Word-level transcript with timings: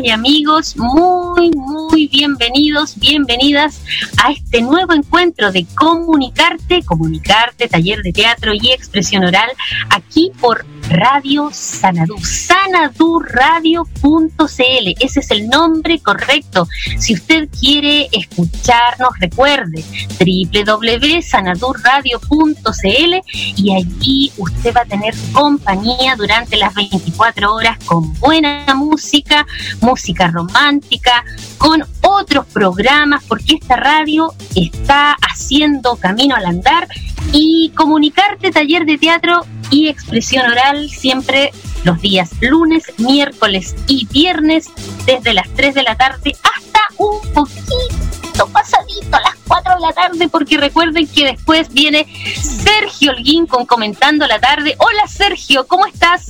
Y 0.00 0.10
amigos, 0.10 0.74
muy, 0.76 1.50
muy 1.50 2.06
bienvenidos, 2.06 2.98
bienvenidas 2.98 3.82
a 4.24 4.32
este 4.32 4.62
nuevo 4.62 4.94
encuentro 4.94 5.52
de 5.52 5.66
Comunicarte, 5.74 6.82
Comunicarte, 6.82 7.68
taller 7.68 8.00
de 8.00 8.12
teatro 8.12 8.52
y 8.54 8.70
expresión 8.70 9.22
oral, 9.22 9.50
aquí 9.90 10.32
por 10.40 10.64
Radio 10.88 11.50
Sanadú, 11.52 12.16
sanadurradio.cl, 12.18 14.94
ese 15.00 15.20
es 15.20 15.30
el 15.30 15.48
nombre 15.48 16.00
correcto. 16.00 16.66
Si 16.98 17.14
usted 17.14 17.48
quiere 17.60 18.08
escucharnos, 18.12 19.10
recuerde 19.20 19.84
www.sanadurradio.cl 20.18 23.14
y 23.56 23.74
allí 23.74 24.32
usted 24.36 24.74
va 24.74 24.80
a 24.82 24.86
tener 24.86 25.14
compañía 25.32 26.14
durante 26.16 26.56
las 26.56 26.74
24 26.74 27.54
horas 27.54 27.78
con 27.84 28.12
buena 28.20 28.66
música, 28.74 29.46
música 29.80 30.26
romántica, 30.28 31.24
con 31.58 31.84
otros 32.02 32.46
programas, 32.46 33.24
porque 33.24 33.56
esta 33.60 33.76
radio 33.76 34.32
está 34.54 35.16
haciendo 35.22 35.96
camino 35.96 36.36
al 36.36 36.46
andar 36.46 36.88
y 37.32 37.72
comunicarte 37.74 38.50
taller 38.50 38.84
de 38.84 38.98
teatro 38.98 39.46
y 39.72 39.88
expresión 39.88 40.48
oral 40.48 40.88
siempre 40.90 41.50
los 41.82 42.00
días 42.00 42.30
lunes, 42.40 42.84
miércoles 42.98 43.74
y 43.88 44.06
viernes 44.06 44.66
desde 45.06 45.32
las 45.32 45.48
3 45.54 45.74
de 45.74 45.82
la 45.82 45.96
tarde 45.96 46.36
hasta 46.42 46.80
un 46.98 47.20
poquito 47.32 48.46
pasadito 48.52 49.18
las 49.18 49.34
4 49.48 49.74
de 49.74 49.80
la 49.80 49.92
tarde 49.92 50.28
porque 50.28 50.58
recuerden 50.58 51.06
que 51.08 51.24
después 51.24 51.72
viene 51.72 52.06
Sergio 52.36 53.12
Holguín 53.12 53.46
con 53.46 53.66
comentando 53.66 54.26
la 54.26 54.38
tarde. 54.38 54.76
Hola 54.78 55.06
Sergio, 55.08 55.66
¿cómo 55.66 55.86
estás? 55.86 56.26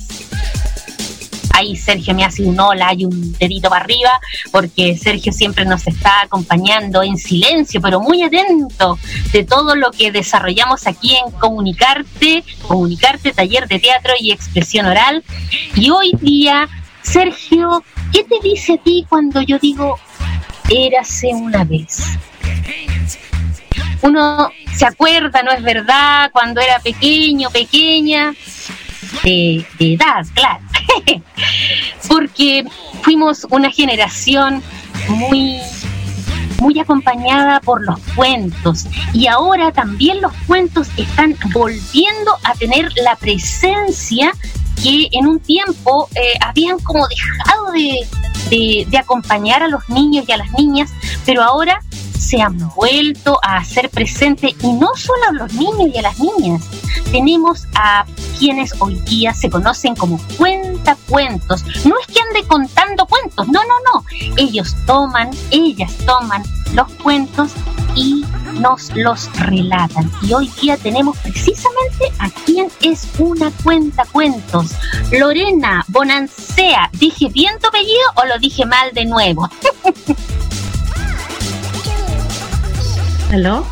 Ahí 1.53 1.75
Sergio 1.75 2.13
me 2.13 2.25
hace 2.25 2.43
un 2.43 2.59
hola 2.59 2.93
y 2.97 3.05
un 3.05 3.33
dedito 3.37 3.69
para 3.69 3.85
arriba, 3.85 4.19
porque 4.51 4.97
Sergio 4.97 5.31
siempre 5.31 5.65
nos 5.65 5.87
está 5.87 6.21
acompañando 6.23 7.03
en 7.03 7.15
silencio, 7.17 7.79
pero 7.79 8.01
muy 8.01 8.23
atento 8.23 8.97
de 9.31 9.43
todo 9.43 9.75
lo 9.75 9.91
que 9.91 10.11
desarrollamos 10.11 10.87
aquí 10.87 11.15
en 11.15 11.31
Comunicarte, 11.31 12.43
Comunicarte, 12.67 13.31
taller 13.31 13.67
de 13.67 13.79
teatro 13.79 14.13
y 14.19 14.31
expresión 14.31 14.87
oral. 14.87 15.23
Y 15.75 15.91
hoy 15.91 16.11
día, 16.19 16.67
Sergio, 17.03 17.83
¿qué 18.11 18.23
te 18.23 18.35
dice 18.43 18.73
a 18.73 18.77
ti 18.77 19.05
cuando 19.07 19.41
yo 19.41 19.59
digo 19.59 19.97
érase 20.69 21.27
una 21.27 21.63
vez? 21.63 22.17
Uno 24.01 24.49
se 24.75 24.85
acuerda, 24.85 25.43
¿no 25.43 25.51
es 25.51 25.61
verdad? 25.61 26.31
Cuando 26.33 26.59
era 26.59 26.79
pequeño, 26.79 27.49
pequeña, 27.51 28.33
de, 29.23 29.65
de 29.77 29.93
edad, 29.93 30.25
claro 30.33 30.72
porque 32.07 32.65
fuimos 33.01 33.45
una 33.49 33.71
generación 33.71 34.61
muy 35.07 35.59
muy 36.59 36.79
acompañada 36.79 37.59
por 37.59 37.85
los 37.85 37.99
cuentos. 38.15 38.85
Y 39.11 39.27
ahora 39.27 39.71
también 39.73 40.21
los 40.21 40.31
cuentos 40.47 40.87
están 40.95 41.35
volviendo 41.51 42.37
a 42.45 42.53
tener 42.53 42.89
la 43.03 43.17
presencia 43.17 44.31
que 44.81 45.09
en 45.11 45.27
un 45.27 45.39
tiempo 45.39 46.07
eh, 46.15 46.33
habían 46.41 46.79
como 46.79 47.05
dejado 47.07 47.71
de, 47.71 48.87
de 48.89 48.97
acompañar 48.97 49.61
a 49.61 49.67
los 49.67 49.87
niños 49.89 50.25
y 50.27 50.31
a 50.31 50.37
las 50.37 50.51
niñas, 50.53 50.91
pero 51.25 51.43
ahora 51.43 51.79
se 52.17 52.41
han 52.41 52.57
vuelto 52.75 53.39
a 53.43 53.57
hacer 53.57 53.89
presente 53.89 54.55
y 54.61 54.73
no 54.73 54.89
solo 54.95 55.21
a 55.29 55.33
los 55.33 55.53
niños 55.53 55.89
y 55.93 55.97
a 55.97 56.01
las 56.01 56.19
niñas. 56.19 56.63
Tenemos 57.11 57.65
a 57.75 58.05
quienes 58.39 58.73
hoy 58.79 58.95
día 59.01 59.33
se 59.33 59.49
conocen 59.49 59.95
como 59.95 60.19
cuentacuentos. 60.37 61.63
No 61.85 61.95
es 61.99 62.07
que 62.07 62.21
ande 62.21 62.47
contando 62.47 63.05
cuentos, 63.05 63.47
no, 63.47 63.61
no, 63.63 63.75
no. 63.93 64.05
Ellos 64.37 64.75
toman, 64.85 65.29
ellas 65.51 65.93
toman 66.05 66.43
los 66.73 66.91
cuentos 66.93 67.51
y 67.95 68.25
nos 68.59 68.95
los 68.95 69.31
relatan. 69.39 70.11
Y 70.21 70.33
hoy 70.33 70.51
día 70.61 70.77
tenemos 70.77 71.17
precisamente 71.17 72.11
a 72.19 72.29
quien 72.29 72.69
es 72.81 73.07
una 73.19 73.51
cuenta 73.63 74.05
cuentos. 74.11 74.71
Lorena 75.11 75.85
Bonancea. 75.87 76.89
¿Dije 76.93 77.29
bien 77.29 77.59
tu 77.59 77.67
apellido 77.67 78.07
o 78.15 78.25
lo 78.25 78.37
dije 78.39 78.65
mal 78.65 78.91
de 78.93 79.05
nuevo? 79.05 79.49
¿Aló? 83.33 83.65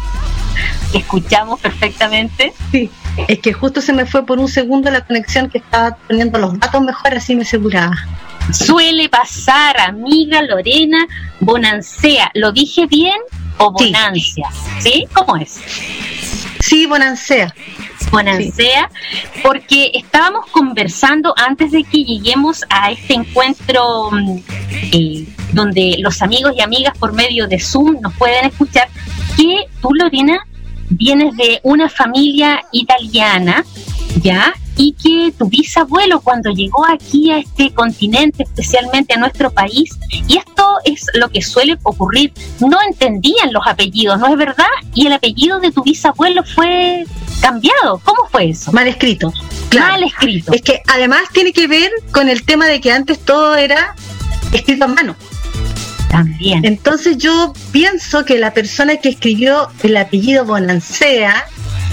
¿Escuchamos 0.92 1.60
perfectamente? 1.60 2.52
Sí, 2.72 2.90
es 3.28 3.40
que 3.40 3.54
justo 3.54 3.80
se 3.80 3.94
me 3.94 4.08
fue 4.08 4.26
por 4.26 4.40
un 4.40 4.48
segundo 4.48 4.90
la 4.90 5.06
conexión 5.06 5.52
que 5.52 5.60
estaba 5.60 5.98
poniendo 6.08 6.40
los 6.40 6.60
datos 6.60 6.82
mejor, 6.82 7.14
así 7.14 7.36
me 7.36 7.44
aseguraba. 7.44 7.96
Suele 8.52 9.08
pasar, 9.08 9.80
amiga 9.80 10.42
Lorena 10.42 11.06
Bonancea. 11.40 12.32
¿Lo 12.34 12.52
dije 12.52 12.88
bien 12.88 13.20
o 13.60 13.72
Bonancia? 13.72 14.50
¿Sí? 14.80 15.08
¿Cómo 15.14 15.38
es? 15.38 15.62
Sí, 16.60 16.88
Bonancea. 16.88 17.54
Bonancea, 18.10 18.90
porque 19.44 19.92
estábamos 19.94 20.48
conversando 20.48 21.34
antes 21.38 21.72
de 21.72 21.84
que 21.84 22.04
lleguemos 22.04 22.66
a 22.70 22.92
este 22.92 23.14
encuentro 23.14 24.10
mm, 24.12 24.38
eh, 24.92 25.26
donde 25.54 25.98
los 26.00 26.22
amigos 26.22 26.54
y 26.58 26.62
amigas 26.62 26.98
por 26.98 27.14
medio 27.14 27.48
de 27.48 27.60
Zoom 27.60 28.02
nos 28.02 28.14
pueden 28.16 28.46
escuchar, 28.46 28.90
que 29.36 29.66
tú, 29.81 29.94
Lorena, 29.94 30.46
vienes 30.90 31.36
de 31.38 31.59
una 31.64 31.90
familia 31.90 32.62
italiana, 32.72 33.66
¿ya? 34.22 34.53
Y 34.78 34.94
que 34.94 35.34
tu 35.38 35.47
bisabuelo 35.47 36.22
cuando 36.22 36.52
llegó 36.52 36.86
aquí 36.86 37.31
a 37.31 37.38
este 37.38 37.74
continente, 37.74 38.44
especialmente 38.44 39.14
a 39.14 39.18
nuestro 39.18 39.52
país, 39.52 39.97
y 40.28 40.38
esto 40.38 40.78
es 40.86 41.06
lo 41.14 41.30
que 41.30 41.41
suele 41.41 41.78
ocurrir, 41.84 42.34
no 42.59 42.78
entendían 42.88 43.52
los 43.52 43.66
apellidos, 43.68 44.20
¿no 44.20 44.28
es 44.28 44.38
verdad? 44.38 44.66
Y 44.94 45.08
el 45.08 45.14
apellido 45.14 45.59
de 45.59 45.72
tu 45.72 45.84
bisabuelo 45.84 46.44
fue 46.44 47.06
cambiado. 47.41 48.02
¿Cómo 48.03 48.28
fue 48.30 48.50
eso? 48.50 48.72
Mal 48.72 48.88
escrito. 48.88 49.31
Mal 49.78 50.03
escrito. 50.03 50.52
Es 50.53 50.62
que 50.62 50.81
además 50.88 51.22
tiene 51.31 51.53
que 51.53 51.68
ver 51.68 51.91
con 52.12 52.30
el 52.30 52.44
tema 52.44 52.68
de 52.68 52.81
que 52.81 52.91
antes 52.91 53.20
todo 53.20 53.56
era 53.56 53.96
escrito 54.52 54.86
a 54.86 54.88
mano. 54.88 55.16
También. 56.12 56.66
Entonces 56.66 57.18
yo 57.18 57.54
pienso 57.72 58.26
que 58.26 58.38
la 58.38 58.54
persona 58.54 58.98
que 58.98 59.10
escribió 59.10 59.70
el 59.82 59.96
apellido 59.96 60.44
Bonancea 60.44 61.48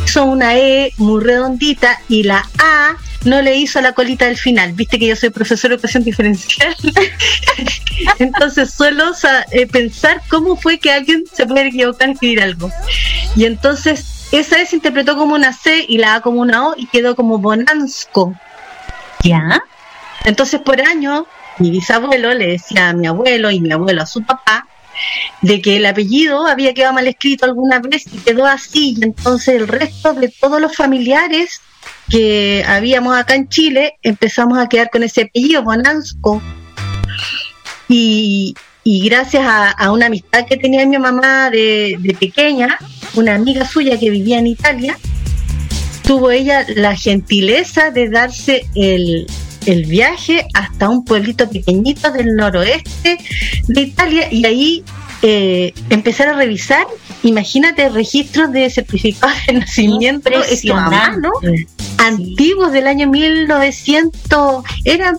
hizo 0.05 0.25
una 0.25 0.57
E 0.57 0.93
muy 0.97 1.23
redondita 1.23 2.01
y 2.09 2.25
la 2.25 2.49
A 2.59 2.97
no 3.25 3.43
le 3.43 3.57
hizo 3.57 3.81
la 3.81 3.93
colita 3.93 4.27
del 4.27 4.37
final. 4.37 4.73
Viste 4.73 4.99
que 4.99 5.07
yo 5.07 5.15
soy 5.15 5.31
profesor 5.31 5.71
de 5.71 5.77
educación 5.77 6.03
diferencial. 6.03 6.75
entonces 8.19 8.73
suelo 8.73 9.13
eh, 9.53 9.67
pensar 9.67 10.21
cómo 10.29 10.57
fue 10.57 10.79
que 10.79 10.91
alguien 10.91 11.25
se 11.33 11.47
puede 11.47 11.69
equivocar 11.69 12.09
en 12.09 12.15
escribir 12.15 12.43
algo. 12.43 12.73
Y 13.37 13.45
entonces 13.45 14.29
esa 14.33 14.61
E 14.61 14.67
se 14.67 14.77
interpretó 14.77 15.17
como 15.17 15.35
una 15.35 15.53
C 15.53 15.85
y 15.89 15.99
la 15.99 16.17
A 16.17 16.21
como 16.23 16.41
una 16.41 16.69
O 16.69 16.75
y 16.77 16.87
quedó 16.87 17.15
como 17.15 17.39
Bonansco. 17.39 18.35
¿Ya? 19.23 19.63
Entonces 20.25 20.61
por 20.61 20.81
año 20.81 21.27
mi 21.59 21.71
bisabuelo 21.71 22.35
le 22.35 22.49
decía 22.49 22.91
a 22.91 22.93
mi 22.93 23.07
abuelo 23.07 23.51
y 23.51 23.61
mi 23.61 23.73
abuelo 23.73 24.03
a 24.03 24.07
su 24.07 24.23
papá 24.23 24.67
de 25.43 25.61
que 25.61 25.77
el 25.77 25.87
apellido 25.87 26.47
había 26.47 26.75
quedado 26.75 26.95
mal 26.95 27.07
escrito 27.07 27.45
alguna 27.45 27.81
vez 27.81 28.07
y 28.13 28.19
quedó 28.19 28.47
así. 28.47 28.97
Y 28.99 29.05
entonces 29.05 29.55
el 29.55 29.69
resto 29.69 30.15
de 30.15 30.29
todos 30.29 30.61
los 30.61 30.75
familiares 30.75 31.61
que 32.11 32.65
habíamos 32.67 33.17
acá 33.17 33.35
en 33.35 33.49
Chile 33.49 33.99
empezamos 34.03 34.59
a 34.59 34.69
quedar 34.69 34.91
con 34.91 35.03
ese 35.03 35.23
apellido, 35.23 35.63
Bonansco. 35.63 36.43
Y, 37.89 38.55
y 38.85 39.09
gracias 39.09 39.45
a, 39.47 39.91
una 39.93 40.07
amistad 40.07 40.47
que 40.47 40.57
tenía 40.57 40.85
mi 40.87 40.99
mamá 40.99 41.51
de 41.51 42.17
pequeña, 42.19 42.79
una 43.15 43.35
amiga 43.35 43.67
suya 43.67 43.99
que 43.99 44.11
vivía 44.11 44.39
en 44.39 44.47
Italia, 44.47 44.99
tuvo 46.07 46.31
ella 46.31 46.65
la 46.75 46.97
gentileza 46.97 47.91
de 47.91 48.09
darse 48.09 48.67
el, 48.75 49.27
el 49.67 49.85
viaje 49.87 50.47
hasta 50.55 50.89
un 50.89 51.05
pueblito 51.05 51.49
pequeñito 51.49 52.11
del 52.11 52.35
noroeste 52.37 53.19
de 53.67 53.81
Italia 53.81 54.33
y 54.33 54.45
ahí 54.47 54.85
eh, 55.23 55.75
empezar 55.91 56.29
a 56.29 56.35
revisar, 56.35 56.87
imagínate 57.25 57.89
registros 57.89 58.53
de 58.53 58.71
certificados 58.71 59.37
de 59.47 59.55
nacimiento 59.55 60.31
mano, 60.75 61.33
antiguos 61.99 62.71
del 62.71 62.87
año 62.87 63.09
1900, 63.09 64.63
eran 64.85 65.17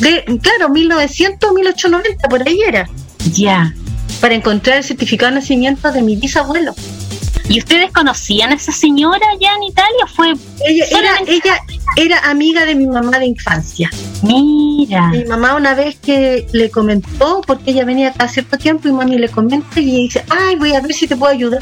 de, 0.00 0.24
claro, 0.40 0.70
1900, 0.70 1.52
1890, 1.52 2.28
por 2.28 2.48
ahí 2.48 2.58
era. 2.66 2.88
Ya. 3.32 3.74
Para 4.20 4.34
encontrar 4.34 4.78
el 4.78 4.84
certificado 4.84 5.32
de 5.32 5.40
nacimiento 5.40 5.92
de 5.92 6.00
mi 6.00 6.16
bisabuelo. 6.16 6.74
¿Y 7.48 7.58
ustedes 7.58 7.92
conocían 7.92 8.52
a 8.52 8.54
esa 8.54 8.72
señora 8.72 9.26
ya 9.40 9.54
en 9.54 9.64
Italia? 9.64 10.06
¿Fue 10.14 10.34
ella 10.66 10.84
era, 10.90 11.18
ella 11.26 11.60
era 11.96 12.18
amiga 12.30 12.64
de 12.64 12.74
mi 12.74 12.86
mamá 12.86 13.18
de 13.18 13.26
infancia. 13.26 13.90
Mira. 14.22 15.08
Mi 15.08 15.24
mamá 15.24 15.54
una 15.54 15.74
vez 15.74 15.96
que 15.96 16.46
le 16.52 16.70
comentó, 16.70 17.42
porque 17.46 17.70
ella 17.70 17.84
venía 17.84 18.12
cada 18.12 18.28
cierto 18.28 18.56
tiempo 18.56 18.88
y 18.88 18.92
mami 18.92 19.18
le 19.18 19.28
comenta 19.28 19.80
y 19.80 19.84
dice, 19.84 20.24
ay, 20.28 20.56
voy 20.56 20.72
a 20.74 20.80
ver 20.80 20.92
si 20.92 21.06
te 21.06 21.16
puedo 21.16 21.32
ayudar. 21.32 21.60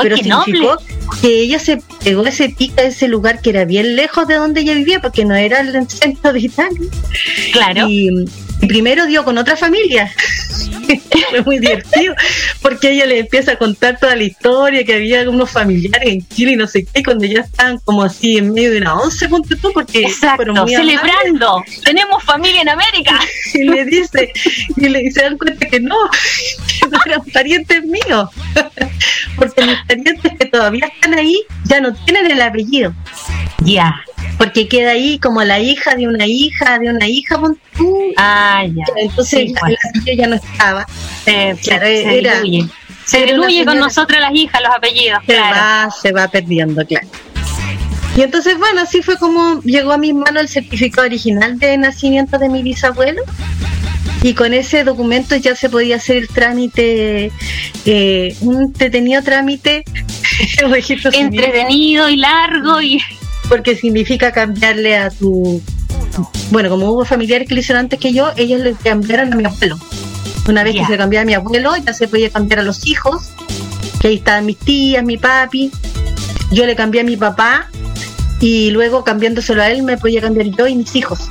Pero 0.00 0.16
significó 0.16 0.76
que 1.20 1.42
ella 1.42 1.58
se 1.58 1.82
pegó 2.02 2.24
ese 2.26 2.48
pica 2.48 2.82
a 2.82 2.86
ese 2.86 3.06
lugar 3.06 3.40
que 3.40 3.50
era 3.50 3.64
bien 3.64 3.96
lejos 3.96 4.26
de 4.26 4.36
donde 4.36 4.62
ella 4.62 4.74
vivía, 4.74 5.00
porque 5.00 5.24
no 5.24 5.34
era 5.34 5.60
el 5.60 5.88
centro 5.88 6.32
de 6.32 6.40
Italia. 6.40 6.88
Claro. 7.52 7.88
Y, 7.88 8.24
y 8.62 8.66
primero 8.66 9.06
dio 9.06 9.24
con 9.24 9.36
otra 9.36 9.56
familia. 9.56 10.10
Fue 11.30 11.42
muy 11.42 11.58
divertido, 11.58 12.14
porque 12.60 12.90
ella 12.90 13.06
le 13.06 13.18
empieza 13.18 13.52
a 13.52 13.56
contar 13.56 13.98
toda 13.98 14.14
la 14.14 14.22
historia, 14.22 14.84
que 14.84 14.94
había 14.94 15.28
unos 15.28 15.50
familiares 15.50 16.08
en 16.08 16.28
Chile 16.28 16.52
y 16.52 16.56
no 16.56 16.66
sé 16.66 16.84
qué, 16.84 17.02
cuando 17.02 17.24
ya 17.24 17.40
están 17.40 17.78
como 17.78 18.02
así 18.02 18.38
en 18.38 18.52
medio 18.52 18.70
de 18.72 18.78
una 18.78 18.94
once, 18.94 19.28
punto 19.28 19.56
tú, 19.56 19.72
porque 19.72 20.02
Exacto, 20.02 20.66
celebrando, 20.66 21.64
tenemos 21.84 22.22
familia 22.22 22.62
en 22.62 22.68
América. 22.68 23.18
Y 23.54 23.64
le 23.64 23.84
dice, 23.84 24.32
y 24.76 24.88
le 24.88 25.10
se 25.10 25.22
dan 25.22 25.36
cuenta 25.36 25.66
que 25.66 25.78
no, 25.78 25.96
no 26.92 26.98
eran 27.06 27.24
parientes 27.32 27.82
míos, 27.84 28.28
porque 29.36 29.66
mis 29.66 29.78
parientes 29.88 30.32
que 30.38 30.44
todavía 30.46 30.86
están 30.86 31.14
ahí 31.14 31.36
ya 31.64 31.80
no 31.80 31.92
tienen 31.92 32.30
el 32.30 32.42
apellido. 32.42 32.94
Ya 33.64 34.04
porque 34.42 34.66
queda 34.66 34.90
ahí 34.90 35.20
como 35.20 35.44
la 35.44 35.60
hija 35.60 35.94
de 35.94 36.08
una 36.08 36.26
hija 36.26 36.78
de 36.80 36.90
una 36.90 37.06
hija. 37.06 37.38
Ah, 38.16 38.64
ya. 38.66 38.84
Entonces 38.96 39.50
sí, 39.50 39.54
la, 40.04 40.14
ya 40.14 40.26
no 40.26 40.34
estaba. 40.34 40.84
Eh, 41.26 41.54
claro, 41.62 41.86
se 41.86 42.18
era, 42.18 42.40
diluye. 42.40 42.68
Se 43.04 43.24
diluye 43.24 43.64
con 43.64 43.78
nosotras 43.78 44.20
las 44.20 44.34
hijas 44.34 44.60
los 44.62 44.74
apellidos. 44.74 45.20
Se 45.26 45.34
claro. 45.34 45.56
va, 45.56 45.90
se 45.92 46.10
va 46.10 46.26
perdiendo, 46.26 46.84
claro. 46.84 47.06
Y 48.16 48.22
entonces, 48.22 48.58
bueno, 48.58 48.80
así 48.80 49.00
fue 49.00 49.16
como 49.16 49.62
llegó 49.62 49.92
a 49.92 49.98
mis 49.98 50.12
manos 50.12 50.42
el 50.42 50.48
certificado 50.48 51.06
original 51.06 51.58
de 51.60 51.78
nacimiento 51.78 52.36
de 52.36 52.48
mi 52.48 52.64
bisabuelo. 52.64 53.22
Y 54.22 54.34
con 54.34 54.54
ese 54.54 54.84
documento 54.84 55.34
ya 55.36 55.56
se 55.56 55.68
podía 55.68 55.96
hacer 55.96 56.16
el 56.16 56.28
trámite, 56.28 57.32
eh, 57.86 58.36
un 58.40 58.62
entretenido 58.62 59.22
trámite, 59.22 59.84
Entretenido 61.12 62.08
y 62.08 62.16
largo 62.16 62.80
y 62.80 63.00
porque 63.48 63.76
significa 63.76 64.32
cambiarle 64.32 64.96
a 64.96 65.10
tu 65.10 65.60
bueno, 66.50 66.68
como 66.68 66.90
hubo 66.90 67.04
familiares 67.04 67.48
que 67.48 67.54
lo 67.54 67.60
hicieron 67.60 67.80
antes 67.84 67.98
que 67.98 68.12
yo, 68.12 68.30
ellos 68.36 68.60
le 68.60 68.74
cambiaron 68.74 69.32
a 69.32 69.36
mi 69.36 69.44
abuelo. 69.44 69.78
Una 70.48 70.64
vez 70.64 70.74
que 70.74 70.84
se 70.84 70.96
cambiaba 70.96 71.22
a 71.22 71.24
mi 71.24 71.34
abuelo, 71.34 71.76
ya 71.76 71.94
se 71.94 72.08
podía 72.08 72.28
cambiar 72.28 72.60
a 72.60 72.62
los 72.62 72.86
hijos, 72.86 73.30
que 74.00 74.08
ahí 74.08 74.14
estaban 74.16 74.44
mis 74.44 74.58
tías, 74.58 75.04
mi 75.04 75.16
papi. 75.16 75.70
Yo 76.50 76.66
le 76.66 76.76
cambié 76.76 77.00
a 77.00 77.04
mi 77.04 77.16
papá 77.16 77.70
y 78.40 78.70
luego 78.70 79.04
cambiándoselo 79.04 79.62
a 79.62 79.70
él 79.70 79.82
me 79.82 79.96
podía 79.96 80.20
cambiar 80.20 80.48
yo 80.48 80.66
y 80.66 80.74
mis 80.74 80.94
hijos. 80.96 81.28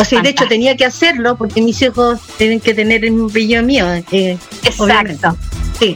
O 0.00 0.04
sea, 0.04 0.22
de 0.22 0.30
hecho 0.30 0.46
tenía 0.46 0.76
que 0.76 0.84
hacerlo 0.84 1.36
porque 1.36 1.60
mis 1.60 1.80
hijos 1.82 2.20
tienen 2.38 2.60
que 2.60 2.72
tener 2.72 3.04
el 3.04 3.26
apellido 3.26 3.62
mío. 3.62 3.86
Eh, 4.10 4.38
Exacto. 4.64 5.36
Sí. 5.78 5.94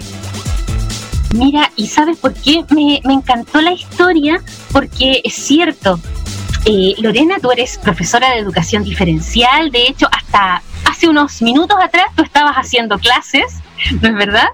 Mira, 1.35 1.73
¿y 1.75 1.87
sabes 1.87 2.19
por 2.19 2.35
qué 2.35 2.65
me, 2.71 3.01
me 3.05 3.15
encantó 3.15 3.61
la 3.61 3.73
historia? 3.73 4.41
Porque 4.71 5.21
es 5.25 5.35
cierto, 5.35 5.99
eh, 6.67 6.95
Lorena, 6.99 7.37
tú 7.41 7.51
eres 7.51 7.79
profesora 7.79 8.31
de 8.31 8.39
educación 8.39 8.85
diferencial, 8.85 9.71
de 9.71 9.87
hecho, 9.87 10.07
hasta 10.13 10.63
hace 10.85 11.09
unos 11.09 11.43
minutos 11.43 11.77
atrás 11.83 12.07
tú 12.15 12.23
estabas 12.23 12.57
haciendo 12.57 12.99
clases, 12.99 13.61
¿no 14.01 14.09
es 14.09 14.15
verdad? 14.15 14.49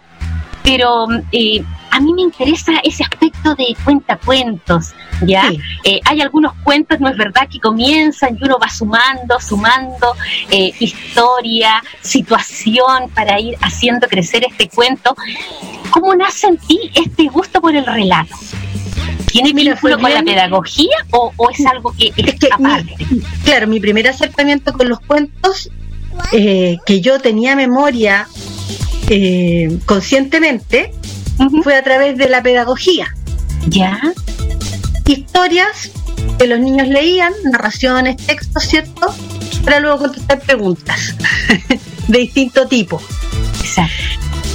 Pero 0.63 1.07
eh, 1.33 1.63
a 1.91 2.01
mí 2.01 2.13
me 2.15 2.23
interesa 2.23 2.73
ese 2.85 3.03
aspecto 3.03 3.55
de 3.55 3.77
cuentacuentos, 3.85 4.93
¿ya? 5.23 5.49
Sí. 5.49 5.59
Eh, 5.85 6.01
hay 6.05 6.21
algunos 6.21 6.53
cuentos, 6.63 7.01
¿no 7.01 7.09
es 7.09 7.17
verdad?, 7.17 7.49
que 7.49 7.59
comienzan 7.59 8.39
y 8.41 8.45
uno 8.45 8.59
va 8.59 8.69
sumando, 8.69 9.39
sumando 9.41 10.15
eh, 10.51 10.73
historia, 10.79 11.83
situación 12.01 13.11
para 13.15 13.41
ir 13.41 13.57
haciendo 13.61 14.09
crecer 14.09 14.45
este 14.49 14.69
cuento. 14.69 15.15
¿Cómo 15.91 16.15
nace 16.15 16.49
en 16.49 16.59
ti 16.59 16.91
este 16.95 17.27
gusto 17.29 17.61
por 17.61 17.75
el 17.75 17.85
relato? 17.85 18.37
¿Tiene 19.27 19.53
vínculo 19.53 19.99
con 19.99 20.13
la 20.13 20.23
pedagogía 20.23 20.97
o, 21.13 21.33
o, 21.37 21.51
es 21.51 21.65
algo 21.67 21.95
que 21.97 22.09
es, 22.09 22.29
es 22.29 22.35
que 22.39 22.49
aparte? 22.53 22.95
Mi, 23.11 23.21
claro, 23.45 23.69
mi 23.69 23.79
primer 23.79 24.09
acercamiento 24.09 24.73
con 24.73 24.89
los 24.89 25.01
cuentos, 25.01 25.71
eh, 26.33 26.79
que 26.85 27.01
yo 27.01 27.21
tenía 27.21 27.55
memoria 27.55 28.27
eh, 29.09 29.79
conscientemente, 29.87 30.93
uh 31.41 31.45
-huh. 31.45 31.63
fue 31.63 31.75
a 31.75 31.83
través 31.83 32.17
de 32.17 32.29
la 32.29 32.43
pedagogía. 32.43 33.15
¿Ya? 33.67 34.01
Historias 35.07 35.91
que 36.39 36.47
los 36.47 36.61
niños 36.61 36.89
leían, 36.89 37.33
narraciones, 37.45 38.17
textos, 38.17 38.65
¿cierto? 38.65 39.15
Para 39.65 39.81
luego 39.81 39.99
contestar 39.99 40.41
preguntas 40.41 41.15
de 42.09 42.19
distinto 42.19 42.67
tipo. 42.67 43.03
Exacto. 43.61 43.93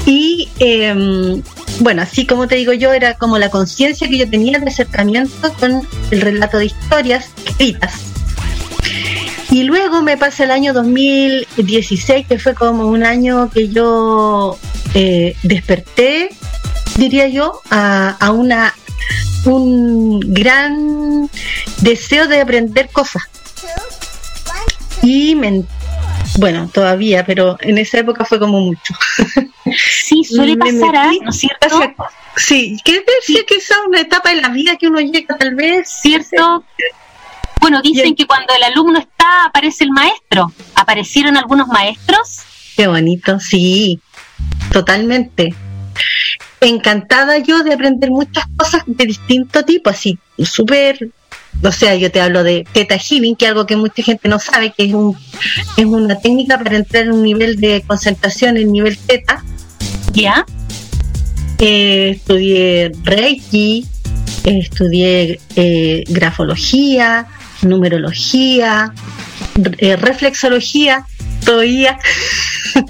Y 0.06 0.50
eh, 0.60 1.42
bueno, 1.80 2.02
así 2.02 2.26
como 2.26 2.48
te 2.48 2.56
digo 2.56 2.74
yo, 2.74 2.94
era 2.94 3.16
como 3.16 3.38
la 3.38 3.50
conciencia 3.50 4.08
que 4.08 4.18
yo 4.18 4.30
tenía 4.30 4.60
de 4.60 4.68
acercamiento 4.68 5.54
con 5.60 5.88
el 6.12 6.22
relato 6.22 6.58
de 6.58 6.66
historias 6.66 7.30
escritas. 7.46 7.94
Y 9.52 9.64
luego 9.64 10.02
me 10.02 10.18
pasa 10.18 10.44
el 10.44 10.52
año 10.52 10.74
2016, 10.74 12.28
que 12.28 12.40
fue 12.40 12.54
como 12.56 12.88
un 12.88 13.04
año 13.04 13.50
que 13.50 13.70
yo 13.70 14.58
eh, 14.94 15.36
desperté, 15.44 16.30
diría 16.96 17.28
yo, 17.28 17.62
a, 17.70 18.18
a 18.20 18.32
una 18.32 18.74
un 19.46 20.20
gran 20.20 21.30
deseo 21.82 22.28
de 22.28 22.42
aprender 22.42 22.90
cosas. 22.90 23.24
Y 25.04 25.36
me, 25.36 25.64
bueno, 26.38 26.70
todavía, 26.74 27.26
pero 27.26 27.58
en 27.62 27.78
esa 27.78 28.00
época 28.00 28.26
fue 28.26 28.40
como 28.40 28.60
mucho. 28.60 28.94
Sí, 29.78 30.24
suele 30.24 30.56
pasar, 30.58 30.96
¿ah? 30.96 31.12
¿no 31.24 31.32
es 31.32 31.40
cierto? 31.40 31.96
Sí, 32.36 32.78
que 32.86 33.04
decía 33.20 33.42
que 33.48 33.56
esa 33.56 33.74
es 33.74 33.80
una 33.88 34.00
etapa 34.00 34.32
en 34.32 34.44
la 34.44 34.50
vida 34.50 34.76
que 34.76 34.88
uno 34.88 35.00
llega 35.00 35.36
tal 35.38 35.56
vez, 35.56 35.90
¿cierto? 35.90 36.64
Bueno, 37.60 37.82
dicen 37.82 38.16
que 38.16 38.28
cuando 38.28 38.54
el 38.54 38.62
alumno 38.62 39.00
está, 39.00 39.46
aparece 39.46 39.86
el 39.86 39.90
maestro. 39.90 40.54
¿Aparecieron 40.76 41.36
algunos 41.36 41.68
maestros? 41.68 42.44
Qué 42.78 42.86
bonito, 42.86 43.40
sí, 43.40 44.00
totalmente. 44.72 45.56
Encantada 46.62 47.38
yo 47.40 47.64
de 47.64 47.74
aprender 47.74 48.10
muchas 48.10 48.46
cosas 48.56 48.84
de 48.88 49.06
distinto 49.06 49.64
tipo, 49.64 49.90
así, 49.90 50.18
súper 50.44 51.12
o 51.64 51.72
sea, 51.72 51.96
yo 51.96 52.12
te 52.12 52.22
hablo 52.22 52.44
de 52.44 52.66
Theta 52.72 52.98
Healing, 52.98 53.36
que 53.36 53.46
es 53.46 53.52
algo 53.52 53.66
que 53.66 53.76
mucha 53.76 54.04
gente 54.04 54.28
no 54.28 54.40
sabe, 54.40 54.74
que 54.76 54.86
es, 54.86 54.94
un, 54.94 55.18
es 55.78 55.86
una 55.86 56.20
técnica 56.20 56.58
para 56.58 56.76
entrar 56.76 57.04
en 57.04 57.14
un 57.14 57.24
nivel 57.24 57.56
de 57.58 57.84
concentración, 57.86 58.58
el 58.58 58.72
nivel 58.72 58.98
Theta. 58.98 59.44
¿Ya? 60.14 60.46
Eh, 61.60 62.12
estudié 62.16 62.92
Reiki, 63.04 63.86
eh, 64.44 64.60
estudié 64.60 65.40
eh, 65.56 66.04
grafología, 66.08 67.28
numerología, 67.62 68.94
reflexología, 69.56 71.06
todavía. 71.46 71.98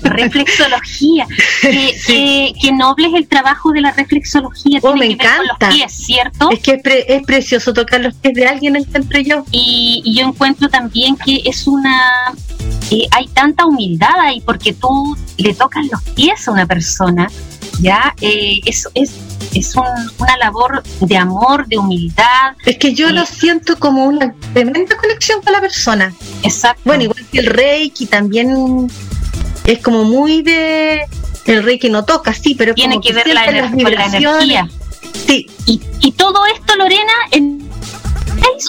reflexología. 0.01 1.27
Sí. 1.65 1.95
qué, 2.05 2.53
qué, 2.62 2.71
noble 2.71 3.07
es 3.07 3.13
el 3.15 3.27
trabajo 3.27 3.71
de 3.71 3.81
la 3.81 3.91
reflexología. 3.91 4.79
Oh, 4.83 4.95
me 4.95 5.07
encanta. 5.07 5.38
Con 5.38 5.69
los 5.69 5.75
pies, 5.75 5.91
¿cierto? 5.91 6.51
Es 6.51 6.59
que 6.59 6.74
es, 6.74 6.81
pre 6.81 7.05
es, 7.07 7.24
precioso 7.24 7.74
tocar 7.74 8.01
los 8.01 8.13
pies 8.13 8.33
de 8.35 8.45
alguien, 8.45 8.75
encuentro 8.75 9.19
yo. 9.19 9.43
Y, 9.51 10.01
y 10.05 10.15
yo 10.15 10.27
encuentro 10.27 10.69
también 10.69 11.15
que 11.17 11.41
es 11.45 11.65
una. 11.65 12.33
Eh, 12.91 13.07
hay 13.12 13.27
tanta 13.29 13.65
humildad 13.65 14.19
ahí 14.19 14.41
porque 14.41 14.74
tú 14.74 15.17
le 15.38 15.53
tocas 15.55 15.85
los 15.91 16.01
pies 16.13 16.47
a 16.47 16.51
una 16.51 16.65
persona. 16.67 17.27
Ya, 17.81 18.13
eh, 18.21 18.59
eso 18.65 18.89
es, 18.93 19.12
es 19.55 19.75
un, 19.75 19.85
una 20.17 20.38
labor 20.38 20.83
de 21.01 21.17
amor, 21.17 21.65
de 21.67 21.77
humildad. 21.77 22.55
Es 22.65 22.77
que 22.77 22.93
yo 22.93 23.09
lo 23.12 23.25
siento 23.25 23.79
como 23.79 24.05
una 24.05 24.33
tremenda 24.53 24.95
conexión 24.97 25.41
con 25.41 25.53
la 25.53 25.62
persona. 25.62 26.13
Exacto. 26.43 26.81
Bueno, 26.85 27.03
igual 27.03 27.25
que 27.31 27.39
el 27.39 27.47
Reiki 27.47 28.05
también 28.05 28.88
es 29.63 29.79
como 29.79 30.03
muy 30.03 30.41
de 30.41 31.05
el 31.45 31.63
rey 31.63 31.77
que 31.77 31.89
no 31.89 32.03
toca, 32.05 32.33
sí, 32.33 32.55
pero 32.55 32.74
tiene 32.74 32.95
como 32.95 33.03
que, 33.03 33.13
ver 33.13 33.27
la, 33.27 33.45
ener 33.45 33.69
con 33.69 33.83
la 33.83 34.05
energía. 34.05 34.67
Sí. 35.27 35.47
Y, 35.65 35.79
y, 36.01 36.12
todo 36.13 36.45
esto, 36.47 36.75
Lorena, 36.75 37.13
en 37.31 37.65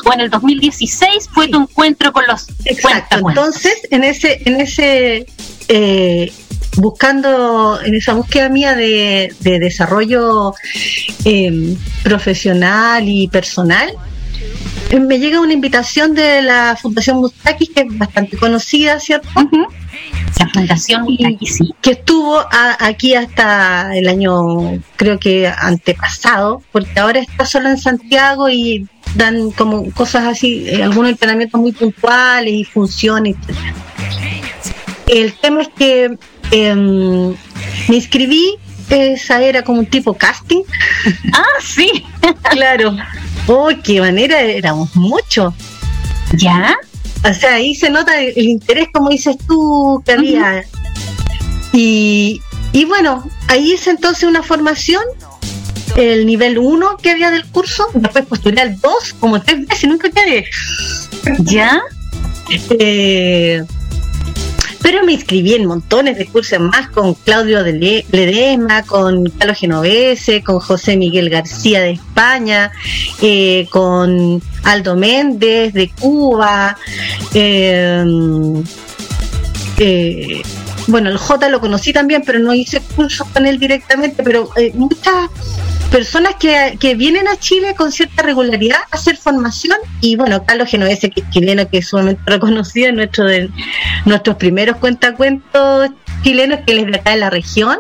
o 0.05 0.13
en 0.13 0.21
el 0.21 0.31
2016 0.31 1.29
fue 1.33 1.49
tu 1.49 1.61
encuentro 1.61 2.13
con 2.13 2.25
los 2.27 2.47
Exacto. 2.65 3.29
Entonces, 3.29 3.75
en 3.91 4.05
ese, 4.05 4.41
en 4.45 4.61
ese 4.61 5.27
eh, 5.69 6.33
buscando 6.77 7.81
en 7.83 7.95
esa 7.95 8.15
búsqueda 8.15 8.49
mía 8.49 8.75
de, 8.75 9.35
desarrollo 9.41 10.55
em, 11.25 11.77
profesional 12.03 13.09
y 13.09 13.29
personal, 13.29 13.93
eh, 14.91 15.01
me 15.01 15.19
llega 15.19 15.41
una 15.41 15.53
invitación 15.53 16.15
de 16.15 16.43
la 16.43 16.77
Fundación 16.81 17.19
Mustakis, 17.19 17.71
que 17.71 17.81
es 17.81 17.99
bastante 17.99 18.37
conocida, 18.37 19.01
¿cierto? 19.01 19.29
La 20.39 20.49
Fundación 20.49 21.03
Mustakis, 21.03 21.57
sí. 21.57 21.75
Que 21.81 21.93
estuvo 21.93 22.41
aquí 22.51 23.15
hasta 23.15 23.97
el 23.97 24.09
año, 24.09 24.81
creo 24.97 25.19
que 25.19 25.49
antepasado, 25.49 26.63
porque 26.71 27.01
ahora 27.01 27.21
está 27.21 27.45
solo 27.47 27.69
en 27.69 27.79
Santiago 27.79 28.49
y 28.49 28.87
dan 29.17 29.51
como 29.53 29.91
cosas 29.93 30.25
así, 30.27 30.69
eh, 30.69 30.83
algunos 30.83 31.11
entrenamientos 31.11 31.61
muy 31.61 31.73
puntuales 31.73 32.53
y 32.53 32.65
funciones, 32.65 33.37
El 35.09 35.33
tema 35.35 35.63
es 35.63 35.69
que 35.69 36.19
em, 36.51 37.31
me 37.89 37.97
inscribí, 37.97 38.57
esa 38.91 39.43
era 39.43 39.63
como 39.63 39.81
un 39.81 39.87
tipo 39.87 40.15
casting. 40.15 40.63
Ah, 41.33 41.61
sí. 41.61 42.05
claro. 42.51 42.97
Oh, 43.47 43.69
qué 43.83 44.01
manera, 44.01 44.41
éramos 44.41 44.95
muchos. 44.97 45.55
¿Ya? 46.33 46.77
O 47.29 47.33
sea, 47.33 47.55
ahí 47.55 47.75
se 47.75 47.91
nota 47.91 48.21
el, 48.21 48.39
interés, 48.39 48.89
como 48.93 49.11
dices 49.11 49.37
tú, 49.47 50.03
que 50.05 50.13
había. 50.13 50.65
y, 51.73 52.41
y 52.73 52.85
bueno, 52.85 53.29
ahí 53.49 53.73
es 53.73 53.87
entonces 53.87 54.25
una 54.25 54.43
formación 54.43 55.03
el 55.97 56.27
nivel 56.27 56.59
1 56.59 56.99
que 56.99 57.11
había 57.11 57.31
del 57.31 57.47
curso, 57.47 57.89
después 57.95 58.27
postulé 58.27 58.61
al 58.61 58.81
2 58.81 59.15
como 59.19 59.41
tres 59.41 59.67
veces 59.67 59.89
nunca 59.89 60.11
quedé. 60.11 60.47
¿Ya? 61.41 61.81
Eh, 62.79 63.65
pero 64.87 65.05
me 65.05 65.15
inscribí 65.15 65.55
en 65.55 65.67
montones 65.67 66.17
de 66.17 66.27
cursos 66.27 66.61
más 66.61 66.89
con 66.91 67.15
Claudio 67.15 67.61
Ledesma, 67.61 68.85
con 68.85 69.25
Carlos 69.31 69.59
Genovese, 69.59 70.45
con 70.45 70.61
José 70.61 70.97
Miguel 70.97 71.29
García 71.29 71.81
de 71.81 71.91
España, 71.91 72.71
eh, 73.21 73.67
con 73.69 74.41
Aldo 74.63 74.95
Méndez 74.95 75.73
de 75.73 75.91
Cuba. 75.91 76.79
Eh, 77.35 78.05
bueno, 80.87 81.11
el 81.11 81.17
J 81.19 81.49
lo 81.49 81.61
conocí 81.61 81.93
también, 81.93 82.23
pero 82.25 82.39
no 82.39 82.55
hice 82.55 82.81
cursos 82.95 83.27
con 83.31 83.45
él 83.45 83.59
directamente, 83.59 84.23
pero 84.23 84.51
muchas 84.75 85.31
personas 85.97 86.35
que, 86.35 86.77
que, 86.79 86.95
vienen 86.95 87.27
a 87.27 87.39
Chile 87.39 87.75
con 87.75 87.91
cierta 87.91 88.23
regularidad 88.23 88.81
a 88.91 88.97
hacer 88.97 89.17
formación 89.17 89.79
y 90.03 90.15
bueno, 90.17 90.45
Carlos 90.45 90.69
Genovese, 90.69 91.09
que 91.09 91.23
es 91.23 91.31
chileno, 91.31 91.67
que 91.71 91.79
es 91.79 91.89
sumamente 91.89 92.21
reconocido, 92.27 92.91
en 92.91 92.97
nuestro 92.97 93.25
de 93.25 93.49
nuestros 94.05 94.37
primeros 94.37 94.77
cuentacuentos 94.77 95.89
chilenos 96.23 96.61
que 96.67 96.75
les 96.75 96.87
de 96.89 96.97
acá 96.97 97.13
de 97.13 97.17
la 97.17 97.31
región. 97.31 97.79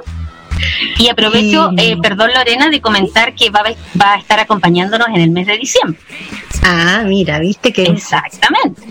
Y 0.98 1.08
aprovecho, 1.08 1.72
eh, 1.76 1.98
perdón 2.02 2.30
Lorena, 2.32 2.70
de 2.70 2.80
comentar 2.80 3.34
que 3.34 3.50
va 3.50 3.60
a, 3.60 3.98
va 4.00 4.14
a 4.14 4.16
estar 4.16 4.40
acompañándonos 4.40 5.08
en 5.08 5.20
el 5.20 5.30
mes 5.30 5.46
de 5.46 5.58
diciembre. 5.58 6.00
Ah, 6.62 7.02
mira, 7.04 7.38
viste 7.38 7.70
que... 7.70 7.82
Exactamente. 7.82 8.80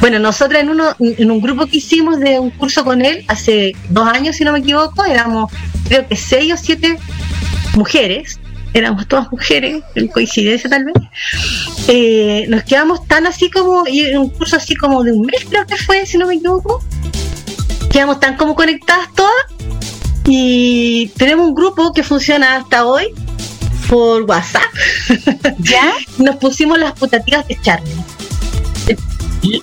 Bueno, 0.00 0.20
nosotros 0.20 0.62
en, 0.62 0.68
uno, 0.68 0.94
en 1.00 1.28
un 1.28 1.40
grupo 1.40 1.66
que 1.66 1.78
hicimos 1.78 2.20
de 2.20 2.38
un 2.38 2.50
curso 2.50 2.84
con 2.84 3.04
él 3.04 3.24
hace 3.26 3.72
dos 3.88 4.06
años, 4.06 4.36
si 4.36 4.44
no 4.44 4.52
me 4.52 4.60
equivoco, 4.60 5.04
éramos 5.04 5.50
creo 5.88 6.06
que 6.06 6.14
seis 6.14 6.52
o 6.52 6.56
siete 6.56 6.96
mujeres, 7.74 8.38
éramos 8.74 9.06
todas 9.08 9.30
mujeres, 9.30 9.82
en 9.94 10.08
coincidencia 10.08 10.68
tal 10.68 10.84
vez, 10.84 10.94
eh, 11.88 12.46
nos 12.48 12.64
quedamos 12.64 13.06
tan 13.06 13.26
así 13.26 13.50
como, 13.50 13.86
y 13.86 14.00
en 14.00 14.18
un 14.18 14.30
curso 14.30 14.56
así 14.56 14.74
como 14.74 15.02
de 15.02 15.12
un 15.12 15.26
mes 15.26 15.46
creo 15.48 15.66
que 15.66 15.76
fue, 15.76 16.06
si 16.06 16.18
no 16.18 16.26
me 16.26 16.34
equivoco, 16.34 16.82
quedamos 17.90 18.20
tan 18.20 18.36
como 18.36 18.54
conectadas 18.54 19.08
todas 19.14 19.32
y 20.26 21.08
tenemos 21.16 21.48
un 21.48 21.54
grupo 21.54 21.92
que 21.92 22.02
funciona 22.02 22.56
hasta 22.56 22.86
hoy 22.86 23.14
por 23.88 24.22
WhatsApp. 24.24 24.62
¿Ya? 25.58 25.94
Nos 26.18 26.36
pusimos 26.36 26.78
las 26.78 26.92
putativas 26.92 27.48
de 27.48 27.58
Charlie. 27.60 27.96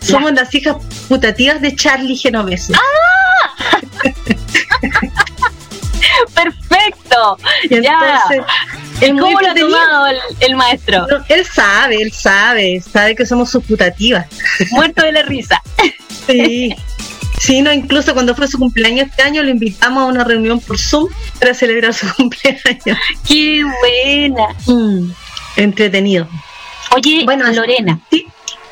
Somos 0.02 0.34
las 0.34 0.54
hijas 0.56 0.78
putativas 1.08 1.62
de 1.62 1.76
Charlie 1.76 2.16
Genovese. 2.16 2.74
¡Ah! 2.74 3.80
Perfecto. 6.34 7.38
ya. 7.70 8.22
¿Cómo 9.00 9.42
lo 9.42 9.50
ha 9.50 9.54
tomado 9.54 10.08
el, 10.40 10.56
maestro? 10.56 11.08
él 11.30 11.46
sabe, 11.46 12.02
él 12.02 12.12
sabe, 12.12 12.82
sabe 12.82 13.16
que 13.16 13.26
somos 13.26 13.50
sus 13.50 13.64
putativas. 13.64 14.28
Muerto 14.72 15.04
de 15.04 15.12
la 15.12 15.24
risa. 15.24 15.62
sí. 16.28 16.76
Sí, 17.38 17.62
no, 17.62 17.72
incluso 17.74 18.14
cuando 18.14 18.34
fue 18.34 18.48
su 18.48 18.58
cumpleaños 18.58 19.10
este 19.10 19.22
año 19.22 19.44
lo 19.44 19.50
invitamos 19.50 20.04
a 20.04 20.06
una 20.06 20.24
reunión 20.24 20.62
por 20.62 20.80
Zoom 20.80 21.10
para 21.38 21.54
celebrar 21.54 21.94
su 21.94 22.08
cumpleaños. 22.16 22.98
¡Qué 23.28 23.62
buena! 23.82 24.48
Mm, 24.66 25.12
entretenido. 25.58 26.30
Oye, 26.96 27.24
bueno, 27.26 27.52
Lorena, 27.52 28.00
¿sí? 28.10 28.26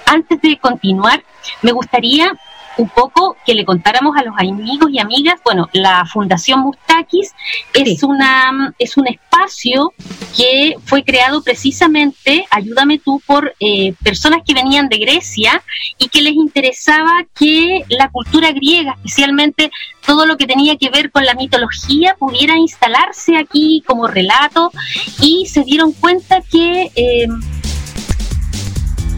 antes 0.06 0.42
de 0.42 0.58
continuar, 0.58 1.24
me 1.62 1.72
gustaría 1.72 2.32
un 2.77 2.89
poco 2.89 3.36
que 3.46 3.53
le 3.53 3.65
contáramos 3.65 4.15
a 4.18 4.24
los 4.24 4.36
amigos 4.38 4.89
y 4.92 5.00
amigas, 5.00 5.39
bueno, 5.44 5.70
la 5.74 6.06
Fundación 6.06 6.62
Mustakis 6.62 7.34
es 7.74 8.03
una 8.03 8.74
es 8.80 8.98
un 8.98 9.08
espacio 9.08 9.94
que 10.36 10.75
fue 10.86 11.03
creado 11.03 11.44
precisamente, 11.44 12.46
ayúdame 12.50 13.00
tú, 13.00 13.22
por 13.25 13.53
eh, 13.60 13.94
personas 14.03 14.42
que 14.46 14.53
venían 14.53 14.89
de 14.89 14.98
Grecia 14.98 15.62
y 15.98 16.10
que 16.10 16.22
les 16.22 16.34
interesaba 16.34 17.25
que 17.36 17.86
la 17.89 18.10
cultura 18.10 18.51
griega, 18.51 18.98
especialmente 19.03 19.70
todo 20.06 20.25
lo 20.25 20.38
que 20.38 20.48
tenía 20.48 20.77
que 20.77 20.89
ver 20.89 21.12
con 21.12 21.25
la 21.25 21.36
mitología, 21.36 22.15
pudiera 22.18 22.58
instalarse 22.58 23.38
aquí 23.38 23.84
como 23.86 24.08
relato. 24.08 24.72
Y 25.22 25.46
se 25.46 25.63
dieron 25.63 25.94
cuenta 25.94 26.42
que 26.42 26.92
eh, 26.96 27.27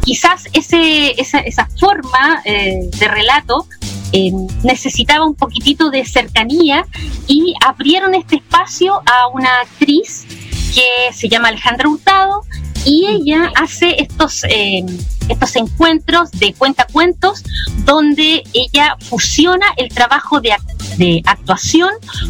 quizás 0.06 0.48
ese, 0.54 1.20
esa, 1.20 1.40
esa 1.40 1.68
forma 1.80 2.42
eh, 2.46 2.90
de 2.98 3.08
relato 3.08 3.68
eh, 4.14 4.32
necesitaba 4.64 5.26
un 5.26 5.36
poquitito 5.36 5.90
de 5.90 6.06
cercanía 6.06 6.86
y 7.28 7.56
abrieron 7.66 8.14
este 8.16 8.38
espacio 8.38 9.02
a 9.06 9.28
una 9.34 9.62
actriz 9.62 10.26
que 10.74 11.14
se 11.14 11.28
llama 11.28 11.50
Alejandra 11.50 11.90
Hurtado 11.90 12.44
y 12.86 13.08
ella 13.08 13.52
hace 13.56 13.96
estos, 14.00 14.44
eh, 14.44 14.86
estos 15.28 15.56
encuentros 15.56 16.30
de 16.32 16.54
cuentacuentos 16.54 17.44
donde 17.84 18.44
ella 18.54 18.96
fusiona 19.02 19.66
el 19.76 19.90
trabajo 19.90 20.40
de, 20.40 20.56
de 20.98 21.22
actuación 21.26 21.90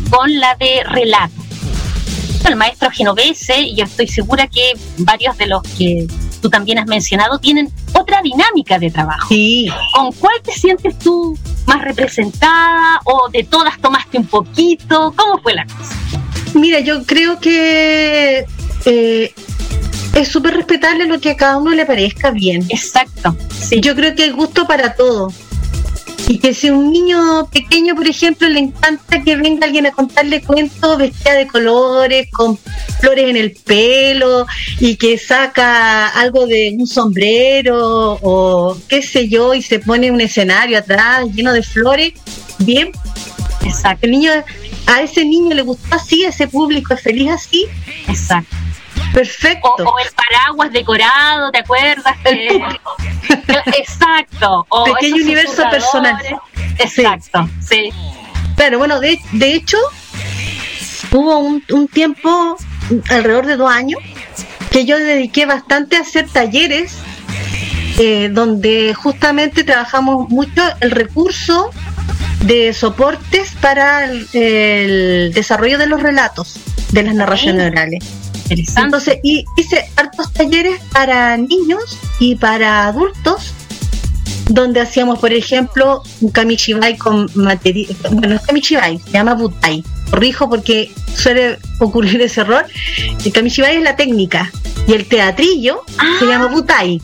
con 0.10 0.40
la 0.40 0.56
de 0.56 0.82
relato. 0.86 1.34
El 2.48 2.56
maestro 2.56 2.90
Genovese, 2.92 3.60
y 3.60 3.76
yo 3.76 3.86
estoy 3.86 4.08
segura 4.08 4.48
que 4.48 4.74
varios 5.00 5.38
de 5.38 5.48
los 5.48 5.64
que 5.78 6.08
tú 6.46 6.50
también 6.52 6.78
has 6.78 6.86
mencionado, 6.86 7.40
tienen 7.40 7.72
otra 7.94 8.22
dinámica 8.22 8.78
de 8.78 8.92
trabajo. 8.92 9.30
Sí. 9.30 9.68
¿Con 9.96 10.12
cuál 10.12 10.36
te 10.44 10.52
sientes 10.52 10.96
tú 11.00 11.36
más 11.66 11.82
representada 11.82 13.02
o 13.04 13.28
de 13.32 13.44
todas 13.46 13.82
tomaste 13.82 14.20
un 14.20 14.28
poquito? 14.28 15.12
¿Cómo 15.18 15.40
fue 15.42 15.56
la 15.56 15.66
cosa? 15.66 15.96
Mira, 16.54 16.82
yo 16.82 17.04
creo 17.04 17.40
que 17.40 18.46
eh, 18.86 19.34
es 20.14 20.28
súper 20.28 20.54
respetable 20.54 21.08
lo 21.08 21.20
que 21.20 21.32
a 21.32 21.36
cada 21.36 21.58
uno 21.58 21.72
le 21.72 21.84
parezca 21.84 22.30
bien. 22.30 22.64
Exacto. 22.70 23.36
Sí. 23.50 23.82
Yo 23.82 23.96
creo 23.96 24.14
que 24.14 24.26
hay 24.26 24.30
gusto 24.30 24.68
para 24.68 24.94
todo. 24.94 25.34
Y 26.28 26.40
que 26.40 26.54
si 26.54 26.72
un 26.72 26.92
niño 26.92 27.48
pequeño, 27.52 27.94
por 27.96 28.08
ejemplo, 28.08 28.50
le 28.50 28.60
encanta 28.60 29.22
que 29.22 29.36
venga 29.36 29.68
alguien 29.68 29.86
a 29.86 29.92
contarle 29.92 30.42
cuentos 30.42 30.98
vestida 30.98 31.34
de 31.34 31.48
colores, 31.48 32.28
con 32.32 32.58
flores 33.00 33.30
en 33.30 33.38
el 33.38 33.52
pelo, 33.52 34.48
y 34.80 34.96
que 34.96 35.18
saca 35.20 36.08
algo 36.08 36.48
de 36.48 36.76
un 36.78 36.88
sombrero 36.88 38.18
o 38.22 38.76
qué 38.88 39.04
sé 39.04 39.30
yo, 39.30 39.54
y 39.54 39.62
se 39.62 39.80
pone 39.80 40.10
un 40.10 40.20
escenario 40.20 40.80
atrás 40.80 41.26
lleno 41.34 41.54
de 41.54 41.62
flores, 41.62 42.14
bien. 42.60 42.92
Exacto. 43.64 44.06
El 44.06 44.12
niño, 44.12 44.32
a 44.88 45.02
ese 45.02 45.26
niño 45.26 45.54
le 45.54 45.62
gustó 45.62 45.96
así, 45.96 46.24
ese 46.24 46.48
público 46.48 46.96
es 46.96 47.02
feliz 47.02 47.30
así. 47.30 47.66
Exacto. 48.08 48.56
Perfecto. 49.16 49.74
O, 49.78 50.00
el 50.00 50.08
paraguas 50.14 50.72
decorado, 50.72 51.52
¿te 51.52 51.60
acuerdas? 51.60 52.16
exacto. 53.78 54.66
O 54.70 54.84
Pequeño 54.84 55.24
universo 55.24 55.64
personal. 55.72 56.18
Exacto, 56.78 57.50
sí. 57.68 57.92
Pero 58.58 58.78
bueno, 58.78 59.00
de, 59.00 59.20
de 59.32 59.54
hecho, 59.54 59.78
hubo 61.12 61.40
un, 61.40 61.64
un 61.72 61.88
tiempo, 61.88 62.58
alrededor 63.10 63.46
de 63.46 63.56
dos 63.56 63.72
años, 63.72 64.02
que 64.70 64.86
yo 64.86 64.98
dediqué 64.98 65.46
bastante 65.46 65.96
a 65.96 66.02
hacer 66.02 66.28
talleres 66.30 66.98
eh, 67.98 68.28
donde 68.30 68.94
justamente 68.94 69.64
trabajamos 69.64 70.28
mucho 70.30 70.62
el 70.82 70.92
recurso 70.92 71.72
de 72.42 72.74
soportes 72.74 73.54
para 73.62 74.12
el, 74.12 75.32
desarrollo 75.34 75.78
de 75.78 75.88
los 75.88 76.04
relatos, 76.04 76.60
de 76.92 77.04
las 77.04 77.16
narraciones 77.16 77.72
orales. 77.72 78.04
Entonces, 78.50 79.20
y 79.24 79.44
hice 79.58 79.86
hartos 79.96 80.32
talleres 80.34 80.80
para 80.92 81.38
niños 81.38 81.98
y 82.20 82.36
para 82.36 82.88
adultos 82.88 83.54
donde 84.50 84.80
hacíamos, 84.80 85.18
por 85.20 85.34
ejemplo, 85.34 86.04
un 86.22 86.30
kamishibai 86.32 86.98
con 86.98 87.28
material, 87.34 87.96
bueno, 88.12 88.36
es 88.36 88.42
kamishibai, 88.42 89.00
se 89.00 89.12
llama 89.12 89.34
butai. 89.34 89.84
Corrijo 90.12 90.48
porque 90.48 90.92
suele 91.16 91.58
ocurrir 91.80 92.22
ese 92.22 92.42
error. 92.42 92.64
El 93.26 93.32
kamishibai 93.34 93.78
es 93.78 93.84
la 93.84 93.96
técnica 93.96 94.52
y 94.88 94.94
el 94.94 95.08
teatrillo 95.08 95.84
se 96.20 96.26
Ah. 96.26 96.28
llama 96.30 96.46
butai. 96.48 97.02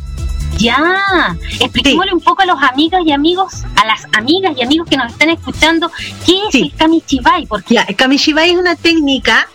Ya, 0.57 1.35
expliquémosle 1.59 2.13
un 2.13 2.19
poco 2.19 2.43
a 2.43 2.45
los 2.45 2.61
amigas 2.61 3.01
y 3.05 3.11
amigos, 3.11 3.63
a 3.75 3.85
las 3.85 4.05
amigas 4.15 4.53
y 4.55 4.61
amigos 4.61 4.87
que 4.87 4.97
nos 4.97 5.11
están 5.11 5.29
escuchando, 5.29 5.89
¿qué 6.25 6.33
es 6.33 6.51
Sí. 6.51 6.61
el 6.71 6.73
kamichibai? 6.77 7.47
Porque 7.47 7.73
Ya, 7.75 7.81
el 7.83 7.95
kamishibai 7.95 8.51
es 8.51 8.57
una 8.57 8.75
técnica 8.75 9.47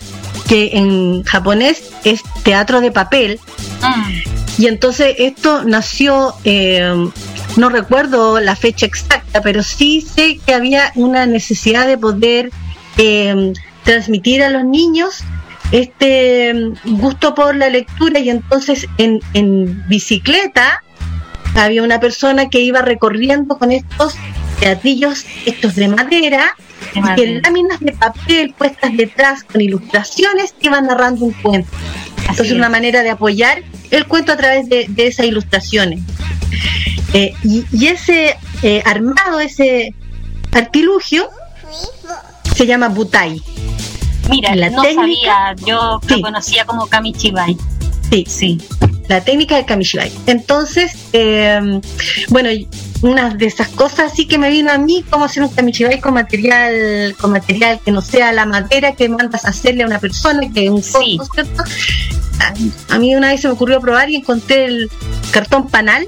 que 0.48 0.70
en 0.74 1.22
japonés 1.24 1.90
es 2.04 2.22
teatro 2.42 2.80
de 2.80 2.90
papel. 2.90 3.40
Mm, 3.82 4.62
y 4.62 4.66
entonces 4.66 5.14
esto 5.18 5.64
nació, 5.64 6.34
eh, 6.44 7.10
no 7.56 7.68
recuerdo 7.68 8.40
la 8.40 8.56
fecha 8.56 8.86
exacta, 8.86 9.42
pero 9.42 9.62
sí 9.62 10.00
sé 10.00 10.38
que 10.44 10.54
había 10.54 10.92
una 10.94 11.26
necesidad 11.26 11.86
de 11.86 11.98
poder 11.98 12.50
eh, 12.98 13.52
transmitir 13.84 14.42
a 14.42 14.50
los 14.50 14.64
niños 14.64 15.24
este 15.72 16.54
mm, 16.54 16.98
gusto 16.98 17.34
por 17.34 17.56
la 17.56 17.68
lectura. 17.68 18.20
Y 18.20 18.30
entonces 18.30 18.86
en, 18.98 19.20
en 19.34 19.86
bicicleta 19.88 20.82
había 21.54 21.82
una 21.82 22.00
persona 22.00 22.48
que 22.48 22.60
iba 22.60 22.82
recorriendo 22.82 23.58
con 23.58 23.72
estos 23.72 24.14
teatrillos, 24.60 25.24
estos 25.44 25.74
de 25.74 25.88
madera, 25.88 26.54
en 26.96 27.42
láminas 27.42 27.80
de 27.80 27.92
papel 27.92 28.54
puestas 28.56 28.96
detrás 28.96 29.42
con 29.44 29.60
ilustraciones 29.60 30.52
que 30.52 30.66
iban 30.68 30.86
narrando 30.86 31.24
un 31.26 31.32
cuento. 31.32 31.70
Así 32.16 32.22
Entonces, 32.30 32.46
es. 32.48 32.52
una 32.52 32.68
manera 32.68 33.02
de 33.02 33.10
apoyar 33.10 33.62
el 33.90 34.06
cuento 34.06 34.32
a 34.32 34.36
través 34.36 34.68
de, 34.68 34.86
de 34.88 35.06
esas 35.06 35.26
ilustraciones. 35.26 36.00
Eh, 37.12 37.32
y, 37.44 37.64
y 37.72 37.86
ese 37.86 38.36
eh, 38.62 38.82
armado, 38.84 39.40
ese 39.40 39.94
artilugio, 40.52 41.28
se 42.54 42.66
llama 42.66 42.88
butai. 42.88 43.40
Mira, 44.30 44.56
la 44.56 44.70
no 44.70 44.82
técnica- 44.82 45.54
sabía, 45.54 45.54
yo 45.66 46.00
Sí. 46.08 46.16
lo 46.16 46.20
conocía 46.22 46.64
como 46.64 46.86
kamichibai. 46.86 47.56
Sí, 48.10 48.24
Sí. 48.28 48.58
la 49.08 49.20
técnica 49.22 49.56
del 49.56 49.66
kamishibai. 49.66 50.10
Entonces, 50.26 50.92
eh, 51.12 51.80
bueno, 52.30 52.48
una 53.02 53.30
de 53.34 53.46
esas 53.46 53.68
cosas 53.68 54.12
sí 54.14 54.26
que 54.26 54.38
me 54.38 54.50
vino 54.50 54.70
a 54.72 54.78
mí, 54.78 55.04
cómo 55.10 55.24
hacer 55.26 55.42
un 55.42 55.48
kamishibai 55.50 56.00
con 56.00 56.14
material, 56.14 57.14
con 57.20 57.32
material 57.32 57.80
que 57.84 57.92
no 57.92 58.00
sea 58.00 58.32
la 58.32 58.46
madera 58.46 58.92
que 58.92 59.08
mandas 59.08 59.44
a 59.44 59.48
hacerle 59.50 59.82
a 59.82 59.86
una 59.86 59.98
persona, 59.98 60.40
que 60.52 60.64
es 60.64 60.70
un 60.70 60.82
Sí. 60.82 61.18
¿cierto? 61.34 61.64
A, 62.40 62.94
a 62.94 62.98
mí 62.98 63.14
una 63.14 63.28
vez 63.28 63.40
se 63.42 63.48
me 63.48 63.54
ocurrió 63.54 63.80
probar 63.80 64.10
y 64.10 64.16
encontré 64.16 64.64
el 64.66 64.90
cartón 65.30 65.68
panal, 65.68 66.06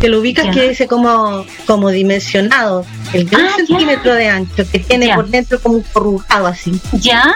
que 0.00 0.08
lo 0.08 0.20
ubicas 0.20 0.54
que 0.54 0.70
es 0.70 0.82
como, 0.88 1.44
como 1.66 1.90
dimensionado, 1.90 2.86
el 3.12 3.28
de 3.28 3.36
Ah, 3.36 3.48
centímetro 3.56 4.14
de 4.14 4.28
ancho, 4.28 4.64
que 4.70 4.78
tiene 4.78 5.14
por 5.14 5.28
dentro 5.28 5.60
como 5.60 5.76
un 5.76 5.82
corrugado 5.82 6.46
así. 6.46 6.80
¿Ya? 6.92 7.34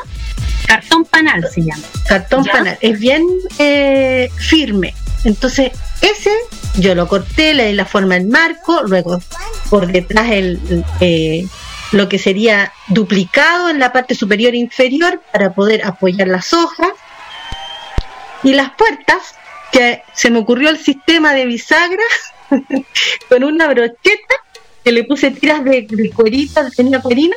Cartón 0.66 1.04
panal 1.04 1.44
se 1.52 1.62
llama. 1.62 1.82
cartón 2.06 2.44
panal, 2.44 2.78
es 2.80 2.98
bien 2.98 3.24
eh, 3.58 4.30
firme. 4.36 4.94
Entonces, 5.24 5.72
ese 6.02 6.30
yo 6.78 6.94
lo 6.94 7.06
corté, 7.06 7.54
le 7.54 7.66
di 7.66 7.72
la 7.74 7.84
forma 7.84 8.14
del 8.14 8.28
marco, 8.28 8.82
luego 8.82 9.20
por 9.68 9.86
detrás 9.86 10.30
el, 10.30 10.84
eh, 11.00 11.46
lo 11.92 12.08
que 12.08 12.18
sería 12.18 12.72
duplicado 12.88 13.68
en 13.68 13.78
la 13.78 13.92
parte 13.92 14.14
superior 14.14 14.54
e 14.54 14.58
inferior 14.58 15.20
para 15.32 15.52
poder 15.52 15.84
apoyar 15.84 16.28
las 16.28 16.52
hojas. 16.52 16.92
Y 18.42 18.54
las 18.54 18.70
puertas, 18.72 19.34
que 19.70 20.02
se 20.14 20.30
me 20.30 20.38
ocurrió 20.38 20.70
el 20.70 20.78
sistema 20.78 21.32
de 21.32 21.46
bisagra 21.46 22.02
con 23.28 23.44
una 23.44 23.68
brocheta 23.68 24.34
que 24.82 24.92
le 24.92 25.04
puse 25.04 25.30
tiras 25.30 25.62
de, 25.64 25.86
de 25.88 26.10
cuerita, 26.10 26.68
tenía 26.70 27.00
cuerina, 27.00 27.36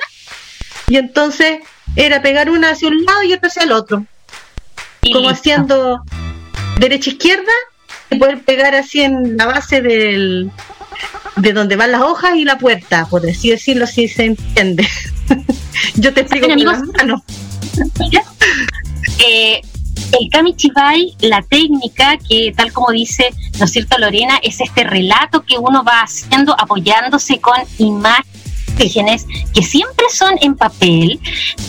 y 0.88 0.98
entonces 0.98 1.60
era 1.96 2.22
pegar 2.22 2.50
una 2.50 2.72
hacia 2.72 2.88
un 2.88 3.04
lado 3.06 3.24
y 3.24 3.34
otra 3.34 3.50
hacia 3.50 3.64
el 3.64 3.72
otro 3.72 4.06
Y 5.02 5.12
como 5.12 5.30
listo. 5.30 5.42
haciendo 5.42 6.04
derecha 6.80 7.12
izquierda 7.12 7.52
y 8.10 8.18
poder 8.18 8.42
pegar 8.44 8.76
así 8.76 9.02
en 9.02 9.38
la 9.38 9.46
base 9.46 9.82
del 9.82 10.52
de 11.38 11.54
donde 11.54 11.76
van 11.76 11.92
las 11.92 12.02
hojas 12.02 12.36
y 12.38 12.46
la 12.46 12.58
puerta, 12.58 13.06
por 13.10 13.28
así 13.28 13.50
decirlo, 13.50 13.88
si 13.88 14.08
se 14.08 14.26
entiende. 14.26 14.88
Yo 15.96 16.14
te 16.14 16.22
explico 16.22 16.48
con 16.48 16.64
las 16.64 16.82
manos. 16.84 17.22
Eh, 19.26 19.62
el 20.20 20.30
kamichibai, 20.30 21.16
la 21.22 21.42
técnica 21.42 22.18
que 22.18 22.54
tal 22.56 22.74
como 22.74 22.92
dice, 22.92 23.30
¿no 23.60 23.66
es 23.66 23.72
cierto, 23.72 23.98
Lorena? 23.98 24.38
Es 24.44 24.60
este 24.60 24.84
relato 24.84 25.44
que 25.44 25.58
uno 25.58 25.84
va 25.84 26.02
haciendo 26.02 26.54
apoyándose 26.60 27.40
con 27.40 27.56
imágenes 27.78 29.26
que 29.54 29.62
siempre 29.62 30.06
son 30.12 30.36
en 30.42 30.56
papel. 30.56 31.20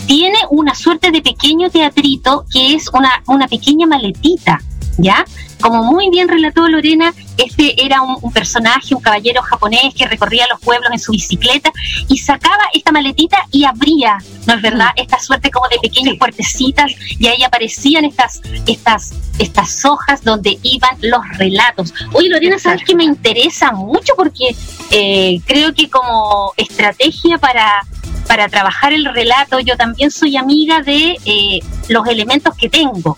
Tiene 0.07 0.37
una 0.49 0.75
suerte 0.75 1.11
de 1.11 1.21
pequeño 1.21 1.69
teatrito 1.69 2.45
que 2.51 2.73
es 2.73 2.89
una, 2.89 3.23
una 3.27 3.47
pequeña 3.47 3.87
maletita, 3.87 4.61
¿ya? 4.97 5.25
Como 5.61 5.83
muy 5.83 6.09
bien 6.09 6.27
relató 6.27 6.67
Lorena, 6.67 7.13
este 7.37 7.83
era 7.83 8.01
un, 8.01 8.17
un 8.21 8.31
personaje, 8.31 8.95
un 8.95 9.01
caballero 9.01 9.41
japonés 9.41 9.93
que 9.95 10.05
recorría 10.05 10.45
los 10.49 10.59
pueblos 10.59 10.89
en 10.91 10.99
su 10.99 11.11
bicicleta 11.11 11.71
y 12.07 12.17
sacaba 12.17 12.63
esta 12.73 12.91
maletita 12.91 13.37
y 13.51 13.65
abría, 13.65 14.17
¿no 14.45 14.53
es 14.53 14.61
verdad? 14.61 14.89
Esta 14.95 15.19
suerte 15.19 15.51
como 15.51 15.67
de 15.67 15.77
pequeñas 15.79 16.15
puertecitas 16.17 16.91
y 17.19 17.27
ahí 17.27 17.43
aparecían 17.43 18.05
estas, 18.05 18.41
estas, 18.65 19.13
estas 19.39 19.85
hojas 19.85 20.23
donde 20.23 20.57
iban 20.63 20.97
los 21.01 21.21
relatos. 21.37 21.93
Oye, 22.13 22.29
Lorena, 22.29 22.59
¿sabes 22.59 22.83
que 22.83 22.95
me 22.95 23.03
interesa 23.03 23.71
mucho? 23.71 24.13
Porque 24.15 24.55
eh, 24.91 25.39
creo 25.45 25.73
que 25.73 25.89
como 25.89 26.53
estrategia 26.57 27.37
para, 27.37 27.81
para 28.27 28.47
trabajar 28.47 28.93
el 28.93 29.05
relato, 29.05 29.59
yo 29.59 29.75
también 29.77 30.11
soy 30.11 30.37
amiga 30.37 30.81
de 30.81 31.17
eh, 31.25 31.59
los 31.89 32.07
elementos 32.07 32.55
que 32.55 32.69
tengo. 32.69 33.15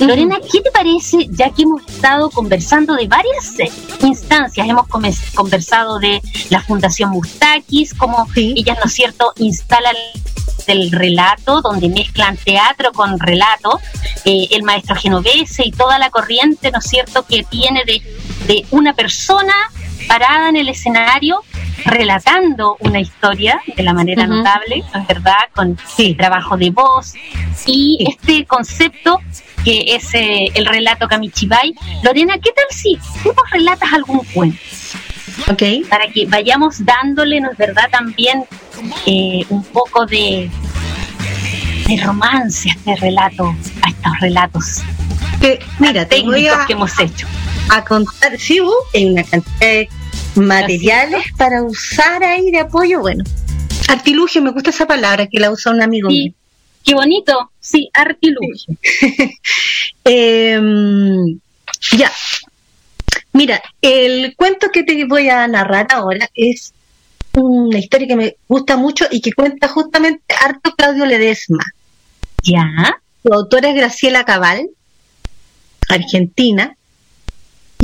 Lorena, 0.00 0.38
¿qué 0.50 0.60
te 0.60 0.70
parece, 0.70 1.28
ya 1.30 1.50
que 1.50 1.62
hemos 1.62 1.82
estado 1.86 2.30
conversando 2.30 2.94
de 2.94 3.06
varias 3.08 3.58
eh, 3.58 3.70
instancias? 4.02 4.68
Hemos 4.68 4.86
conversado 5.34 5.98
de 5.98 6.20
la 6.50 6.60
Fundación 6.62 7.10
Mustakis, 7.10 7.94
cómo 7.94 8.26
Sí. 8.34 8.54
ellas, 8.56 8.78
¿no 8.78 8.86
es 8.86 8.92
cierto?, 8.94 9.32
instalan 9.36 9.96
el 10.66 10.92
relato, 10.92 11.60
donde 11.60 11.88
mezclan 11.88 12.36
teatro 12.36 12.92
con 12.92 13.18
relato, 13.18 13.80
eh, 14.24 14.46
el 14.52 14.62
maestro 14.62 14.94
genovese 14.94 15.64
y 15.66 15.72
toda 15.72 15.98
la 15.98 16.10
corriente, 16.10 16.70
¿no 16.70 16.78
es 16.78 16.86
cierto?, 16.86 17.24
que 17.26 17.42
tiene 17.44 17.84
de, 17.84 18.00
de 18.46 18.66
una 18.70 18.94
persona 18.94 19.54
parada 20.08 20.48
en 20.48 20.56
el 20.56 20.68
escenario 20.68 21.42
relatando 21.84 22.76
una 22.80 23.00
historia 23.00 23.60
de 23.76 23.82
la 23.82 23.92
manera 23.92 24.26
notable, 24.26 24.82
¿no 24.94 25.00
es 25.00 25.06
verdad?, 25.06 25.36
con 25.54 25.78
Sí. 25.96 26.14
trabajo 26.14 26.56
de 26.56 26.70
voz 26.70 27.14
y 27.66 27.98
Sí. 27.98 27.98
este 28.08 28.44
concepto 28.46 29.18
que 29.64 29.84
es 29.94 30.12
eh, 30.14 30.48
el 30.54 30.66
relato 30.66 31.06
Kamichibai. 31.08 31.74
Lorena, 32.02 32.34
¿qué 32.38 32.50
tal 32.52 32.64
si 32.70 32.98
tú 33.22 33.28
nos 33.36 33.50
relatas 33.50 33.92
algún 33.92 34.20
cuento? 34.34 34.58
Ok. 35.48 35.62
Para 35.88 36.08
que 36.08 36.26
vayamos 36.26 36.84
dándole, 36.84 37.40
¿no 37.40 37.50
es 37.52 37.56
verdad?, 37.58 37.88
también 37.90 38.44
eh, 39.06 39.44
un 39.50 39.62
poco 39.64 40.04
de, 40.06 40.50
de 41.86 41.96
romance 42.02 42.70
a 42.70 42.72
este 42.72 42.96
relato, 42.96 43.54
a 43.82 43.88
estos 43.88 44.20
relatos 44.20 44.82
Que, 45.40 45.58
mira, 45.78 46.06
te 46.06 46.22
voy 46.22 46.32
técnicos 46.34 46.58
a, 46.62 46.66
que 46.66 46.72
hemos 46.72 46.98
hecho. 47.00 47.26
a 47.70 47.84
contar. 47.84 48.38
Sí, 48.38 48.60
hay 48.94 49.06
una 49.06 49.22
cantidad 49.24 49.58
de 49.60 49.88
materiales 50.34 51.24
para 51.36 51.62
usar 51.62 52.22
ahí 52.24 52.50
de 52.50 52.60
apoyo. 52.60 53.00
Bueno, 53.00 53.24
artilugio, 53.88 54.42
me 54.42 54.50
gusta 54.50 54.70
esa 54.70 54.86
palabra 54.86 55.26
que 55.26 55.40
la 55.40 55.50
usa 55.50 55.72
un 55.72 55.82
amigo 55.82 56.08
mío. 56.08 56.32
Sí, 56.32 56.34
qué 56.84 56.94
bonito, 56.94 57.50
sí, 57.60 57.90
artilugio. 57.92 58.76
Eh, 60.04 60.60
ya. 61.96 62.10
Mira, 63.32 63.62
el 63.80 64.34
cuento 64.34 64.70
que 64.72 64.82
te 64.82 65.04
voy 65.04 65.28
a 65.28 65.46
narrar 65.46 65.86
ahora 65.90 66.28
es 66.34 66.74
una 67.34 67.78
historia 67.78 68.08
que 68.08 68.16
me 68.16 68.36
gusta 68.48 68.76
mucho 68.76 69.06
y 69.10 69.20
que 69.20 69.32
cuenta 69.32 69.68
justamente 69.68 70.22
harto 70.40 70.74
Claudio 70.74 71.06
Ledesma. 71.06 71.64
Ya, 72.42 72.66
Su 73.22 73.32
autora 73.32 73.70
es 73.70 73.76
Graciela 73.76 74.24
Cabal, 74.24 74.68
argentina, 75.88 76.76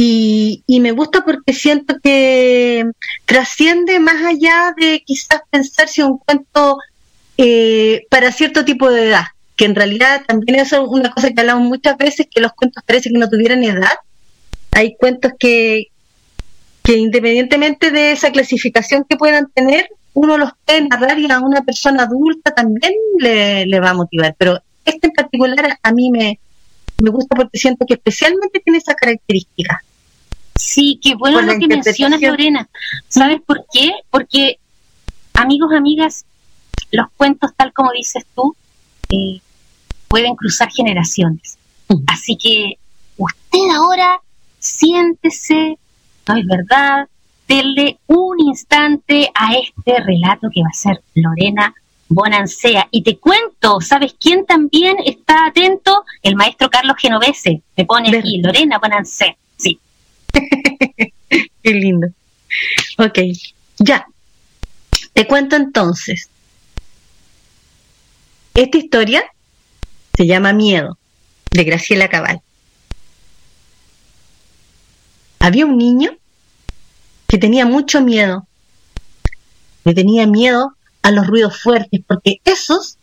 y, 0.00 0.62
y 0.68 0.78
me 0.78 0.92
gusta 0.92 1.24
porque 1.24 1.52
siento 1.52 1.96
que 2.00 2.84
trasciende 3.24 3.98
más 3.98 4.22
allá 4.22 4.72
de 4.78 5.02
quizás 5.04 5.40
pensar 5.50 5.88
si 5.88 6.02
un 6.02 6.18
cuento 6.18 6.78
eh, 7.36 8.06
para 8.08 8.30
cierto 8.30 8.64
tipo 8.64 8.88
de 8.92 9.08
edad, 9.08 9.24
que 9.56 9.64
en 9.64 9.74
realidad 9.74 10.22
también 10.24 10.60
es 10.60 10.72
una 10.72 11.10
cosa 11.10 11.30
que 11.30 11.40
hablamos 11.40 11.66
muchas 11.66 11.96
veces, 11.96 12.28
que 12.30 12.40
los 12.40 12.52
cuentos 12.52 12.84
parece 12.86 13.10
que 13.10 13.18
no 13.18 13.28
tuvieran 13.28 13.64
edad. 13.64 13.90
Hay 14.70 14.94
cuentos 14.94 15.32
que, 15.36 15.88
que 16.84 16.96
independientemente 16.96 17.90
de 17.90 18.12
esa 18.12 18.30
clasificación 18.30 19.04
que 19.08 19.16
puedan 19.16 19.50
tener, 19.50 19.88
uno 20.14 20.38
los 20.38 20.52
puede 20.64 20.82
narrar 20.82 21.18
y 21.18 21.28
a 21.28 21.40
una 21.40 21.62
persona 21.62 22.04
adulta 22.04 22.54
también 22.54 22.92
le, 23.18 23.66
le 23.66 23.80
va 23.80 23.90
a 23.90 23.94
motivar. 23.94 24.36
Pero 24.38 24.60
este 24.84 25.08
en 25.08 25.12
particular 25.12 25.76
a 25.82 25.92
mí 25.92 26.12
me, 26.12 26.38
me 27.02 27.10
gusta 27.10 27.34
porque 27.34 27.58
siento 27.58 27.84
que 27.84 27.94
especialmente 27.94 28.60
tiene 28.60 28.78
esa 28.78 28.94
característica. 28.94 29.82
Sí, 30.58 30.98
qué 31.00 31.14
bueno 31.14 31.40
lo 31.40 31.56
que 31.58 31.68
mencionas, 31.68 32.20
Lorena. 32.20 32.68
¿Sabes 33.06 33.40
por 33.46 33.64
qué? 33.72 33.92
Porque, 34.10 34.58
amigos, 35.34 35.70
amigas, 35.72 36.24
los 36.90 37.06
cuentos, 37.16 37.52
tal 37.56 37.72
como 37.72 37.92
dices 37.92 38.26
tú, 38.34 38.56
eh, 39.10 39.40
pueden 40.08 40.34
cruzar 40.34 40.68
generaciones. 40.70 41.58
Así 42.06 42.36
que 42.36 42.78
usted 43.16 43.70
ahora 43.72 44.20
siéntese, 44.58 45.78
no 46.26 46.36
es 46.36 46.46
verdad, 46.46 47.08
denle 47.46 47.98
un 48.08 48.40
instante 48.40 49.30
a 49.34 49.54
este 49.54 50.00
relato 50.02 50.48
que 50.52 50.62
va 50.62 50.68
a 50.70 50.76
ser 50.76 51.02
Lorena 51.14 51.72
Bonancea. 52.08 52.88
Y 52.90 53.02
te 53.02 53.18
cuento, 53.18 53.80
¿sabes 53.80 54.16
quién 54.20 54.44
también 54.44 54.96
está 55.04 55.46
atento? 55.46 56.04
El 56.22 56.34
maestro 56.34 56.68
Carlos 56.68 56.96
Genovese. 56.98 57.62
Me 57.76 57.84
pone 57.84 58.16
aquí, 58.16 58.40
Lorena 58.42 58.78
Bonancea. 58.78 59.36
Sí. 59.56 59.78
Qué 61.62 61.70
lindo. 61.70 62.08
Ok, 62.98 63.18
ya. 63.78 64.06
Te 65.12 65.26
cuento 65.26 65.56
entonces. 65.56 66.28
Esta 68.54 68.78
historia 68.78 69.22
se 70.16 70.26
llama 70.26 70.52
Miedo, 70.52 70.98
de 71.52 71.64
Graciela 71.64 72.08
Cabal. 72.08 72.40
Había 75.38 75.66
un 75.66 75.78
niño 75.78 76.16
que 77.28 77.38
tenía 77.38 77.66
mucho 77.66 78.00
miedo. 78.00 78.46
Le 79.84 79.94
tenía 79.94 80.26
miedo 80.26 80.74
a 81.02 81.10
los 81.10 81.26
ruidos 81.26 81.60
fuertes, 81.60 82.00
porque 82.06 82.40
esos 82.44 82.96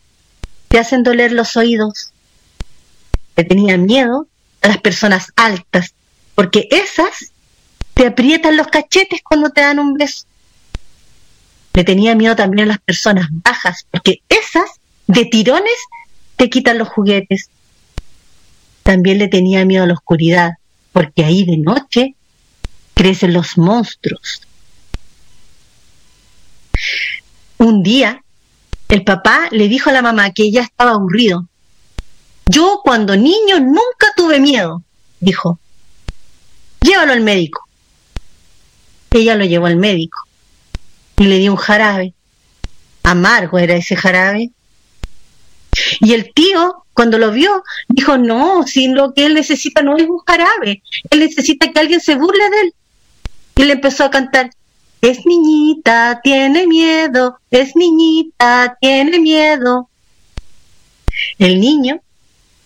te 0.68 0.78
hacen 0.78 1.02
doler 1.02 1.32
los 1.32 1.56
oídos. 1.56 2.10
Le 3.36 3.44
tenía 3.44 3.78
miedo 3.78 4.26
a 4.60 4.68
las 4.68 4.78
personas 4.78 5.32
altas, 5.36 5.94
porque 6.36 6.68
esas 6.70 7.32
te 7.94 8.06
aprietan 8.06 8.56
los 8.56 8.68
cachetes 8.68 9.20
cuando 9.24 9.50
te 9.50 9.62
dan 9.62 9.80
un 9.80 9.94
beso. 9.94 10.26
Le 11.72 11.82
tenía 11.82 12.14
miedo 12.14 12.36
también 12.36 12.68
a 12.68 12.72
las 12.72 12.78
personas 12.78 13.26
bajas, 13.30 13.86
porque 13.90 14.20
esas 14.28 14.70
de 15.06 15.24
tirones 15.24 15.74
te 16.36 16.48
quitan 16.50 16.78
los 16.78 16.88
juguetes. 16.88 17.48
También 18.82 19.18
le 19.18 19.28
tenía 19.28 19.64
miedo 19.64 19.84
a 19.84 19.86
la 19.86 19.94
oscuridad, 19.94 20.52
porque 20.92 21.24
ahí 21.24 21.44
de 21.44 21.56
noche 21.56 22.14
crecen 22.94 23.32
los 23.32 23.56
monstruos. 23.56 24.42
Un 27.56 27.82
día, 27.82 28.22
el 28.88 29.04
papá 29.04 29.48
le 29.50 29.68
dijo 29.68 29.88
a 29.88 29.94
la 29.94 30.02
mamá 30.02 30.32
que 30.32 30.42
ella 30.42 30.62
estaba 30.62 30.92
aburrido. 30.92 31.48
Yo 32.44 32.80
cuando 32.84 33.16
niño 33.16 33.58
nunca 33.58 34.12
tuve 34.14 34.38
miedo, 34.38 34.82
dijo. 35.20 35.58
Llévalo 36.86 37.14
al 37.14 37.20
médico. 37.20 37.66
Ella 39.10 39.34
lo 39.34 39.44
llevó 39.44 39.66
al 39.66 39.76
médico 39.76 40.18
y 41.16 41.24
le 41.24 41.38
dio 41.38 41.50
un 41.50 41.56
jarabe. 41.56 42.14
Amargo 43.02 43.58
era 43.58 43.74
ese 43.74 43.96
jarabe. 43.96 44.50
Y 46.00 46.14
el 46.14 46.32
tío, 46.32 46.84
cuando 46.92 47.18
lo 47.18 47.32
vio, 47.32 47.64
dijo, 47.88 48.18
no, 48.18 48.64
si 48.68 48.86
lo 48.86 49.14
que 49.14 49.26
él 49.26 49.34
necesita 49.34 49.82
no 49.82 49.96
es 49.96 50.04
un 50.04 50.18
jarabe, 50.18 50.82
él 51.10 51.18
necesita 51.18 51.72
que 51.72 51.80
alguien 51.80 52.00
se 52.00 52.14
burle 52.14 52.50
de 52.50 52.60
él. 52.60 52.74
Y 53.56 53.64
le 53.64 53.72
empezó 53.72 54.04
a 54.04 54.10
cantar, 54.10 54.50
es 55.00 55.26
niñita, 55.26 56.20
tiene 56.22 56.68
miedo, 56.68 57.40
es 57.50 57.74
niñita, 57.74 58.76
tiene 58.80 59.18
miedo. 59.18 59.90
El 61.38 61.60
niño, 61.60 62.00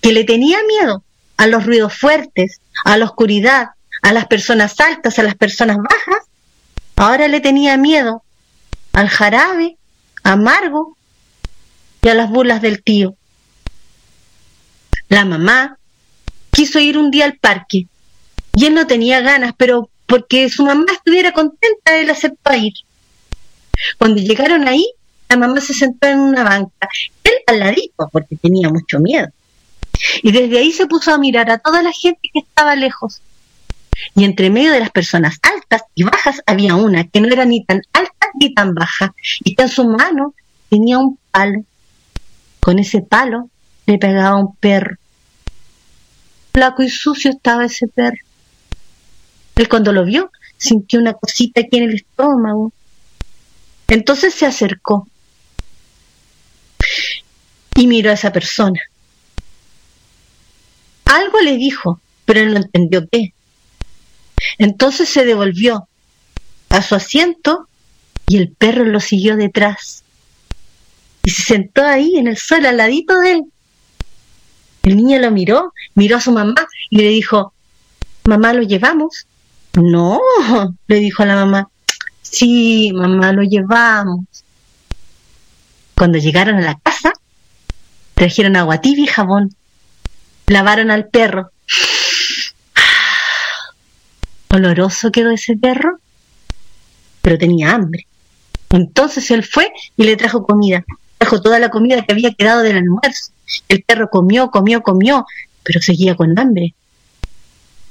que 0.02 0.12
le 0.12 0.24
tenía 0.24 0.59
miedo 0.64 1.02
a 1.38 1.46
los 1.46 1.64
ruidos 1.64 1.94
fuertes, 1.94 2.61
a 2.85 2.98
la 2.98 3.06
oscuridad, 3.06 3.70
a 4.02 4.12
las 4.12 4.26
personas 4.26 4.78
altas, 4.80 5.18
a 5.18 5.22
las 5.22 5.34
personas 5.34 5.76
bajas, 5.76 6.26
ahora 6.96 7.28
le 7.28 7.40
tenía 7.40 7.76
miedo 7.76 8.22
al 8.92 9.08
jarabe 9.08 9.76
amargo 10.22 10.96
y 12.02 12.08
a 12.08 12.14
las 12.14 12.30
burlas 12.30 12.62
del 12.62 12.82
tío. 12.82 13.14
La 15.08 15.24
mamá 15.24 15.78
quiso 16.50 16.78
ir 16.78 16.98
un 16.98 17.10
día 17.10 17.24
al 17.24 17.36
parque 17.36 17.86
y 18.54 18.64
él 18.66 18.74
no 18.74 18.86
tenía 18.86 19.20
ganas, 19.20 19.52
pero 19.56 19.90
porque 20.06 20.48
su 20.50 20.64
mamá 20.64 20.86
estuviera 20.92 21.32
contenta, 21.32 21.96
él 21.98 22.10
aceptó 22.10 22.54
ir. 22.54 22.72
Cuando 23.98 24.20
llegaron 24.20 24.66
ahí, 24.68 24.86
la 25.28 25.36
mamá 25.36 25.60
se 25.60 25.72
sentó 25.72 26.08
en 26.08 26.18
una 26.18 26.42
banca, 26.42 26.88
él 27.22 27.32
al 27.46 27.60
ladito, 27.60 28.08
porque 28.10 28.36
tenía 28.36 28.68
mucho 28.68 28.98
miedo. 28.98 29.28
Y 30.22 30.32
desde 30.32 30.58
ahí 30.58 30.72
se 30.72 30.86
puso 30.86 31.12
a 31.12 31.18
mirar 31.18 31.50
a 31.50 31.58
toda 31.58 31.82
la 31.82 31.92
gente 31.92 32.28
que 32.32 32.40
estaba 32.40 32.74
lejos. 32.74 33.20
Y 34.14 34.24
entre 34.24 34.50
medio 34.50 34.72
de 34.72 34.80
las 34.80 34.90
personas 34.90 35.38
altas 35.42 35.82
y 35.94 36.04
bajas 36.04 36.42
había 36.46 36.74
una 36.76 37.04
que 37.04 37.20
no 37.20 37.28
era 37.28 37.44
ni 37.44 37.64
tan 37.64 37.82
alta 37.92 38.28
ni 38.38 38.54
tan 38.54 38.74
baja, 38.74 39.14
y 39.44 39.54
que 39.54 39.62
en 39.62 39.68
su 39.68 39.86
mano 39.86 40.34
tenía 40.68 40.98
un 40.98 41.18
palo 41.30 41.64
con 42.60 42.78
ese 42.78 43.00
palo 43.00 43.48
le 43.86 43.98
pegaba 43.98 44.36
un 44.36 44.54
perro. 44.54 44.96
Flaco 46.52 46.82
y 46.82 46.90
sucio 46.90 47.30
estaba 47.30 47.64
ese 47.64 47.88
perro. 47.88 48.18
Él 49.56 49.68
cuando 49.68 49.92
lo 49.92 50.04
vio 50.04 50.30
sintió 50.56 51.00
una 51.00 51.14
cosita 51.14 51.62
aquí 51.62 51.78
en 51.78 51.84
el 51.84 51.94
estómago. 51.96 52.72
Entonces 53.88 54.34
se 54.34 54.46
acercó 54.46 55.08
y 57.74 57.86
miró 57.86 58.10
a 58.10 58.14
esa 58.14 58.30
persona. 58.30 58.80
Algo 61.06 61.40
le 61.40 61.56
dijo, 61.56 62.00
pero 62.24 62.40
él 62.40 62.52
no 62.52 62.58
entendió 62.58 63.08
qué. 63.10 63.32
Entonces 64.59 65.09
se 65.09 65.24
devolvió 65.24 65.88
a 66.68 66.83
su 66.83 66.94
asiento 66.94 67.68
y 68.26 68.37
el 68.37 68.50
perro 68.50 68.85
lo 68.85 69.00
siguió 69.00 69.37
detrás 69.37 70.05
y 71.22 71.31
se 71.31 71.42
sentó 71.42 71.85
ahí 71.85 72.16
en 72.16 72.29
el 72.29 72.37
suelo 72.37 72.68
al 72.68 72.76
ladito 72.76 73.18
de 73.18 73.33
él. 73.33 73.44
El 74.83 74.96
niño 74.96 75.18
lo 75.18 75.31
miró, 75.31 75.72
miró 75.94 76.16
a 76.16 76.20
su 76.20 76.33
mamá 76.33 76.66
y 76.88 76.96
le 76.96 77.09
dijo, 77.09 77.53
mamá, 78.24 78.53
¿lo 78.55 78.62
llevamos? 78.62 79.26
No, 79.74 80.20
le 80.87 80.96
dijo 80.96 81.22
a 81.22 81.26
la 81.26 81.35
mamá, 81.35 81.68
sí, 82.22 82.90
mamá, 82.94 83.33
lo 83.33 83.42
llevamos. 83.42 84.24
Cuando 85.94 86.18
llegaron 86.18 86.57
a 86.57 86.62
la 86.62 86.79
casa, 86.79 87.12
trajeron 88.14 88.57
agua 88.57 88.81
tibia 88.81 89.05
y 89.05 89.09
jabón, 89.09 89.55
lavaron 90.46 90.90
al 90.90 91.09
perro. 91.09 91.50
Oloroso 94.52 95.10
quedó 95.10 95.30
ese 95.30 95.56
perro, 95.56 95.98
pero 97.22 97.38
tenía 97.38 97.72
hambre. 97.72 98.06
Entonces 98.70 99.30
él 99.30 99.44
fue 99.44 99.72
y 99.96 100.04
le 100.04 100.16
trajo 100.16 100.44
comida 100.44 100.84
trajo 101.20 101.42
toda 101.42 101.58
la 101.58 101.68
comida 101.68 102.02
que 102.02 102.12
había 102.12 102.32
quedado 102.32 102.62
del 102.62 102.78
almuerzo. 102.78 103.32
El 103.68 103.82
perro 103.82 104.08
comió, 104.08 104.50
comió, 104.50 104.82
comió, 104.82 105.26
pero 105.62 105.80
seguía 105.82 106.14
con 106.16 106.36
hambre. 106.38 106.74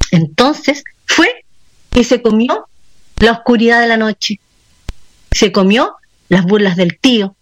Entonces 0.10 0.84
fue 1.06 1.46
y 1.94 2.04
se 2.04 2.24
comió 2.24 2.68
la 3.20 3.34
oscuridad 3.34 3.82
de 3.82 3.88
la 3.88 3.98
noche. 3.98 4.40
Se 5.32 5.52
comió 5.52 5.96
las 6.28 6.44
burlas 6.44 6.76
del 6.76 6.98
tío. 6.98 7.36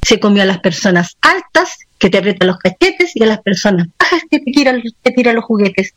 Se 0.00 0.20
comió 0.20 0.44
a 0.44 0.46
las 0.46 0.60
personas 0.60 1.16
altas 1.20 1.76
que 1.98 2.08
te 2.08 2.18
aprietan 2.18 2.46
los 2.46 2.58
cachetes 2.58 3.10
y 3.16 3.24
a 3.24 3.26
las 3.26 3.40
personas 3.40 3.88
bajas 3.98 4.22
que 4.30 4.38
te 4.38 4.92
te 5.02 5.10
tiran 5.10 5.34
los 5.34 5.44
juguetes. 5.44 5.94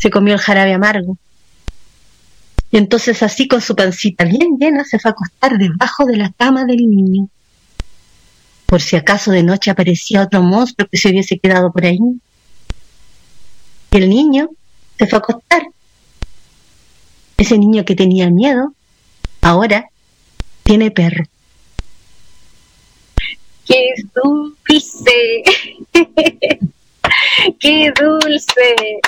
Se 0.00 0.10
comió 0.10 0.34
el 0.34 0.40
jarabe 0.40 0.72
amargo. 0.74 1.16
Y 2.70 2.76
entonces 2.76 3.22
así 3.22 3.48
con 3.48 3.60
su 3.60 3.74
pancita 3.74 4.24
bien 4.24 4.58
llena 4.58 4.84
se 4.84 4.98
fue 4.98 5.10
a 5.10 5.12
acostar 5.12 5.58
debajo 5.58 6.04
de 6.04 6.16
la 6.16 6.32
cama 6.36 6.64
del 6.64 6.88
niño 6.88 7.28
por 8.68 8.82
si 8.82 8.96
acaso 8.96 9.30
de 9.30 9.42
noche 9.42 9.70
aparecía 9.70 10.22
otro 10.22 10.42
monstruo 10.42 10.86
que 10.92 10.98
se 10.98 11.08
hubiese 11.08 11.38
quedado 11.38 11.72
por 11.72 11.86
ahí. 11.86 11.98
Y 13.90 13.96
el 13.96 14.10
niño 14.10 14.50
se 14.98 15.06
fue 15.06 15.16
a 15.16 15.20
acostar. 15.20 15.62
Ese 17.38 17.56
niño 17.56 17.82
que 17.86 17.94
tenía 17.94 18.28
miedo, 18.28 18.74
ahora 19.40 19.86
tiene 20.64 20.90
perro. 20.90 21.24
¡Qué 23.64 23.94
dulce! 24.14 25.42
¡Qué 27.58 27.92
dulce! 27.98 29.00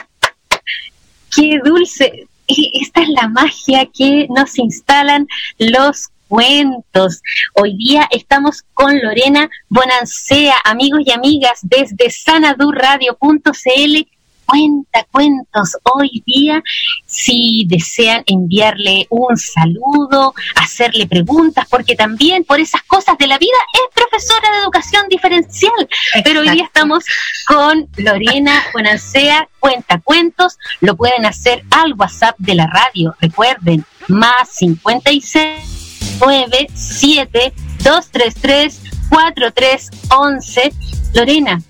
¡Qué 1.35 1.61
dulce! 1.64 2.27
Esta 2.47 3.03
es 3.03 3.09
la 3.11 3.29
magia 3.29 3.87
que 3.87 4.27
nos 4.29 4.59
instalan 4.59 5.29
los 5.59 6.09
cuentos. 6.27 7.23
Hoy 7.55 7.77
día 7.77 8.09
estamos 8.11 8.62
con 8.75 9.01
Lorena 9.01 9.49
Bonancea, 9.69 10.57
amigos 10.64 11.03
y 11.05 11.12
amigas, 11.12 11.61
desde 11.62 12.11
sanadurradio.cl 12.11 14.09
cuenta 14.50 15.06
cuentos 15.10 15.76
hoy 15.94 16.22
día. 16.26 16.62
Si 17.06 17.64
desean 17.68 18.22
enviarle 18.26 19.06
un 19.10 19.36
saludo, 19.36 20.34
hacerle 20.56 21.06
preguntas, 21.06 21.66
porque 21.70 21.94
también 21.94 22.44
por 22.44 22.60
esas 22.60 22.82
cosas 22.82 23.16
de 23.18 23.26
la 23.26 23.38
vida 23.38 23.56
es 23.72 23.94
profesora 23.94 24.50
de 24.52 24.58
educación 24.58 25.08
diferencial. 25.08 25.88
Pero 26.24 26.40
hoy 26.40 26.50
día 26.50 26.64
estamos 26.64 27.04
con 27.46 27.88
Lorena 27.96 28.62
Buenancea, 28.72 29.48
cuenta 29.58 30.00
cuentos. 30.00 30.56
Lo 30.80 30.96
pueden 30.96 31.26
hacer 31.26 31.64
al 31.70 31.94
WhatsApp 31.94 32.36
de 32.38 32.54
la 32.54 32.66
radio. 32.66 33.14
Recuerden, 33.20 33.84
más 34.08 34.48
56 34.52 36.18
9 36.20 36.66
7 36.74 37.52
233 37.84 38.80
4311. 39.10 40.72
Lorena, 41.14 41.60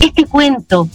este 0.00 0.24
cuento, 0.24 0.88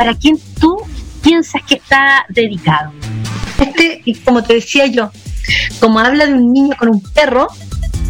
¿para 0.00 0.14
quién 0.14 0.38
tú 0.58 0.78
piensas 1.20 1.60
que 1.68 1.74
está 1.74 2.24
dedicado? 2.30 2.90
Este, 3.58 4.02
como 4.24 4.42
te 4.42 4.54
decía 4.54 4.86
yo, 4.86 5.10
como 5.78 5.98
habla 5.98 6.24
de 6.24 6.32
un 6.32 6.54
niño 6.54 6.74
con 6.78 6.88
un 6.88 7.02
perro, 7.02 7.48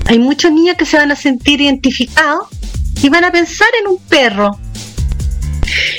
hay 0.06 0.20
muchos 0.20 0.52
niños 0.52 0.76
que 0.76 0.86
se 0.86 0.98
van 0.98 1.10
a 1.10 1.16
sentir 1.16 1.60
identificados 1.60 2.46
y 3.02 3.08
van 3.08 3.24
a 3.24 3.32
pensar 3.32 3.66
en 3.80 3.88
un 3.88 3.98
perro. 3.98 4.56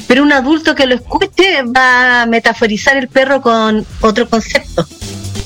Pero 0.08 0.24
un 0.24 0.32
adulto 0.32 0.76
que 0.76 0.86
lo 0.86 0.96
escuche 0.96 1.62
va 1.64 2.22
a 2.22 2.26
metaforizar 2.26 2.96
el 2.96 3.10
perro 3.10 3.42
con 3.42 3.86
otro 4.00 4.30
concepto. 4.30 4.88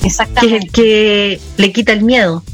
Exactamente. 0.04 0.68
Que, 0.68 0.70
que 0.72 1.40
le 1.56 1.72
quita 1.72 1.92
el 1.92 2.04
miedo. 2.04 2.44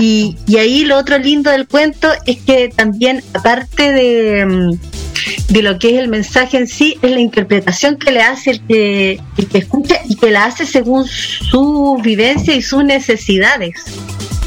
Y, 0.00 0.36
y, 0.48 0.56
ahí 0.56 0.84
lo 0.84 0.98
otro 0.98 1.18
lindo 1.18 1.52
del 1.52 1.68
cuento 1.68 2.08
es 2.26 2.38
que 2.38 2.68
también, 2.68 3.22
aparte 3.32 3.92
de, 3.92 4.46
mm, 4.46 4.99
de, 5.48 5.62
lo 5.62 5.78
que 5.78 5.94
es 5.94 5.98
el 5.98 6.08
mensaje 6.08 6.58
en 6.58 6.68
sí, 6.68 6.98
es 7.02 7.10
la 7.10 7.20
interpretación 7.20 7.96
que 7.96 8.12
le 8.12 8.22
hace 8.22 8.52
el 8.52 8.60
que, 8.66 9.20
el 9.36 9.48
que 9.48 9.58
escucha 9.58 9.96
y 10.08 10.16
que 10.16 10.30
la 10.30 10.44
hace 10.44 10.66
según 10.66 11.06
su 11.06 11.98
vivencia 12.02 12.54
y 12.54 12.62
sus 12.62 12.84
necesidades. 12.84 13.74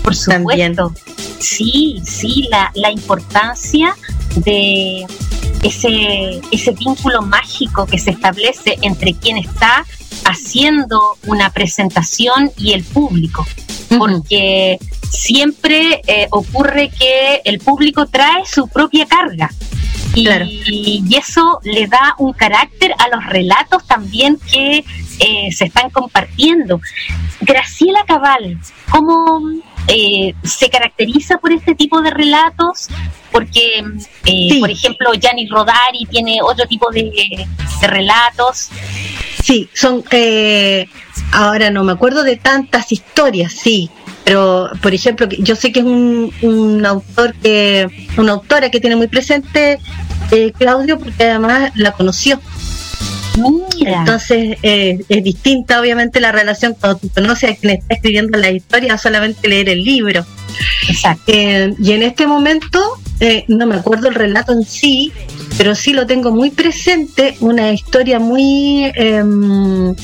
Por 0.03 0.15
supuesto. 0.15 0.93
Sí, 1.39 2.01
sí, 2.05 2.47
la, 2.49 2.71
la 2.75 2.91
importancia 2.91 3.95
de 4.37 5.05
ese, 5.63 6.41
ese 6.51 6.71
vínculo 6.71 7.21
mágico 7.21 7.85
que 7.85 7.97
se 7.97 8.11
establece 8.11 8.77
entre 8.81 9.13
quien 9.13 9.37
está 9.37 9.85
haciendo 10.25 11.17
una 11.25 11.51
presentación 11.51 12.51
y 12.57 12.73
el 12.73 12.83
público, 12.83 13.45
porque 13.97 14.77
siempre 15.09 16.01
eh, 16.07 16.27
ocurre 16.31 16.89
que 16.89 17.41
el 17.45 17.59
público 17.59 18.07
trae 18.07 18.45
su 18.45 18.67
propia 18.67 19.05
carga. 19.05 19.51
Y, 20.15 21.03
y, 21.09 21.15
eso 21.15 21.59
le 21.63 21.87
da 21.87 22.15
un 22.19 22.33
carácter 22.33 22.93
a 22.99 23.07
los 23.15 23.25
relatos 23.25 23.85
también 23.87 24.37
que 24.51 24.85
eh, 25.19 25.51
se 25.51 25.65
están 25.65 25.89
compartiendo. 25.89 26.79
Graciela 27.41 28.03
Cabal, 28.05 28.59
¿cómo 28.91 29.41
eh, 29.87 30.33
se 30.43 30.69
caracteriza 30.69 31.37
por 31.37 31.51
este 31.51 31.75
tipo 31.75 32.01
de 32.01 32.11
relatos? 32.11 32.89
Porque, 33.31 33.83
eh, 34.25 34.59
por 34.59 34.69
ejemplo, 34.69 35.13
Gianni 35.13 35.47
Rodari 35.47 36.05
tiene 36.09 36.39
otro 36.41 36.67
tipo 36.67 36.91
de, 36.91 37.47
de 37.81 37.87
relatos. 37.87 38.69
Sí, 39.43 39.69
son. 39.73 40.03
ahora 41.31 41.71
no 41.71 41.83
me 41.83 41.91
acuerdo 41.91 42.23
de 42.23 42.37
tantas 42.37 42.91
historias, 42.91 43.53
sí, 43.53 43.89
pero 44.23 44.69
por 44.81 44.93
ejemplo 44.93 45.27
yo 45.29 45.55
sé 45.55 45.71
que 45.71 45.79
es 45.79 45.85
un, 45.85 46.31
un 46.41 46.85
autor 46.85 47.33
que 47.41 47.87
una 48.17 48.33
autora 48.33 48.69
que 48.69 48.79
tiene 48.79 48.95
muy 48.95 49.07
presente 49.07 49.79
eh, 50.31 50.51
Claudio 50.57 50.97
porque 50.97 51.23
además 51.23 51.71
la 51.75 51.91
conoció 51.91 52.39
entonces 53.79 54.57
eh, 54.61 55.03
es 55.09 55.23
distinta 55.23 55.79
obviamente 55.79 56.19
la 56.19 56.31
relación 56.31 56.75
cuando 56.79 56.99
tú 56.99 57.09
conoces 57.09 57.51
a 57.51 57.55
quien 57.55 57.73
está 57.73 57.95
escribiendo 57.95 58.37
la 58.37 58.51
historia, 58.51 58.97
solamente 58.97 59.47
leer 59.47 59.69
el 59.69 59.83
libro. 59.83 60.25
Exacto. 60.87 61.23
Eh, 61.27 61.73
y 61.79 61.91
en 61.93 62.03
este 62.03 62.27
momento, 62.27 62.79
eh, 63.19 63.45
no 63.47 63.65
me 63.65 63.75
acuerdo 63.75 64.07
el 64.09 64.15
relato 64.15 64.53
en 64.53 64.63
sí, 64.63 65.11
pero 65.57 65.73
sí 65.73 65.93
lo 65.93 66.05
tengo 66.05 66.31
muy 66.31 66.51
presente, 66.51 67.35
una 67.39 67.71
historia 67.71 68.19
muy 68.19 68.91
em, 68.95 69.95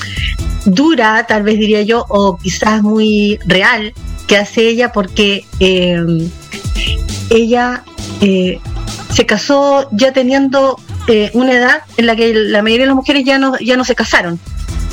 dura, 0.66 1.26
tal 1.28 1.44
vez 1.44 1.60
diría 1.60 1.84
yo, 1.84 2.06
o 2.10 2.38
quizás 2.38 2.82
muy 2.82 3.38
real, 3.46 3.94
que 4.30 4.38
hace 4.38 4.70
ella 4.70 4.92
porque 4.92 5.44
em, 5.60 6.30
ella 7.32 7.84
se 9.12 9.26
casó 9.26 9.90
ya 9.92 10.14
teniendo 10.14 10.80
eh, 11.08 11.32
una 11.34 11.54
edad 11.54 11.82
en 11.98 12.06
la 12.06 12.16
que 12.16 12.32
la 12.34 12.62
mayoría 12.62 12.84
de 12.84 12.90
las 12.90 12.96
mujeres 12.96 13.26
ya 13.26 13.40
no, 13.40 13.58
ya 13.58 13.76
no 13.76 13.84
se 13.84 13.96
casaron. 13.96 14.40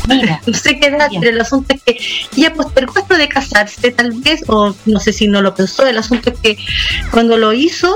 Mira, 0.09 0.41
no 0.47 0.55
sé 0.55 0.81
qué 0.81 0.87
edad, 0.87 1.11
pero 1.21 1.31
el 1.31 1.41
asunto 1.41 1.75
es 1.75 1.83
que 1.83 1.99
ella 2.35 2.55
postergó 2.55 2.99
esto 2.99 3.17
de 3.19 3.29
casarse, 3.29 3.91
tal 3.91 4.13
vez, 4.13 4.43
o 4.47 4.75
no 4.87 5.01
sé 5.01 5.13
si 5.13 5.29
no 5.29 5.43
lo 5.43 5.55
pensó, 5.55 5.87
el 5.87 5.99
asunto 5.99 6.31
es 6.31 6.39
que 6.39 6.59
cuando 7.11 7.37
lo 7.37 7.53
hizo, 7.53 7.95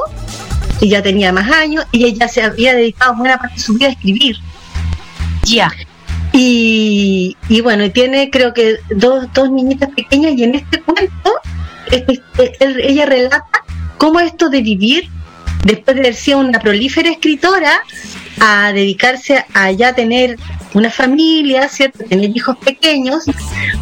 ya 0.83 1.03
tenía 1.03 1.33
más 1.33 1.51
años, 1.51 1.87
y 1.93 2.05
ella 2.05 2.29
se 2.29 2.43
había 2.43 2.75
dedicado 2.75 3.15
buena 3.15 3.39
parte 3.39 3.57
de 3.57 3.63
su 3.63 3.75
vida 3.75 3.87
a 3.87 3.93
escribir. 3.93 4.37
Ya. 5.45 5.73
Y, 6.33 7.37
y 7.49 7.61
bueno, 7.61 7.91
tiene 7.91 8.31
creo 8.31 8.55
que 8.55 8.77
dos, 8.91 9.27
dos 9.35 9.51
niñitas 9.51 9.91
pequeñas, 9.91 10.33
y 10.37 10.45
en 10.45 10.55
este 10.55 10.81
cuento, 10.83 11.33
este, 11.91 12.21
ella 12.61 13.07
relata 13.07 13.65
cómo 13.99 14.21
esto 14.21 14.49
de 14.49 14.63
vivir 14.63 15.09
después 15.65 15.97
de 15.97 16.03
haber 16.03 16.15
sido 16.15 16.39
una 16.39 16.61
prolífera 16.61 17.11
escritora, 17.11 17.83
a 18.41 18.73
dedicarse 18.73 19.45
a 19.53 19.71
ya 19.73 19.95
tener 19.95 20.39
una 20.75 20.91
familia, 20.91 21.69
¿cierto? 21.69 22.05
Tener 22.05 22.31
hijos 22.37 22.57
pequeños, 22.59 23.25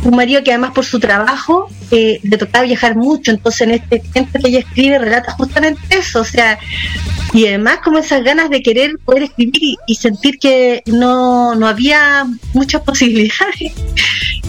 un 0.04 0.16
marido 0.16 0.42
que 0.42 0.50
además 0.52 0.72
por 0.72 0.84
su 0.84 0.98
trabajo 0.98 1.68
eh, 1.90 2.20
le 2.22 2.36
tocaba 2.38 2.64
viajar 2.64 2.96
mucho, 2.96 3.30
entonces 3.30 3.62
en 3.62 3.70
este 3.72 3.98
tiempo 4.00 4.38
que 4.38 4.48
ella 4.48 4.58
escribe 4.60 4.98
relata 4.98 5.32
justamente 5.32 5.80
eso, 5.90 6.20
o 6.20 6.24
sea, 6.24 6.58
y 7.32 7.46
además 7.46 7.78
como 7.84 7.98
esas 7.98 8.22
ganas 8.24 8.50
de 8.50 8.62
querer 8.62 8.92
poder 9.04 9.24
escribir 9.24 9.76
y, 9.86 9.94
sentir 9.94 10.38
que 10.38 10.82
no, 10.86 11.54
no 11.54 11.66
había 11.66 12.26
muchas 12.54 12.82
posibilidades. 12.86 13.72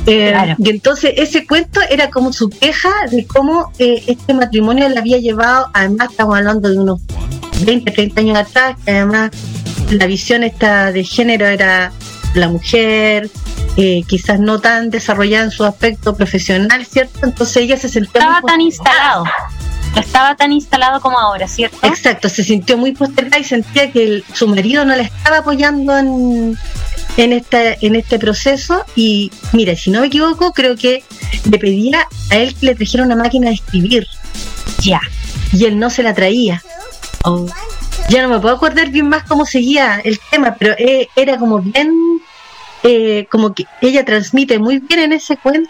Eh, 0.06 0.56
y 0.58 0.69
entonces 0.69 1.13
ese 1.17 1.45
cuento 1.45 1.82
era 1.89 2.10
como 2.10 2.32
su 2.32 2.49
queja 2.49 2.89
de 3.12 3.28
cómo 3.28 3.71
eh, 3.80 4.02
este 4.08 4.34
matrimonio 4.34 4.88
la 4.89 5.02
había 5.02 5.17
llevado, 5.17 5.67
además 5.73 6.12
estamos 6.12 6.38
hablando 6.38 6.69
de 6.69 6.78
unos 6.78 7.02
20, 7.63 7.91
30 7.91 8.21
años 8.21 8.38
atrás, 8.38 8.78
que 8.84 8.91
además 8.91 9.32
la 9.91 10.06
visión 10.06 10.43
esta 10.43 10.91
de 10.91 11.04
género 11.04 11.47
era 11.47 11.91
la 12.34 12.48
mujer, 12.50 13.30
eh, 13.78 14.04
quizás 14.08 14.39
no 14.39 14.60
tan 14.60 14.89
desarrollada 14.89 15.46
en 15.46 15.52
su 15.52 15.63
aspecto 15.63 16.15
profesional, 16.15 16.86
¿cierto? 16.86 17.20
Entonces 17.24 17.58
ella 17.58 17.78
se 17.78 17.89
sentía... 17.89 18.22
Estaba 18.22 18.42
tan 18.42 18.62
instalado. 18.62 19.24
Estaba 19.96 20.36
tan 20.36 20.52
instalado 20.52 21.02
como 21.02 21.18
ahora, 21.18 21.48
¿cierto? 21.48 21.78
Exacto, 21.84 22.30
se 22.30 22.44
sintió 22.44 22.78
muy 22.78 22.92
postergada 22.92 23.39
y 23.39 23.44
sentía 23.44 23.92
que 23.92 24.24
su 24.34 24.48
marido 24.48 24.86
no 24.86 24.96
la 24.96 25.04
estaba 25.04 25.38
apoyando 25.38 25.98
en, 25.98 26.58
en, 27.18 27.34
este, 27.34 27.78
en 27.86 27.96
este 27.96 28.20
proceso. 28.20 28.84
Y 28.96 29.32
mira, 29.52 29.76
si 29.76 29.89
no 29.89 30.02
me 30.02 30.08
equivoco, 30.08 30.54
creo 30.54 30.76
que 30.76 31.04
le 31.50 31.58
pedía 31.58 32.08
a 32.30 32.38
él 32.38 32.56
que 32.56 32.68
le 32.68 32.76
trajera 32.76 33.04
una 33.04 33.15
máquina 33.15 33.48
de 33.48 33.56
escribir. 33.56 34.08
Ya. 34.82 35.02
Y 35.52 35.65
él 35.65 35.80
no 35.80 35.89
se 35.89 36.04
la 36.04 36.13
traía. 36.13 36.62
Oh. 37.24 37.48
Ya 38.10 38.24
no 38.24 38.30
me 38.30 38.39
puedo 38.39 38.56
acordar 38.56 38.89
bien 38.89 39.08
más 39.08 39.24
cómo 39.24 39.45
seguía 39.45 40.02
el 40.04 40.19
tema, 40.32 40.56
pero 40.58 40.74
eh, 40.80 41.10
era 41.15 41.38
como 41.38 41.60
bien, 41.60 41.93
eh, 42.84 43.28
como 43.30 43.54
que 43.54 43.65
ella 43.82 44.04
transmite 44.04 44.58
muy 44.58 44.80
bien 44.80 45.00
en 45.02 45.13
ese 45.13 45.38
cuento 45.38 45.69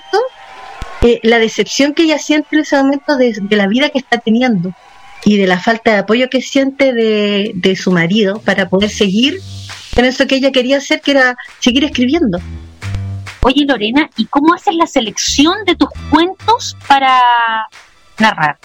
eh, 1.01 1.19
la 1.23 1.37
decepción 1.37 1.93
que 1.93 2.03
ella 2.03 2.17
siente 2.17 2.55
en 2.55 2.61
ese 2.61 2.77
momento 2.77 3.17
de, 3.17 3.35
la 3.49 3.67
vida 3.67 3.89
que 3.89 3.99
está 3.99 4.19
teniendo 4.19 4.73
y 5.25 5.35
de 5.35 5.47
la 5.47 5.59
falta 5.59 5.91
de 5.91 5.97
apoyo 5.97 6.29
que 6.29 6.41
siente 6.41 6.93
de, 6.93 7.51
de 7.55 7.75
su 7.75 7.91
marido 7.91 8.39
para 8.39 8.69
poder 8.69 8.89
seguir 8.89 9.41
en 9.97 10.05
eso 10.05 10.25
que 10.25 10.35
ella 10.35 10.53
quería 10.53 10.77
hacer, 10.77 11.01
que 11.01 11.11
era 11.11 11.35
seguir 11.59 11.83
escribiendo. 11.83 12.39
Oye 13.41 13.65
Lorena, 13.65 14.09
¿y 14.15 14.25
cómo 14.27 14.53
haces 14.53 14.75
la 14.75 14.87
selección 14.87 15.65
de 15.65 15.75
tus 15.75 15.89
cuentos 16.09 16.77
para 16.87 17.19
narrar? 18.17 18.57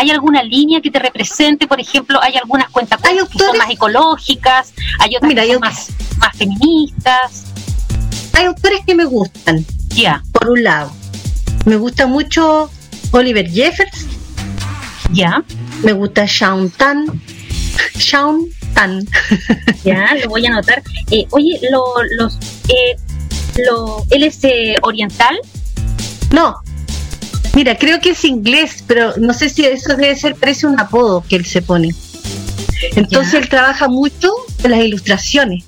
¿Hay 0.00 0.10
alguna 0.10 0.42
línea 0.42 0.80
que 0.80 0.90
te 0.90 0.98
represente? 0.98 1.66
Por 1.66 1.78
ejemplo, 1.78 2.18
¿hay 2.22 2.34
algunas 2.34 2.70
cuentas 2.70 2.98
que 3.02 3.38
son 3.38 3.58
más 3.58 3.68
ecológicas? 3.68 4.72
¿Hay 4.98 5.14
otras 5.14 5.34
que 5.34 5.52
son 5.52 5.60
más, 5.60 5.90
más 6.16 6.36
feministas? 6.38 7.44
Hay 8.32 8.46
autores 8.46 8.80
que 8.86 8.94
me 8.94 9.04
gustan. 9.04 9.62
Ya. 9.88 10.22
Por 10.32 10.48
un 10.48 10.64
lado, 10.64 10.90
me 11.66 11.76
gusta 11.76 12.06
mucho 12.06 12.70
Oliver 13.10 13.46
Jeffers. 13.50 14.06
Ya. 15.12 15.44
Me 15.82 15.92
gusta 15.92 16.24
Shaun 16.26 16.70
Tan. 16.70 17.04
Shaun 17.94 18.48
Tan. 18.72 19.06
Ya, 19.84 20.14
lo 20.14 20.30
voy 20.30 20.46
a 20.46 20.48
anotar. 20.48 20.82
Eh, 21.10 21.26
oye, 21.32 21.60
lo, 21.70 21.84
los, 22.16 22.38
eh, 22.68 22.96
lo, 23.68 24.02
¿él 24.08 24.22
es 24.22 24.42
eh, 24.44 24.76
oriental? 24.80 25.38
No, 26.32 26.56
Mira, 27.54 27.76
creo 27.76 28.00
que 28.00 28.10
es 28.10 28.24
inglés, 28.24 28.84
pero 28.86 29.14
no 29.18 29.32
sé 29.34 29.48
si 29.48 29.64
eso 29.64 29.96
debe 29.96 30.14
ser, 30.16 30.36
parece 30.36 30.66
un 30.66 30.78
apodo 30.78 31.24
que 31.28 31.36
él 31.36 31.44
se 31.44 31.62
pone. 31.62 31.90
Entonces 32.96 33.34
él 33.34 33.48
trabaja 33.48 33.88
mucho 33.88 34.30
con 34.62 34.70
las 34.70 34.80
ilustraciones. 34.80 35.64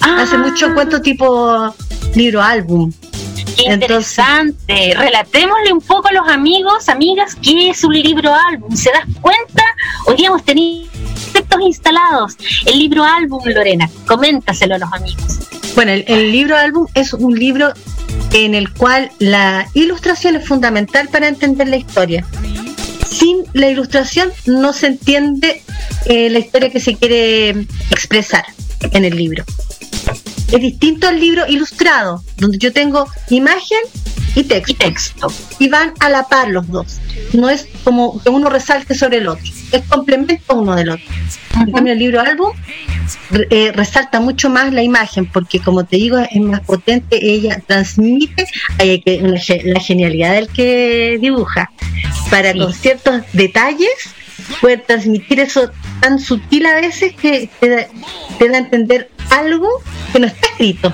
Ah, 0.00 0.18
Hace 0.22 0.38
mucho 0.38 0.72
cuento 0.74 1.00
tipo 1.02 1.74
libro 2.14 2.42
álbum. 2.42 2.92
Qué 3.56 3.64
Entonces- 3.66 3.72
interesante. 3.74 4.94
Relatémosle 4.96 5.72
un 5.72 5.80
poco 5.80 6.08
a 6.08 6.12
los 6.12 6.28
amigos, 6.28 6.88
amigas, 6.88 7.36
qué 7.40 7.70
es 7.70 7.82
un 7.84 7.94
libro 7.94 8.32
álbum. 8.34 8.74
¿Se 8.76 8.90
das 8.90 9.04
cuenta? 9.20 9.64
Hoy 10.06 10.16
día 10.16 10.28
hemos 10.28 10.44
tenido 10.44 10.88
conceptos 11.34 11.60
instalados. 11.62 12.36
El 12.66 12.78
libro 12.78 13.04
álbum, 13.04 13.42
Lorena, 13.44 13.90
coméntaselo 14.06 14.76
a 14.76 14.78
los 14.78 14.92
amigos. 14.92 15.38
Bueno, 15.74 15.92
el, 15.92 16.30
libro 16.30 16.56
álbum 16.56 16.86
es 16.94 17.12
un 17.12 17.36
libro 17.36 17.72
en 18.32 18.54
el 18.54 18.72
cual 18.72 19.10
la 19.18 19.68
ilustración 19.74 20.36
es 20.36 20.46
fundamental 20.46 21.08
para 21.08 21.26
entender 21.26 21.68
la 21.68 21.76
historia. 21.76 22.24
Sin 23.08 23.44
la 23.52 23.68
ilustración 23.68 24.30
no 24.46 24.72
se 24.72 24.88
entiende 24.88 25.62
eh, 26.06 26.30
la 26.30 26.38
historia 26.38 26.70
que 26.70 26.80
se 26.80 26.94
quiere 26.94 27.50
expresar 27.90 28.44
en 28.92 29.04
el 29.04 29.16
libro. 29.16 29.44
Es 30.52 30.60
distinto 30.60 31.08
al 31.08 31.18
libro 31.18 31.46
ilustrado, 31.48 32.22
donde 32.36 32.58
yo 32.58 32.72
tengo 32.72 33.08
imagen 33.30 33.78
y 34.34 34.44
texto. 34.44 34.72
Y 34.72 34.74
texto. 34.74 35.32
y 35.58 35.68
van 35.68 35.92
a 36.00 36.08
la 36.08 36.26
par 36.28 36.48
los 36.48 36.68
dos. 36.68 37.00
No 37.32 37.48
es 37.48 37.68
como 37.84 38.22
que 38.22 38.30
uno 38.30 38.48
resalte 38.50 38.94
sobre 38.94 39.18
el 39.18 39.28
otro, 39.28 39.44
es 39.72 39.82
complemento 39.88 40.54
uno 40.54 40.74
del 40.74 40.90
otro. 40.90 41.04
En 41.56 41.70
cambio, 41.70 41.92
el 41.92 42.00
libro 42.00 42.20
álbum 42.20 42.52
eh, 43.50 43.70
resalta 43.72 44.20
mucho 44.20 44.50
más 44.50 44.72
la 44.72 44.82
imagen, 44.82 45.26
porque 45.26 45.60
como 45.60 45.84
te 45.84 45.96
digo, 45.96 46.18
es 46.18 46.40
más 46.40 46.60
potente, 46.60 47.18
ella 47.22 47.62
transmite 47.64 48.46
hay 48.78 49.00
que, 49.00 49.18
una 49.22 49.40
la 49.64 49.80
genialidad 49.80 50.34
del 50.34 50.48
que 50.48 51.18
dibuja, 51.20 51.70
para 52.30 52.52
Sí. 52.52 52.58
con 52.58 52.72
ciertos 52.72 53.22
detalles 53.32 54.14
poder 54.60 54.82
transmitir 54.86 55.40
eso 55.40 55.70
tan 56.00 56.18
sutil 56.18 56.66
a 56.66 56.74
veces 56.74 57.14
que 57.14 57.48
te 57.60 57.68
da, 57.68 57.86
te 58.38 58.48
da 58.48 58.56
a 58.56 58.60
entender 58.60 59.10
algo 59.30 59.68
que 60.12 60.18
no 60.18 60.26
está 60.26 60.46
escrito. 60.48 60.92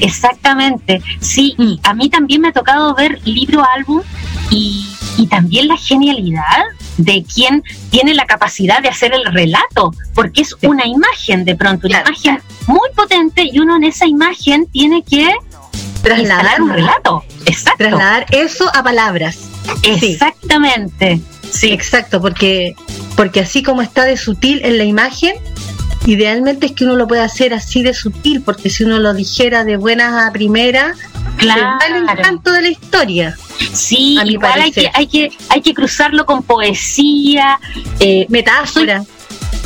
Exactamente. 0.00 1.02
Sí, 1.20 1.54
y 1.58 1.80
a 1.82 1.94
mí 1.94 2.08
también 2.10 2.40
me 2.40 2.48
ha 2.48 2.52
tocado 2.52 2.94
ver 2.94 3.20
libro 3.24 3.64
álbum 3.76 4.02
y, 4.50 4.86
y 5.16 5.26
también 5.26 5.68
la 5.68 5.76
genialidad 5.76 6.64
de 6.96 7.24
quien 7.24 7.62
tiene 7.90 8.14
la 8.14 8.26
capacidad 8.26 8.82
de 8.82 8.88
hacer 8.88 9.12
el 9.14 9.24
relato, 9.32 9.92
porque 10.14 10.42
es 10.42 10.54
una 10.62 10.86
imagen 10.86 11.44
de 11.44 11.54
pronto, 11.56 11.86
una 11.86 12.02
Claro. 12.02 12.10
imagen 12.14 12.42
muy 12.66 12.88
potente 12.94 13.42
y 13.50 13.58
uno 13.58 13.76
en 13.76 13.84
esa 13.84 14.06
imagen 14.06 14.66
tiene 14.66 15.02
que 15.02 15.34
instalar 16.16 16.60
un 16.62 16.70
relato. 16.70 17.24
Exacto. 17.46 17.78
trasladar 17.78 18.26
eso 18.32 18.70
a 18.74 18.82
palabras. 18.82 19.38
Sí. 19.82 20.12
Exactamente. 20.12 21.20
Sí. 21.50 21.72
Exacto, 21.72 22.20
porque, 22.20 22.74
porque 23.16 23.40
así 23.40 23.62
como 23.62 23.82
está 23.82 24.04
de 24.04 24.16
sutil 24.16 24.60
en 24.64 24.78
la 24.78 24.84
imagen, 24.84 25.34
idealmente 26.12 26.66
es 26.66 26.72
que 26.72 26.84
uno 26.84 26.96
lo 26.96 27.06
pueda 27.06 27.24
hacer 27.24 27.54
así 27.54 27.82
de 27.82 27.94
sutil, 27.94 28.42
porque 28.42 28.70
si 28.70 28.84
uno 28.84 28.98
lo 28.98 29.14
dijera 29.14 29.64
de 29.64 29.76
buenas 29.76 30.26
a 30.26 30.32
primera, 30.32 30.94
se 31.38 31.46
va 31.46 31.78
el 31.88 32.02
Claro. 32.02 32.18
encanto 32.20 32.52
de 32.52 32.62
la 32.62 32.68
historia. 32.68 33.36
Sí, 33.72 34.18
a 34.20 34.24
mi 34.24 34.32
igual 34.32 34.60
hay 34.60 34.72
que, 34.72 34.90
hay 34.92 35.06
que, 35.06 35.30
hay 35.48 35.60
que 35.60 35.74
cruzarlo 35.74 36.24
con 36.26 36.42
poesía. 36.42 37.58
Eh, 38.00 38.26
Metáfora. 38.28 39.04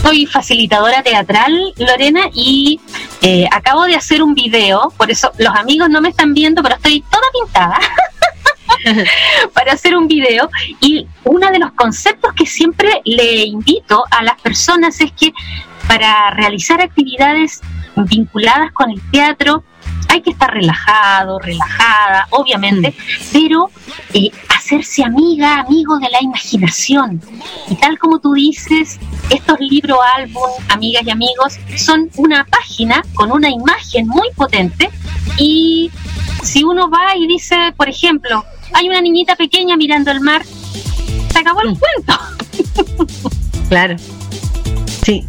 soy 0.03 0.27
facilitadora 0.27 1.03
teatral, 1.03 1.73
Lorena, 1.79 2.23
y 2.35 2.81
eh, 3.23 3.47
acabo 3.51 3.85
de 3.85 3.95
hacer 3.97 4.23
un 4.23 4.35
video, 4.35 4.93
por 4.97 5.11
eso 5.11 5.31
los 5.39 5.55
amigos 5.55 5.89
no 5.89 6.01
me 6.01 6.11
están 6.11 6.35
viendo, 6.35 6.63
pero 6.63 6.75
estoy 6.77 7.03
toda 7.11 7.23
pintada 7.33 7.79
para 9.55 9.73
hacer 9.73 9.97
un 9.97 10.09
video. 10.09 10.51
Y 10.81 11.07
uno 11.25 11.51
de 11.51 11.59
los 11.59 11.73
conceptos 11.73 12.33
que 12.35 12.47
siempre 12.47 13.03
le 13.05 13.45
invito 13.45 14.05
a 14.11 14.23
las 14.23 14.41
personas 14.41 15.01
es 15.01 15.13
que 15.13 15.33
para 15.89 16.31
realizar 16.31 16.81
actividades 16.81 17.61
vinculadas 17.97 18.73
con 18.73 18.91
el 18.91 19.01
teatro, 19.11 19.65
hay 20.09 20.23
que 20.23 20.31
estar 20.31 20.51
relajado, 20.53 21.39
relajada, 21.39 22.27
obviamente, 22.31 22.95
pero 23.33 23.71
eh, 24.13 24.31
hacerse 24.49 25.05
amiga, 25.05 25.61
amigo 25.61 25.99
de 25.99 26.09
la 26.11 26.23
imaginación. 26.23 27.21
Y 27.69 27.75
tal 27.77 27.99
como 27.99 28.19
tú 28.19 28.33
dices, 28.33 28.99
estos 29.31 29.59
libros 29.61 29.99
álbum, 30.17 30.51
amigas 30.69 31.03
y 31.07 31.11
amigos, 31.11 31.59
son 31.77 32.11
una 32.17 32.45
página 32.45 33.03
con 33.15 33.33
una 33.33 33.51
imagen 33.51 34.07
muy 34.07 34.29
potente 34.37 34.91
y 35.39 35.91
si 36.43 36.63
uno 36.65 36.89
va 36.91 37.17
y 37.17 37.27
dice, 37.27 37.75
por 37.77 37.89
ejemplo, 37.89 38.45
hay 38.73 38.89
una 38.89 39.01
niñita 39.01 39.37
pequeña 39.37 39.77
mirando 39.77 40.11
el 40.11 40.21
mar, 40.21 40.43
se 41.33 41.39
acabó 41.39 41.61
el 41.63 41.71
Mm. 41.73 41.79
cuento. 41.79 42.19
Claro. 43.69 43.97
Sí. 45.05 45.27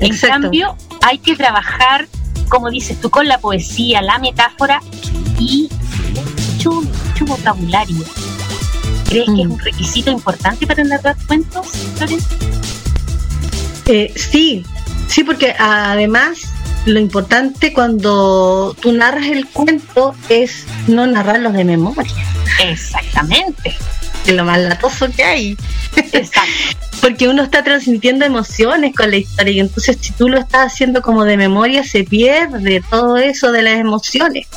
En 0.00 0.12
Exacto. 0.12 0.42
cambio, 0.42 0.76
hay 1.02 1.18
que 1.18 1.36
trabajar, 1.36 2.08
como 2.48 2.70
dices 2.70 3.00
tú, 3.00 3.10
con 3.10 3.28
la 3.28 3.38
poesía, 3.38 4.00
la 4.02 4.18
metáfora 4.18 4.80
y 5.38 5.68
mucho, 6.54 6.82
mucho 6.82 7.24
vocabulario. 7.26 8.04
¿Crees 9.08 9.26
que 9.26 9.42
es 9.42 9.48
Mm. 9.48 9.52
un 9.52 9.58
requisito 9.58 10.10
importante 10.10 10.66
para 10.66 10.84
narrar 10.84 11.16
cuentos, 11.26 11.66
Florencia? 11.96 12.36
Eh, 13.86 14.12
sí, 14.16 14.64
sí, 15.08 15.24
porque 15.24 15.54
además 15.58 16.42
lo 16.86 16.98
importante 16.98 17.72
cuando 17.72 18.76
tú 18.80 18.92
narras 18.92 19.26
el 19.26 19.46
cuento 19.46 20.14
es 20.28 20.66
no 20.88 21.06
narrarlos 21.06 21.52
de 21.52 21.64
memoria, 21.64 22.26
Exactamente. 22.62 23.76
es 24.26 24.34
lo 24.34 24.44
más 24.44 24.58
latoso 24.58 25.10
que 25.10 25.24
hay. 25.24 25.56
Exacto. 25.96 26.50
porque 27.00 27.28
uno 27.28 27.42
está 27.42 27.64
transmitiendo 27.64 28.24
emociones 28.24 28.94
con 28.94 29.10
la 29.10 29.16
historia 29.16 29.52
y 29.52 29.60
entonces 29.60 29.98
si 30.00 30.12
tú 30.12 30.28
lo 30.28 30.38
estás 30.38 30.72
haciendo 30.72 31.02
como 31.02 31.24
de 31.24 31.36
memoria 31.36 31.82
se 31.82 32.04
pierde 32.04 32.82
todo 32.90 33.16
eso 33.16 33.52
de 33.52 33.62
las 33.62 33.78
emociones 33.78 34.48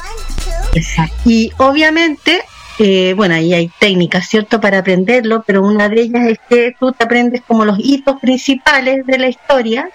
Exacto. 0.74 1.16
y 1.26 1.52
obviamente 1.58 2.42
eh, 2.80 3.14
bueno 3.16 3.36
ahí 3.36 3.54
hay 3.54 3.72
técnicas 3.80 4.28
cierto 4.28 4.60
para 4.60 4.80
aprenderlo 4.80 5.44
pero 5.46 5.62
una 5.62 5.90
de 5.90 6.02
ellas 6.02 6.28
es 6.28 6.40
que 6.50 6.76
tú 6.80 6.92
te 6.92 7.04
aprendes 7.06 7.42
como 7.48 7.66
los 7.66 7.78
hitos 7.80 8.20
principales 8.20 9.06
de 9.06 9.18
la 9.18 9.28
historia 9.30 9.90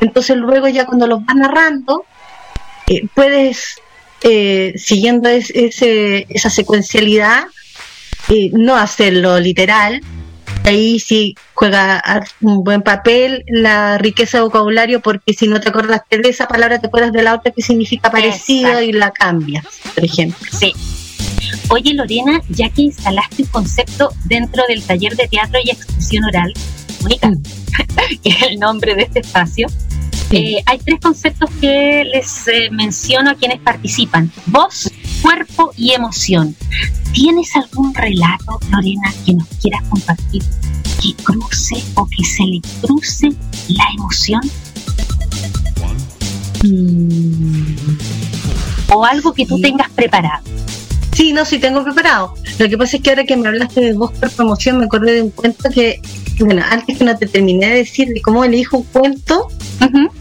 entonces 0.00 0.36
luego 0.36 0.68
ya 0.68 0.86
cuando 0.86 1.06
los 1.06 1.24
vas 1.24 1.36
narrando 1.36 2.04
eh, 2.86 3.06
puedes 3.14 3.76
eh, 4.22 4.72
siguiendo 4.76 5.28
es- 5.28 5.50
ese, 5.54 6.26
esa 6.28 6.50
secuencialidad 6.50 7.44
eh, 8.28 8.50
no 8.52 8.76
hacerlo 8.76 9.40
literal 9.40 10.00
ahí 10.64 10.98
sí 10.98 11.34
juega 11.54 12.02
un 12.42 12.62
buen 12.64 12.82
papel 12.82 13.44
la 13.46 13.96
riqueza 13.98 14.38
de 14.38 14.44
vocabulario 14.44 15.00
porque 15.00 15.32
si 15.32 15.46
no 15.48 15.60
te 15.60 15.68
acordaste 15.70 16.18
de 16.18 16.28
esa 16.28 16.46
palabra 16.48 16.78
te 16.80 16.88
acuerdas 16.88 17.12
de 17.12 17.22
la 17.22 17.34
otra 17.34 17.50
que 17.52 17.62
significa 17.62 18.10
parecido 18.10 18.68
Exacto. 18.68 18.84
y 18.88 18.92
la 18.92 19.10
cambias, 19.10 19.64
por 19.94 20.04
ejemplo. 20.04 20.38
Sí. 20.58 20.72
Oye, 21.68 21.94
Lorena, 21.94 22.40
ya 22.50 22.68
que 22.68 22.82
instalaste 22.82 23.42
un 23.44 23.48
concepto 23.48 24.12
dentro 24.26 24.62
del 24.68 24.82
taller 24.82 25.16
de 25.16 25.28
teatro 25.28 25.58
y 25.64 25.70
expresión 25.70 26.24
oral, 26.24 26.52
Mónica, 27.02 27.30
que 28.22 28.28
es 28.30 28.42
el 28.42 28.58
nombre 28.58 28.94
de 28.94 29.02
este 29.02 29.20
espacio, 29.20 29.68
Sí. 30.30 30.36
eh, 30.36 30.62
hay 30.66 30.78
tres 30.78 31.00
conceptos 31.00 31.50
que 31.60 32.04
les 32.04 32.46
eh, 32.48 32.68
menciono 32.70 33.30
a 33.30 33.34
quienes 33.34 33.58
participan. 33.60 34.30
Voz, 34.46 34.88
cuerpo 35.22 35.72
y 35.76 35.92
emoción. 35.92 36.54
¿Tienes 37.12 37.50
algún 37.56 37.92
relato, 37.94 38.60
Lorena, 38.70 39.12
que 39.26 39.34
nos 39.34 39.48
quieras 39.60 39.82
compartir 39.88 40.42
que 41.02 41.14
cruce 41.24 41.82
o 41.94 42.06
que 42.06 42.24
se 42.24 42.44
le 42.44 42.60
cruce 42.80 43.30
la 43.68 43.84
emoción? 43.96 44.40
Mm. 46.62 47.96
O 48.92 49.04
algo 49.04 49.32
que 49.32 49.46
tú 49.46 49.56
Sí. 49.56 49.62
tengas 49.62 49.90
preparado. 49.90 50.44
Sí, 51.12 51.32
no, 51.32 51.44
sí 51.44 51.58
tengo 51.58 51.82
preparado. 51.84 52.34
Lo 52.58 52.68
que 52.68 52.78
pasa 52.78 52.96
es 52.96 53.02
que 53.02 53.10
ahora 53.10 53.24
que 53.24 53.36
me 53.36 53.48
hablaste 53.48 53.80
de 53.80 53.92
voz, 53.92 54.10
cuerpo, 54.12 54.42
emoción, 54.42 54.78
me 54.78 54.84
acordé 54.86 55.12
de 55.12 55.22
un 55.22 55.30
cuento 55.30 55.68
que, 55.70 56.00
bueno, 56.38 56.62
antes 56.70 56.96
que 56.98 57.04
no 57.04 57.16
te 57.18 57.26
terminé 57.26 57.68
de 57.68 57.74
decir 57.76 58.08
de 58.08 58.20
cómo 58.22 58.44
elijo 58.44 58.78
un 58.78 58.84
cuento, 58.84 59.48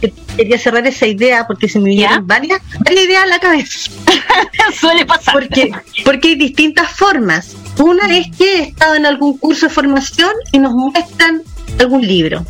que 0.01 0.13
quería 0.35 0.57
cerrar 0.57 0.85
esa 0.87 1.05
idea 1.07 1.45
porque 1.47 1.69
se 1.69 1.79
me 1.79 1.89
vinieron 1.89 2.25
varias, 2.25 2.59
varias 2.83 3.05
ideas 3.05 3.23
a 3.23 3.27
la 3.27 3.39
cabeza. 3.39 3.91
Suele 4.79 5.05
pasar. 5.05 5.33
Porque, 5.33 5.71
porque 6.03 6.29
hay 6.29 6.35
distintas 6.35 6.89
formas. 6.91 7.55
Una 7.77 8.17
es 8.17 8.27
que 8.35 8.55
he 8.55 8.61
estado 8.63 8.95
en 8.95 9.05
algún 9.05 9.37
curso 9.37 9.67
de 9.67 9.73
formación 9.73 10.31
y 10.51 10.59
nos 10.59 10.73
muestran 10.73 11.43
algún 11.79 12.05
libro. 12.05 12.45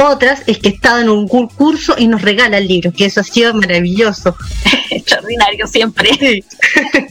Otras 0.00 0.42
es 0.46 0.58
que 0.58 0.68
he 0.68 0.72
estado 0.72 1.00
en 1.00 1.08
un 1.08 1.26
cu- 1.26 1.48
curso 1.48 1.96
y 1.98 2.06
nos 2.06 2.22
regalan 2.22 2.66
libros, 2.68 2.94
que 2.94 3.06
eso 3.06 3.20
ha 3.20 3.24
sido 3.24 3.52
maravilloso. 3.54 4.36
extraordinario 4.90 5.66
siempre. 5.66 6.44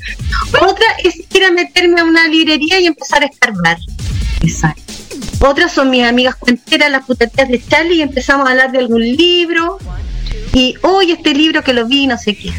Otra 0.53 0.85
es 1.03 1.15
ir 1.33 1.45
a 1.45 1.51
meterme 1.51 2.01
a 2.01 2.03
una 2.03 2.27
librería 2.27 2.79
y 2.79 2.87
empezar 2.87 3.23
a 3.23 3.27
escarbar. 3.27 3.77
Exacto. 4.41 4.81
Otras 5.39 5.71
son 5.71 5.89
mis 5.89 6.03
amigas 6.03 6.35
cuenteras, 6.35 6.89
las 6.91 7.05
putateas 7.05 7.49
de 7.49 7.63
Charlie, 7.65 7.97
y 7.97 8.01
empezamos 8.01 8.47
a 8.47 8.51
hablar 8.51 8.71
de 8.71 8.79
algún 8.79 9.01
libro. 9.01 9.77
Y 10.53 10.75
hoy 10.81 11.11
este 11.11 11.33
libro 11.33 11.63
que 11.63 11.73
lo 11.73 11.85
vi, 11.85 12.07
no 12.07 12.17
sé 12.17 12.35
qué. 12.35 12.51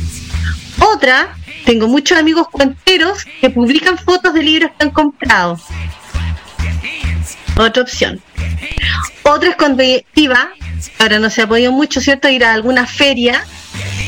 Otra, 0.81 1.37
tengo 1.65 1.89
muchos 1.89 2.17
amigos 2.19 2.49
cuenteros 2.51 3.25
que 3.41 3.51
publican 3.51 3.99
fotos 3.99 4.33
de 4.35 4.43
libros 4.43 4.71
que 4.79 4.85
han 4.85 4.91
comprado. 4.91 5.59
Otra 7.57 7.83
opción. 7.83 8.21
Otra 9.25 9.51
es 9.51 9.57
cuando 9.57 9.83
iba 10.15 10.53
ahora 10.99 11.19
no 11.19 11.31
se 11.31 11.43
ha 11.43 11.47
podido 11.47 11.73
mucho, 11.73 12.01
¿cierto? 12.01 12.29
Ir 12.29 12.45
a 12.45 12.53
alguna 12.53 12.87
feria, 12.87 13.45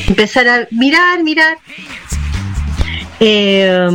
empezar 0.07 0.49
a 0.49 0.68
mirar, 0.70 1.22
mirar. 1.22 1.59
Eh, 3.21 3.89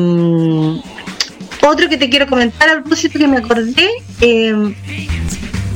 otro 1.68 1.90
que 1.90 1.98
te 1.98 2.10
quiero 2.10 2.28
comentar 2.28 2.70
a 2.70 2.74
propósito 2.74 3.18
que 3.18 3.28
me 3.28 3.38
acordé, 3.38 3.90
eh, 4.22 4.76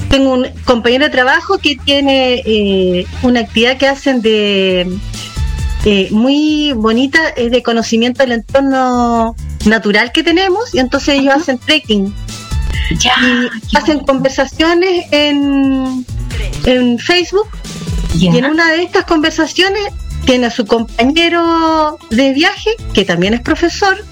tengo 0.10 0.34
un 0.34 0.48
compañero 0.66 1.06
de 1.06 1.10
trabajo 1.10 1.58
que 1.58 1.76
tiene 1.76 2.44
eh, 2.46 3.08
una 3.24 3.42
actividad 3.42 3.78
que 3.78 3.88
hacen 3.88 4.22
de 4.22 4.88
muy 6.12 6.74
bonita, 6.74 7.30
es 7.30 7.52
de 7.52 7.64
conocimiento 7.64 8.22
del 8.22 8.34
entorno 8.34 9.36
natural 9.66 10.12
que 10.12 10.22
tenemos, 10.22 10.74
y 10.76 10.80
entonces 10.80 11.16
ellos 11.16 11.34
hacen 11.36 11.58
trekking. 11.58 12.14
y 12.92 13.76
hacen 13.76 14.00
conversaciones 14.00 15.06
en, 15.12 16.06
en 16.66 17.00
Facebook 17.00 17.48
y 18.16 18.28
en 18.28 18.46
una 18.46 18.72
de 18.72 18.84
estas 18.84 19.06
conversaciones 19.06 19.84
tiene 20.26 20.48
a 20.48 20.50
su 20.50 20.66
compañero 20.66 21.98
de 22.10 22.34
viaje, 22.34 22.72
que 22.94 23.06
también 23.06 23.34
es 23.34 23.42
profesor, 23.42 24.04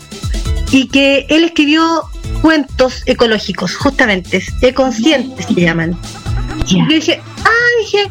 y 0.72 0.88
que 0.88 1.26
él 1.30 1.44
escribió 1.44 2.04
cuentos 2.42 3.04
ecológicos, 3.06 3.76
justamente, 3.76 4.44
econscientes 4.62 5.46
se 5.46 5.54
llaman. 5.54 5.98
Y 6.68 6.80
yo 6.80 6.86
dije, 6.88 7.22
ah, 7.44 7.50
dije, 7.82 8.10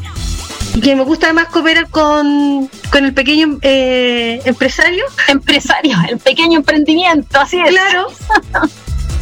que 0.80 0.94
me 0.94 1.04
gusta 1.04 1.32
más 1.32 1.48
cooperar 1.48 1.88
con, 1.88 2.68
con 2.90 3.04
el 3.04 3.14
pequeño 3.14 3.58
eh, 3.62 4.40
empresario. 4.44 5.04
Empresario, 5.28 5.96
el 6.08 6.18
pequeño 6.18 6.58
emprendimiento, 6.58 7.40
así 7.40 7.58
es. 7.58 7.68
Claro. 7.68 8.08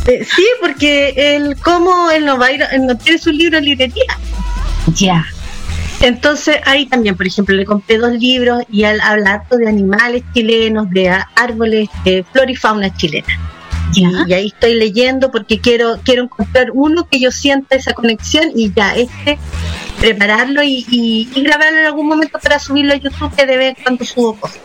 Eh, 0.07 0.23
sí, 0.23 0.45
porque 0.61 1.15
él, 1.17 1.57
como 1.65 2.11
él 2.11 2.27
no 2.27 2.37
va 2.39 2.49
a 2.49 2.53
ir, 2.53 2.63
él 2.73 2.85
no 2.85 2.95
tiene 2.95 3.17
su 3.17 3.33
libro 3.33 3.57
en 3.57 3.65
librería. 3.65 4.19
Ya. 4.95 5.25
Entonces 6.01 6.57
ahí 6.65 6.87
también, 6.87 7.17
por 7.17 7.27
ejemplo, 7.27 7.55
le 7.55 7.65
compré 7.65 7.99
dos 7.99 8.13
libros 8.13 8.63
y 8.71 8.85
al 8.85 9.01
hablar 9.01 9.47
de 9.49 9.69
animales 9.69 10.23
chilenos, 10.35 10.91
de 10.91 11.09
árboles, 11.35 11.89
de 12.05 12.25
flora 12.31 12.51
y 12.51 12.57
fauna 12.57 12.95
chilena. 12.95 13.27
Y, 13.95 14.33
ahí 14.33 14.49
estoy 14.49 14.75
leyendo 14.75 15.31
porque 15.31 15.61
quiero 15.61 16.01
quiero 16.03 16.25
encontrar 16.25 16.69
uno 16.73 17.07
que 17.09 17.21
yo 17.21 17.31
sienta 17.31 17.77
esa 17.77 17.93
conexión 17.93 18.51
y 18.55 18.73
ya 18.73 18.97
este 18.97 19.39
prepararlo 20.05 20.63
y, 20.63 21.27
grabarlo 21.35 21.79
en 21.81 21.87
algún 21.87 22.07
momento 22.07 22.39
para 22.39 22.59
subirlo 22.59 22.93
a 22.93 22.97
YouTube 22.97 23.35
que 23.35 23.47
de 23.47 23.57
vez 23.57 23.77
cuando 23.83 24.05
subo 24.05 24.35
cosas. 24.35 24.61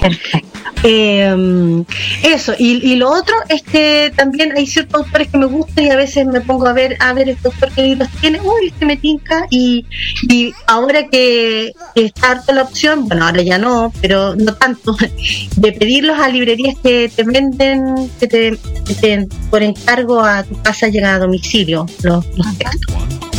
Perfecto. 0.00 0.58
Eh, 0.82 1.84
eso, 2.22 2.54
y, 2.58 2.96
lo 2.96 3.10
otro 3.10 3.34
es 3.50 3.60
que 3.60 4.10
también 4.16 4.56
hay 4.56 4.66
ciertos 4.66 5.04
autores 5.04 5.28
que 5.28 5.36
me 5.36 5.44
gustan 5.44 5.84
y 5.84 5.90
a 5.90 5.96
veces 5.96 6.24
me 6.26 6.40
pongo 6.40 6.66
a 6.66 6.72
ver, 6.72 6.96
a 7.00 7.12
ver 7.12 7.28
este 7.28 7.48
autor 7.48 7.70
que 7.72 7.82
libros 7.82 8.08
tiene, 8.22 8.40
uy, 8.40 8.68
este 8.68 8.86
me 8.86 8.96
tinca, 8.96 9.46
y, 9.50 9.84
y 10.30 10.54
ahora 10.66 11.06
que 11.08 11.72
está 11.94 12.30
harta 12.30 12.54
la 12.54 12.62
opción, 12.62 13.06
bueno, 13.06 13.26
ahora 13.26 13.42
ya 13.42 13.58
no, 13.58 13.92
pero 14.00 14.34
no 14.34 14.54
tanto, 14.54 14.96
de 15.56 15.72
pedirlos 15.72 16.18
a 16.18 16.28
librerías 16.28 16.76
que 16.82 17.10
te 17.14 17.22
venden, 17.22 18.10
que 18.18 18.26
te, 18.26 19.28
por 19.50 19.62
encargo 19.62 20.20
a 20.22 20.42
tu 20.42 20.58
casa 20.62 20.88
llega 20.88 21.16
a 21.16 21.18
domicilio 21.18 21.84
los, 22.02 22.24
los 22.34 22.58
textos. 22.58 23.29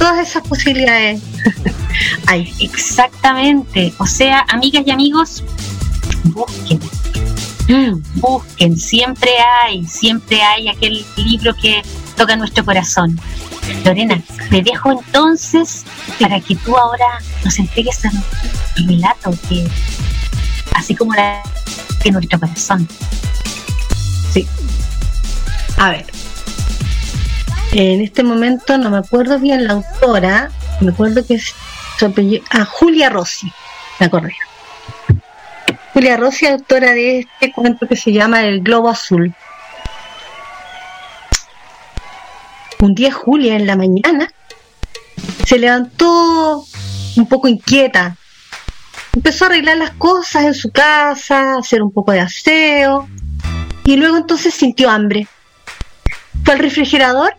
Todas 0.00 0.28
esas 0.28 0.42
posibilidades 0.48 1.20
hay. 2.26 2.50
Exactamente. 2.58 3.92
O 3.98 4.06
sea, 4.06 4.46
amigas 4.48 4.82
y 4.86 4.90
amigos, 4.90 5.44
busquen. 6.24 6.80
Mm. 7.68 8.02
Busquen, 8.14 8.78
siempre 8.78 9.30
hay, 9.62 9.84
siempre 9.84 10.40
hay 10.42 10.68
aquel 10.68 11.04
libro 11.16 11.54
que 11.54 11.82
toca 12.16 12.34
nuestro 12.34 12.64
corazón. 12.64 13.20
Lorena, 13.84 14.22
te 14.48 14.62
dejo 14.62 14.90
entonces 14.90 15.84
para 16.18 16.40
que 16.40 16.56
tú 16.56 16.76
ahora 16.78 17.20
nos 17.44 17.58
entregues 17.58 18.02
a 18.06 18.10
relato 18.86 19.32
que 19.50 19.68
así 20.74 20.94
como 20.94 21.14
la 21.14 21.42
que 22.02 22.10
nuestro 22.10 22.40
corazón. 22.40 22.88
Sí. 24.32 24.48
A 25.76 25.90
ver. 25.90 26.19
En 27.72 28.00
este 28.00 28.24
momento 28.24 28.76
no 28.78 28.90
me 28.90 28.98
acuerdo 28.98 29.38
bien 29.38 29.66
la 29.66 29.74
autora, 29.74 30.50
me 30.80 30.90
acuerdo 30.90 31.24
que 31.24 31.34
es 31.34 31.54
a 32.02 32.62
ah, 32.62 32.64
Julia 32.64 33.10
Rossi, 33.10 33.52
me 34.00 34.06
acordé. 34.06 34.34
Julia 35.92 36.16
Rossi, 36.16 36.46
autora 36.46 36.92
de 36.92 37.20
este 37.20 37.52
cuento 37.52 37.86
que 37.86 37.94
se 37.94 38.12
llama 38.12 38.42
El 38.42 38.62
Globo 38.62 38.88
Azul. 38.88 39.34
Un 42.80 42.94
día 42.94 43.12
Julia 43.12 43.54
en 43.54 43.66
la 43.66 43.76
mañana 43.76 44.32
se 45.44 45.58
levantó 45.58 46.64
un 47.16 47.28
poco 47.28 47.46
inquieta. 47.46 48.16
Empezó 49.14 49.44
a 49.44 49.48
arreglar 49.48 49.76
las 49.76 49.90
cosas 49.92 50.44
en 50.44 50.54
su 50.54 50.72
casa, 50.72 51.58
hacer 51.58 51.82
un 51.82 51.92
poco 51.92 52.12
de 52.12 52.20
aseo 52.20 53.08
y 53.84 53.96
luego 53.96 54.16
entonces 54.16 54.54
sintió 54.54 54.90
hambre. 54.90 55.28
Fue 56.44 56.54
al 56.54 56.60
refrigerador 56.60 57.34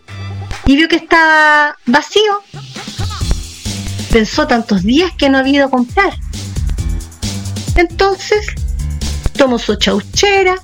y 0.66 0.76
vio 0.76 0.88
que 0.88 0.96
estaba 0.96 1.76
vacío. 1.86 2.42
Pensó 4.10 4.46
tantos 4.46 4.82
días 4.82 5.12
que 5.16 5.28
no 5.28 5.38
había 5.38 5.56
ido 5.56 5.66
a 5.66 5.70
comprar. 5.70 6.12
Entonces 7.76 8.46
tomó 9.36 9.58
su 9.58 9.76
chauchera, 9.76 10.56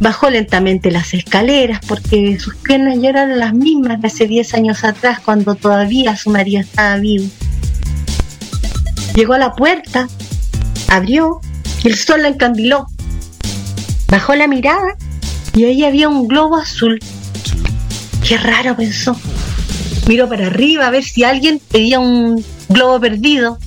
bajó 0.00 0.30
lentamente 0.30 0.90
las 0.90 1.14
escaleras 1.14 1.80
porque 1.86 2.38
sus 2.38 2.54
piernas 2.56 2.98
ya 3.00 3.08
eran 3.08 3.38
las 3.38 3.52
mismas 3.52 4.00
de 4.00 4.06
hace 4.06 4.26
10 4.26 4.54
años 4.54 4.84
atrás 4.84 5.20
cuando 5.20 5.56
todavía 5.56 6.16
su 6.16 6.30
marido 6.30 6.60
estaba 6.60 6.96
vivo. 6.96 7.26
Llegó 9.14 9.34
a 9.34 9.38
la 9.38 9.54
puerta, 9.54 10.08
abrió 10.88 11.40
y 11.82 11.88
el 11.88 11.96
sol 11.96 12.22
la 12.22 12.28
encandiló. 12.28 12.86
Bajó 14.08 14.34
la 14.34 14.46
mirada 14.46 14.96
y 15.54 15.64
ahí 15.64 15.84
había 15.84 16.08
un 16.08 16.28
globo 16.28 16.56
azul. 16.56 17.00
Qué 18.26 18.38
raro 18.38 18.76
pensó. 18.76 19.16
Miró 20.08 20.28
para 20.28 20.46
arriba 20.46 20.86
a 20.86 20.90
ver 20.90 21.04
si 21.04 21.24
alguien 21.24 21.60
pedía 21.70 22.00
un 22.00 22.44
globo 22.68 23.00
perdido. 23.00 23.58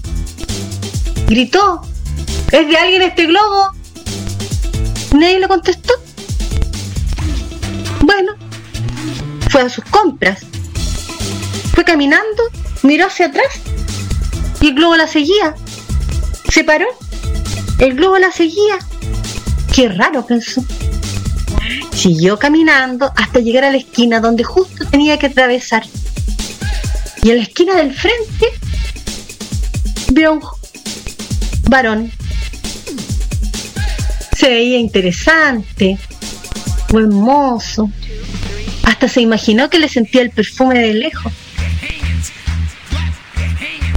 Gritó, 1.28 1.82
¿Es 2.51 2.68
de 2.68 2.78
alguien 2.78 3.03
este 3.03 3.28
globo? 3.28 3.72
Nadie 5.14 5.39
le 5.39 5.47
contestó. 5.47 5.93
Bueno, 8.01 8.34
fue 9.49 9.62
a 9.62 9.70
sus 9.70 9.84
compras. 9.86 10.41
Fue 11.74 11.84
caminando, 11.84 12.43
miró 12.82 13.05
hacia 13.05 13.28
atrás 13.28 13.47
y 14.62 14.70
el 14.70 14.76
globo 14.76 14.95
la 14.95 15.07
seguía. 15.07 15.53
Se 16.49 16.64
paró. 16.64 16.88
El 17.78 17.95
globo 17.95 18.18
la 18.18 18.32
seguía. 18.32 18.80
Qué 19.74 19.89
raro, 19.89 20.26
pensó. 20.26 20.64
Siguió 22.00 22.39
caminando 22.39 23.12
hasta 23.18 23.39
llegar 23.39 23.66
a 23.66 23.72
la 23.72 23.78
esquina 23.78 24.22
donde 24.22 24.45
justo 24.45 24.86
tenía 24.86 25.20
que 25.20 25.26
atravesar. 25.26 25.84
Y 27.22 27.32
en 27.32 27.38
la 27.38 27.43
esquina 27.43 27.76
del 27.76 27.93
frente 27.93 28.47
vio 30.14 30.34
un 30.34 30.41
varón 31.70 32.10
se 34.39 34.47
veía 34.47 34.78
interesante, 34.78 35.97
buen 36.91 37.10
mozo. 37.10 37.91
Hasta 38.84 39.10
se 39.10 39.20
imaginó 39.20 39.70
que 39.70 39.80
le 39.80 39.89
sentía 39.89 40.22
el 40.22 40.32
perfume 40.32 40.80
de 40.80 40.93
lejos. 40.93 41.34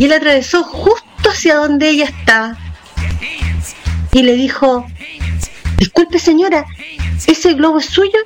Y 0.00 0.06
él 0.06 0.12
atravesó 0.12 0.64
justo 0.64 1.30
hacia 1.30 1.54
donde 1.54 1.90
ella 1.90 2.06
estaba. 2.06 2.58
Y 4.10 4.24
le 4.24 4.34
dijo, 4.34 4.84
disculpe 5.78 6.18
señora, 6.18 6.66
¿ese 7.26 7.54
globo 7.54 7.78
es 7.78 7.86
suyo? 7.86 8.18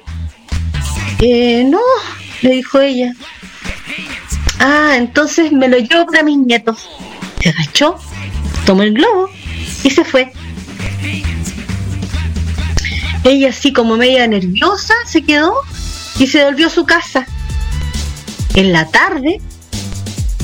Eh, 1.20 1.64
no, 1.64 1.80
le 2.42 2.51
dijo 2.51 2.80
ella. 2.80 3.12
Ah, 4.59 4.94
entonces 4.97 5.53
me 5.53 5.68
lo 5.68 5.78
llevo 5.78 6.07
para 6.07 6.22
mis 6.22 6.38
nietos. 6.38 6.88
Se 7.40 7.51
agachó, 7.51 7.97
tomó 8.64 8.82
el 8.82 8.94
globo 8.94 9.30
y 9.84 9.90
se 9.90 10.05
fue. 10.05 10.32
Ella 13.24 13.49
así 13.49 13.72
como 13.72 13.97
media 13.97 14.26
nerviosa 14.26 14.94
se 15.05 15.22
quedó 15.22 15.55
y 16.18 16.26
se 16.26 16.44
volvió 16.44 16.68
a 16.68 16.70
su 16.70 16.84
casa. 16.86 17.26
En 18.55 18.72
la 18.72 18.86
tarde 18.88 19.40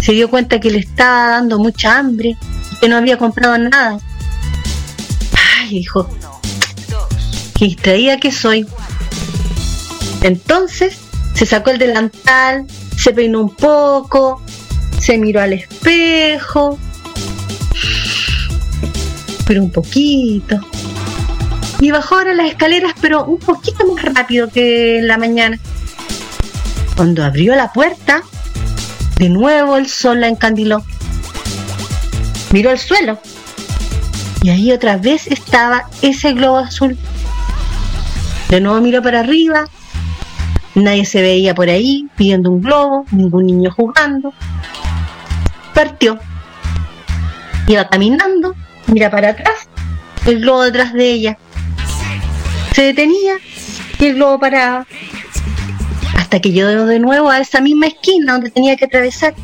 se 0.02 0.12
dio 0.12 0.28
cuenta 0.28 0.60
que 0.60 0.70
le 0.70 0.78
estaba 0.78 1.28
dando 1.28 1.58
mucha 1.58 1.98
hambre 1.98 2.36
que 2.80 2.88
no 2.88 2.96
había 2.96 3.16
comprado 3.16 3.56
nada. 3.56 3.98
Ay, 5.60 5.70
dijo, 5.70 6.08
distraída 7.66 8.18
que 8.18 8.32
soy. 8.32 8.66
Entonces 10.22 10.98
se 11.34 11.46
sacó 11.46 11.70
el 11.70 11.78
delantal, 11.78 12.66
se 12.96 13.12
peinó 13.12 13.40
un 13.40 13.54
poco, 13.54 14.42
se 14.98 15.18
miró 15.18 15.40
al 15.40 15.54
espejo, 15.54 16.78
pero 19.46 19.62
un 19.62 19.72
poquito 19.72 20.60
y 21.82 21.90
bajó 21.90 22.14
ahora 22.14 22.32
las 22.32 22.46
escaleras, 22.46 22.92
pero 23.00 23.24
un 23.24 23.40
poquito 23.40 23.84
más 23.92 24.04
rápido 24.04 24.48
que 24.48 25.00
en 25.00 25.08
la 25.08 25.18
mañana. 25.18 25.58
Cuando 26.96 27.24
abrió 27.24 27.56
la 27.56 27.72
puerta, 27.72 28.22
De 29.16 29.28
nuevo 29.28 29.76
el 29.76 29.88
sol 29.88 30.20
la 30.20 30.28
encandiló. 30.28 30.84
Miró 32.50 32.70
al 32.70 32.78
suelo. 32.78 33.20
Y 34.42 34.50
ahí 34.50 34.72
otra 34.72 34.96
vez 34.96 35.26
estaba 35.28 35.88
ese 36.02 36.32
globo 36.32 36.58
azul. 36.58 36.96
De 38.52 38.60
nuevo 38.60 38.82
miró 38.82 39.00
para 39.00 39.20
arriba. 39.20 39.64
Nadie 40.74 41.06
se 41.06 41.22
veía 41.22 41.54
por 41.54 41.70
ahí 41.70 42.06
pidiendo 42.18 42.50
un 42.50 42.60
globo, 42.60 43.06
ningún 43.10 43.46
niño 43.46 43.70
jugando. 43.74 44.34
Partió. 45.74 46.18
Iba 47.66 47.88
caminando, 47.88 48.54
mira 48.88 49.10
para 49.10 49.30
atrás, 49.30 49.54
el 50.26 50.40
globo 50.40 50.64
detrás 50.64 50.92
de 50.92 51.12
ella. 51.12 51.38
Se 52.74 52.82
detenía 52.82 53.36
y 53.98 54.04
el 54.04 54.16
globo 54.16 54.38
paraba. 54.38 54.86
Hasta 56.18 56.38
que 56.38 56.50
llegó 56.50 56.84
de 56.84 56.98
nuevo 56.98 57.30
a 57.30 57.40
esa 57.40 57.62
misma 57.62 57.86
esquina 57.86 58.34
donde 58.34 58.50
tenía 58.50 58.76
que 58.76 58.84
atravesar. 58.84 59.34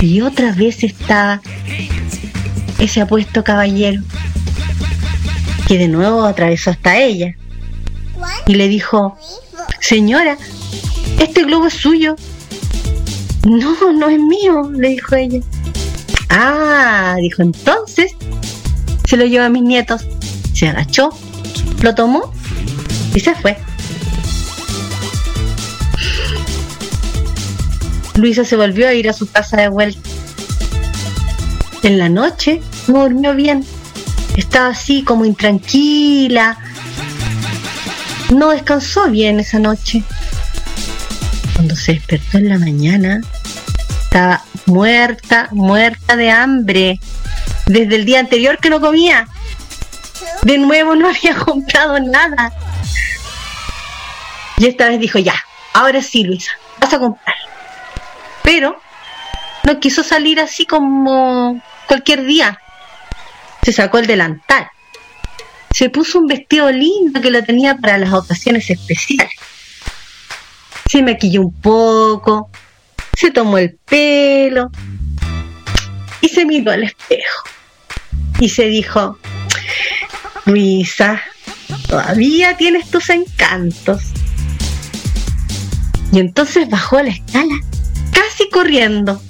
Y 0.00 0.20
otra 0.20 0.52
vez 0.52 0.84
estaba 0.84 1.40
ese 2.78 3.00
apuesto 3.00 3.42
caballero, 3.42 4.04
que 5.66 5.78
de 5.78 5.88
nuevo 5.88 6.24
atravesó 6.24 6.70
hasta 6.70 6.96
ella. 6.96 7.34
Y 8.46 8.54
le 8.54 8.68
dijo, 8.68 9.16
señora, 9.80 10.36
este 11.18 11.44
globo 11.44 11.66
es 11.66 11.74
suyo. 11.74 12.16
No, 13.46 13.92
no 13.92 14.08
es 14.08 14.18
mío, 14.18 14.70
le 14.72 14.90
dijo 14.90 15.14
ella. 15.14 15.40
Ah, 16.30 17.16
dijo 17.20 17.42
entonces, 17.42 18.12
se 19.06 19.16
lo 19.16 19.24
llevó 19.24 19.44
a 19.44 19.48
mis 19.48 19.62
nietos. 19.62 20.06
Se 20.52 20.68
agachó, 20.68 21.10
lo 21.82 21.94
tomó 21.94 22.32
y 23.14 23.20
se 23.20 23.34
fue. 23.34 23.56
Luisa 28.14 28.44
se 28.44 28.56
volvió 28.56 28.88
a 28.88 28.94
ir 28.94 29.08
a 29.08 29.12
su 29.12 29.30
casa 29.30 29.56
de 29.56 29.68
vuelta. 29.68 30.08
En 31.82 31.98
la 31.98 32.08
noche 32.08 32.62
no 32.88 33.02
durmió 33.02 33.34
bien. 33.34 33.64
Estaba 34.36 34.68
así 34.68 35.02
como 35.02 35.24
intranquila. 35.24 36.58
No 38.30 38.50
descansó 38.50 39.08
bien 39.08 39.40
esa 39.40 39.58
noche. 39.58 40.02
Cuando 41.54 41.76
se 41.76 41.94
despertó 41.94 42.38
en 42.38 42.48
la 42.48 42.58
mañana, 42.58 43.20
estaba 44.02 44.42
muerta, 44.66 45.48
muerta 45.52 46.16
de 46.16 46.30
hambre. 46.30 47.00
Desde 47.66 47.96
el 47.96 48.04
día 48.04 48.20
anterior 48.20 48.58
que 48.58 48.70
no 48.70 48.80
comía. 48.80 49.26
De 50.42 50.58
nuevo 50.58 50.94
no 50.94 51.08
había 51.16 51.34
comprado 51.36 51.98
nada. 52.00 52.52
Y 54.58 54.66
esta 54.66 54.88
vez 54.88 55.00
dijo, 55.00 55.18
ya, 55.18 55.34
ahora 55.72 56.00
sí, 56.02 56.24
Luisa, 56.24 56.52
vas 56.80 56.92
a 56.92 56.98
comprar. 56.98 57.36
Pero 58.42 58.80
no 59.64 59.80
quiso 59.80 60.02
salir 60.02 60.40
así 60.40 60.66
como 60.66 61.60
cualquier 61.86 62.24
día. 62.24 62.60
Se 63.62 63.72
sacó 63.72 63.98
el 63.98 64.06
delantal. 64.06 64.68
Se 65.74 65.90
puso 65.90 66.20
un 66.20 66.28
vestido 66.28 66.70
lindo 66.70 67.20
que 67.20 67.32
lo 67.32 67.42
tenía 67.42 67.76
para 67.76 67.98
las 67.98 68.12
ocasiones 68.12 68.70
especiales. 68.70 69.32
Se 70.88 71.02
maquilló 71.02 71.40
un 71.40 71.52
poco, 71.52 72.48
se 73.16 73.32
tomó 73.32 73.58
el 73.58 73.74
pelo 73.84 74.70
y 76.20 76.28
se 76.28 76.46
miró 76.46 76.70
al 76.70 76.84
espejo. 76.84 77.42
Y 78.38 78.50
se 78.50 78.66
dijo, 78.68 79.18
Luisa, 80.44 81.20
todavía 81.88 82.56
tienes 82.56 82.88
tus 82.88 83.10
encantos. 83.10 84.00
Y 86.12 86.20
entonces 86.20 86.70
bajó 86.70 86.98
a 86.98 87.02
la 87.02 87.10
escala, 87.10 87.56
casi 88.12 88.48
corriendo, 88.48 89.20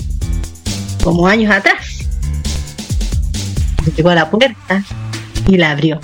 como 1.03 1.26
años 1.26 1.51
atrás. 1.51 2.01
Llegó 3.97 4.11
a 4.11 4.14
la 4.14 4.30
puerta 4.30 4.84
y 5.49 5.57
la 5.57 5.70
abrió. 5.70 5.99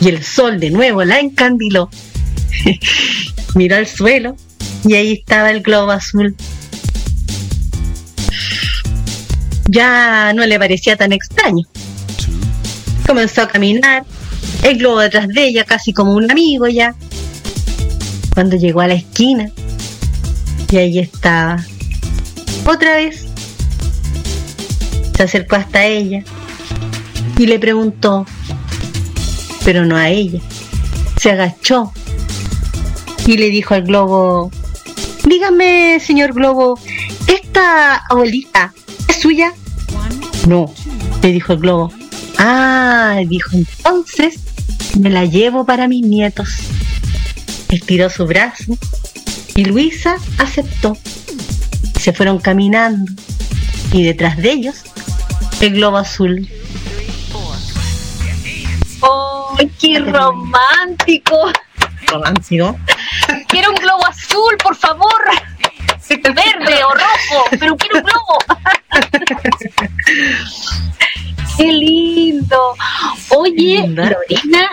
Y 0.00 0.08
el 0.08 0.22
sol 0.22 0.60
de 0.60 0.70
nuevo 0.70 1.04
la 1.04 1.20
encandiló. 1.20 1.90
Miró 3.54 3.76
al 3.76 3.86
suelo 3.86 4.36
y 4.84 4.94
ahí 4.94 5.12
estaba 5.12 5.50
el 5.50 5.62
globo 5.62 5.90
azul. 5.90 6.36
Ya 9.68 10.32
no 10.34 10.46
le 10.46 10.58
parecía 10.58 10.96
tan 10.96 11.12
extraño. 11.12 11.66
Comenzó 13.06 13.42
a 13.42 13.48
caminar, 13.48 14.04
el 14.62 14.78
globo 14.78 15.00
detrás 15.00 15.28
de 15.28 15.46
ella, 15.46 15.64
casi 15.64 15.92
como 15.92 16.12
un 16.12 16.30
amigo 16.30 16.66
ya. 16.66 16.94
Cuando 18.34 18.56
llegó 18.56 18.80
a 18.80 18.88
la 18.88 18.94
esquina, 18.94 19.50
y 20.70 20.76
ahí 20.76 20.98
estaba. 20.98 21.64
Otra 22.66 22.96
vez. 22.96 23.24
Se 25.16 25.22
acercó 25.22 25.56
hasta 25.56 25.86
ella 25.86 26.22
y 27.38 27.46
le 27.46 27.58
preguntó, 27.58 28.26
pero 29.66 29.84
no 29.84 29.96
a 29.96 30.08
ella. 30.08 30.40
Se 31.20 31.32
agachó 31.32 31.92
y 33.26 33.36
le 33.36 33.50
dijo 33.50 33.74
al 33.74 33.82
globo, 33.82 34.52
dígame, 35.24 35.98
señor 35.98 36.32
globo, 36.32 36.78
¿esta 37.26 37.96
abuelita 38.08 38.72
es 39.08 39.16
suya? 39.16 39.52
No, 40.46 40.72
le 41.20 41.32
dijo 41.32 41.54
el 41.54 41.58
globo. 41.58 41.92
Ah, 42.38 43.18
dijo 43.26 43.50
entonces, 43.56 44.38
me 45.00 45.10
la 45.10 45.24
llevo 45.24 45.66
para 45.66 45.88
mis 45.88 46.06
nietos. 46.06 46.48
Estiró 47.68 48.08
su 48.08 48.24
brazo 48.24 48.78
y 49.56 49.64
Luisa 49.64 50.16
aceptó. 50.38 50.96
Se 52.00 52.12
fueron 52.12 52.38
caminando 52.38 53.10
y 53.92 54.04
detrás 54.04 54.36
de 54.36 54.52
ellos 54.52 54.76
el 55.60 55.72
globo 55.72 55.96
azul. 55.96 56.48
¡Oh, 59.58 59.70
qué 59.80 59.98
romántico! 59.98 61.50
Romántico. 62.06 62.76
Quiero 63.48 63.70
un 63.70 63.76
globo 63.76 64.06
azul, 64.06 64.56
por 64.62 64.76
favor. 64.76 65.24
Verde 66.08 66.84
o 66.84 66.94
rojo, 66.94 67.44
pero 67.58 67.76
quiero 67.76 67.96
un 67.96 68.02
globo. 68.02 68.38
¡Qué 71.56 71.72
lindo! 71.72 72.74
Oye, 73.30 73.88
Lorena, 73.88 74.70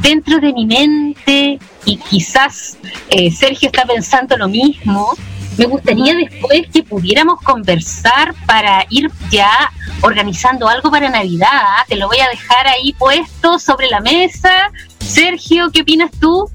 dentro 0.00 0.38
de 0.38 0.52
mi 0.52 0.66
mente, 0.66 1.58
y 1.84 1.96
quizás 1.96 2.78
eh, 3.08 3.30
Sergio 3.30 3.68
está 3.68 3.84
pensando 3.84 4.36
lo 4.36 4.48
mismo, 4.48 5.16
me 5.60 5.66
gustaría 5.66 6.14
después 6.14 6.68
que 6.72 6.82
pudiéramos 6.82 7.38
conversar 7.42 8.34
para 8.46 8.86
ir 8.88 9.10
ya 9.30 9.70
organizando 10.00 10.66
algo 10.66 10.90
para 10.90 11.10
Navidad. 11.10 11.48
¿ah? 11.52 11.84
Te 11.86 11.96
lo 11.96 12.08
voy 12.08 12.16
a 12.18 12.30
dejar 12.30 12.66
ahí 12.66 12.94
puesto 12.94 13.58
sobre 13.58 13.90
la 13.90 14.00
mesa. 14.00 14.72
Sergio, 15.00 15.70
¿qué 15.70 15.82
opinas 15.82 16.12
tú? 16.18 16.50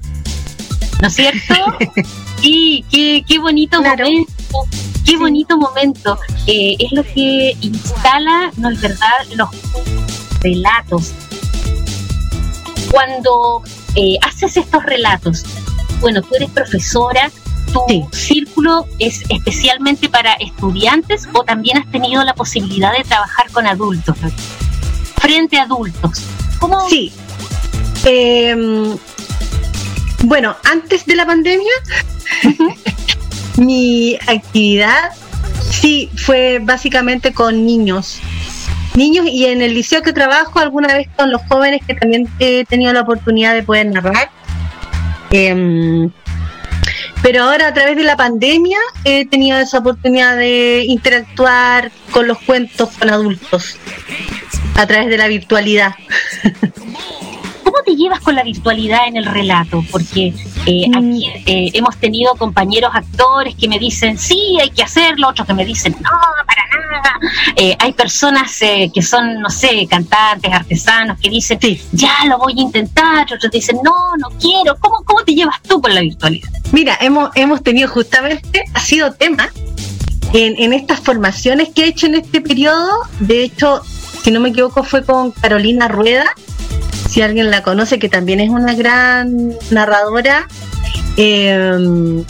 ¿No 1.00 1.08
es 1.08 1.14
cierto? 1.14 1.54
Sí, 2.42 2.84
qué, 2.90 3.24
qué 3.26 3.38
bonito 3.38 3.80
momento. 3.80 4.28
Qué 5.06 5.16
bonito 5.16 5.56
momento. 5.56 6.18
Eh, 6.46 6.76
es 6.78 6.92
lo 6.92 7.02
que 7.02 7.56
instala, 7.62 8.52
no 8.58 8.70
es 8.70 8.80
verdad, 8.80 9.08
los 9.34 9.48
relatos. 10.42 11.12
Cuando 12.90 13.62
eh, 13.94 14.18
haces 14.20 14.58
estos 14.58 14.82
relatos, 14.82 15.44
bueno, 16.00 16.20
tú 16.20 16.34
eres 16.34 16.50
profesora, 16.50 17.32
tu 17.86 18.08
círculo 18.12 18.86
es 18.98 19.22
especialmente 19.28 20.08
para 20.08 20.34
estudiantes 20.34 21.28
o 21.32 21.44
también 21.44 21.78
has 21.78 21.90
tenido 21.90 22.24
la 22.24 22.34
posibilidad 22.34 22.92
de 22.96 23.04
trabajar 23.04 23.50
con 23.52 23.66
adultos, 23.66 24.16
frente 25.16 25.58
a 25.58 25.64
adultos. 25.64 26.22
¿Cómo? 26.58 26.88
Sí. 26.88 27.12
Em, 28.04 28.96
bueno, 30.24 30.56
antes 30.64 31.06
de 31.06 31.16
la 31.16 31.26
pandemia, 31.26 31.72
mi 33.56 34.16
actividad 34.26 35.10
sí 35.70 36.10
fue 36.16 36.60
básicamente 36.62 37.32
con 37.32 37.66
niños. 37.66 38.20
Niños 38.94 39.26
y 39.26 39.44
en 39.46 39.60
el 39.60 39.74
liceo 39.74 40.00
que 40.00 40.12
trabajo 40.12 40.58
alguna 40.58 40.94
vez 40.94 41.08
con 41.16 41.30
los 41.30 41.42
jóvenes 41.48 41.82
que 41.86 41.94
también 41.94 42.28
he 42.38 42.64
tenido 42.64 42.92
la 42.94 43.02
oportunidad 43.02 43.54
de 43.54 43.62
poder 43.62 43.86
narrar. 43.86 44.30
Eh, 45.30 46.08
pero 47.22 47.44
ahora 47.44 47.68
a 47.68 47.74
través 47.74 47.96
de 47.96 48.04
la 48.04 48.16
pandemia 48.16 48.78
he 49.04 49.26
tenido 49.26 49.58
esa 49.58 49.78
oportunidad 49.78 50.36
de 50.36 50.84
interactuar 50.86 51.90
con 52.10 52.26
los 52.26 52.38
cuentos 52.38 52.90
con 52.98 53.10
adultos 53.10 53.76
a 54.76 54.86
través 54.86 55.08
de 55.08 55.18
la 55.18 55.28
virtualidad. 55.28 55.94
¿Cómo 57.76 57.84
te 57.84 57.94
llevas 58.02 58.20
con 58.20 58.34
la 58.34 58.42
virtualidad 58.42 59.06
en 59.06 59.18
el 59.18 59.26
relato? 59.26 59.84
Porque 59.90 60.32
eh, 60.64 60.88
Mm. 60.88 60.96
aquí 60.96 61.26
eh, 61.44 61.70
hemos 61.74 61.94
tenido 61.98 62.34
compañeros 62.36 62.90
actores 62.94 63.54
que 63.54 63.68
me 63.68 63.78
dicen, 63.78 64.16
sí, 64.16 64.56
hay 64.60 64.70
que 64.70 64.82
hacerlo, 64.82 65.28
otros 65.28 65.46
que 65.46 65.52
me 65.52 65.62
dicen, 65.64 65.94
no, 66.00 66.10
para 66.46 66.62
nada. 66.68 67.20
Eh, 67.54 67.76
hay 67.78 67.92
personas 67.92 68.56
eh, 68.62 68.90
que 68.94 69.02
son, 69.02 69.40
no 69.40 69.50
sé, 69.50 69.86
cantantes, 69.90 70.50
artesanos, 70.50 71.18
que 71.20 71.28
dicen, 71.28 71.58
Sí. 71.60 71.82
ya 71.92 72.24
lo 72.26 72.38
voy 72.38 72.54
a 72.56 72.62
intentar, 72.62 73.26
otros 73.30 73.52
dicen, 73.52 73.76
no, 73.84 73.92
no 74.16 74.30
quiero. 74.40 74.76
¿Cómo, 74.80 75.02
cómo 75.04 75.22
te 75.22 75.34
llevas 75.34 75.60
tú 75.62 75.78
con 75.82 75.94
la 75.94 76.00
virtualidad? 76.00 76.48
Mira, 76.72 76.96
hemos, 77.00 77.28
hemos 77.34 77.62
tenido 77.62 77.88
justamente, 77.90 78.64
ha 78.72 78.80
sido 78.80 79.12
tema 79.12 79.50
en, 80.32 80.72
estas 80.72 81.00
formaciones 81.00 81.68
que 81.74 81.84
he 81.84 81.88
hecho 81.88 82.06
en 82.06 82.14
este 82.14 82.40
periodo. 82.40 82.90
De 83.20 83.42
hecho, 83.44 83.82
si 84.22 84.30
no 84.30 84.40
me 84.40 84.48
equivoco, 84.48 84.82
fue 84.82 85.04
con 85.04 85.30
Carolina 85.30 85.88
Rueda, 85.88 86.24
si 87.08 87.22
alguien 87.22 87.50
la 87.50 87.62
conoce, 87.62 87.98
que 87.98 88.08
también 88.08 88.40
es 88.40 88.50
una 88.50 88.74
gran 88.74 89.54
narradora, 89.70 90.48
eh, 91.16 92.24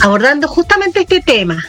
abordando 0.00 0.48
justamente 0.48 1.00
este 1.00 1.20
tema. 1.20 1.64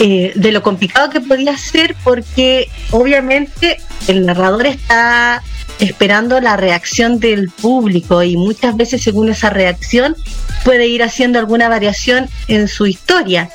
Eh, 0.00 0.32
de 0.34 0.50
lo 0.50 0.60
complicado 0.60 1.08
que 1.08 1.20
podía 1.20 1.56
ser 1.56 1.94
porque 2.02 2.68
obviamente 2.90 3.78
el 4.08 4.26
narrador 4.26 4.66
está 4.66 5.40
esperando 5.78 6.40
la 6.40 6.56
reacción 6.56 7.20
del 7.20 7.48
público 7.48 8.22
y 8.24 8.36
muchas 8.36 8.76
veces 8.76 9.02
según 9.02 9.28
esa 9.28 9.50
reacción 9.50 10.16
puede 10.64 10.88
ir 10.88 11.04
haciendo 11.04 11.38
alguna 11.38 11.68
variación 11.68 12.28
en 12.48 12.66
su 12.66 12.86
historia 12.86 13.50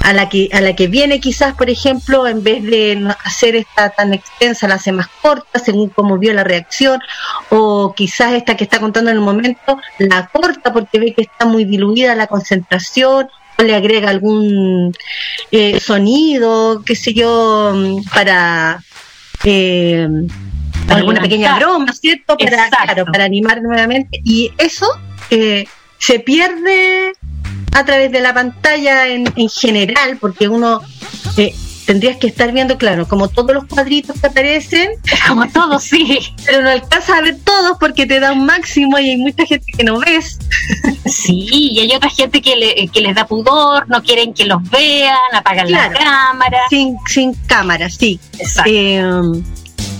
a 0.00 0.12
la 0.12 0.28
que 0.28 0.48
a 0.52 0.60
la 0.60 0.74
que 0.74 0.86
viene 0.86 1.20
quizás 1.20 1.54
por 1.54 1.68
ejemplo 1.68 2.26
en 2.26 2.42
vez 2.42 2.62
de 2.62 3.14
hacer 3.24 3.54
esta 3.54 3.90
tan 3.90 4.14
extensa 4.14 4.66
la 4.66 4.76
hace 4.76 4.92
más 4.92 5.08
corta 5.20 5.58
según 5.58 5.90
cómo 5.90 6.18
vio 6.18 6.32
la 6.32 6.44
reacción 6.44 7.00
o 7.50 7.94
quizás 7.94 8.32
esta 8.32 8.56
que 8.56 8.64
está 8.64 8.80
contando 8.80 9.10
en 9.10 9.16
el 9.18 9.22
momento 9.22 9.78
la 9.98 10.28
corta 10.28 10.72
porque 10.72 10.98
ve 10.98 11.14
que 11.14 11.22
está 11.22 11.44
muy 11.44 11.64
diluida 11.64 12.14
la 12.14 12.26
concentración 12.26 13.28
o 13.58 13.62
le 13.62 13.74
agrega 13.74 14.08
algún 14.08 14.94
eh, 15.50 15.78
sonido 15.80 16.82
qué 16.84 16.96
sé 16.96 17.12
yo 17.12 17.74
para 18.14 18.82
eh, 19.44 20.08
alguna 20.88 21.20
pequeña 21.20 21.56
broma, 21.56 21.92
¿cierto? 21.92 22.36
Para, 22.36 22.68
claro, 22.68 23.04
para 23.06 23.24
animar 23.24 23.62
nuevamente. 23.62 24.20
Y 24.24 24.52
eso 24.58 24.86
eh, 25.30 25.64
se 25.98 26.20
pierde 26.20 27.12
a 27.72 27.84
través 27.84 28.10
de 28.12 28.20
la 28.20 28.34
pantalla 28.34 29.08
en, 29.08 29.32
en 29.36 29.48
general, 29.48 30.18
porque 30.20 30.48
uno 30.48 30.82
eh, 31.36 31.54
tendrías 31.90 32.18
que 32.18 32.28
estar 32.28 32.52
viendo, 32.52 32.78
claro, 32.78 33.08
como 33.08 33.26
todos 33.26 33.52
los 33.52 33.64
cuadritos 33.64 34.20
que 34.20 34.28
aparecen. 34.28 34.90
Como 35.26 35.48
todos, 35.48 35.82
sí. 35.82 36.20
Pero 36.46 36.62
no 36.62 36.70
alcanzas 36.70 37.18
a 37.18 37.20
ver 37.20 37.38
todos 37.42 37.76
porque 37.80 38.06
te 38.06 38.20
da 38.20 38.32
un 38.32 38.46
máximo 38.46 38.98
y 38.98 39.10
hay 39.10 39.16
mucha 39.16 39.44
gente 39.44 39.72
que 39.76 39.82
no 39.84 39.98
ves. 39.98 40.38
Sí, 41.04 41.48
y 41.50 41.80
hay 41.80 41.92
otra 41.92 42.08
gente 42.10 42.40
que, 42.42 42.54
le, 42.54 42.88
que 42.88 43.00
les 43.00 43.14
da 43.14 43.26
pudor, 43.26 43.88
no 43.88 44.02
quieren 44.02 44.34
que 44.34 44.44
los 44.44 44.62
vean, 44.70 45.16
apagan 45.34 45.70
la 45.70 45.90
cámara. 45.92 46.58
Sin, 46.68 46.96
sin 47.08 47.34
cámara, 47.46 47.90
sí. 47.90 48.20
Exacto. 48.38 48.70
Eh, 48.72 49.02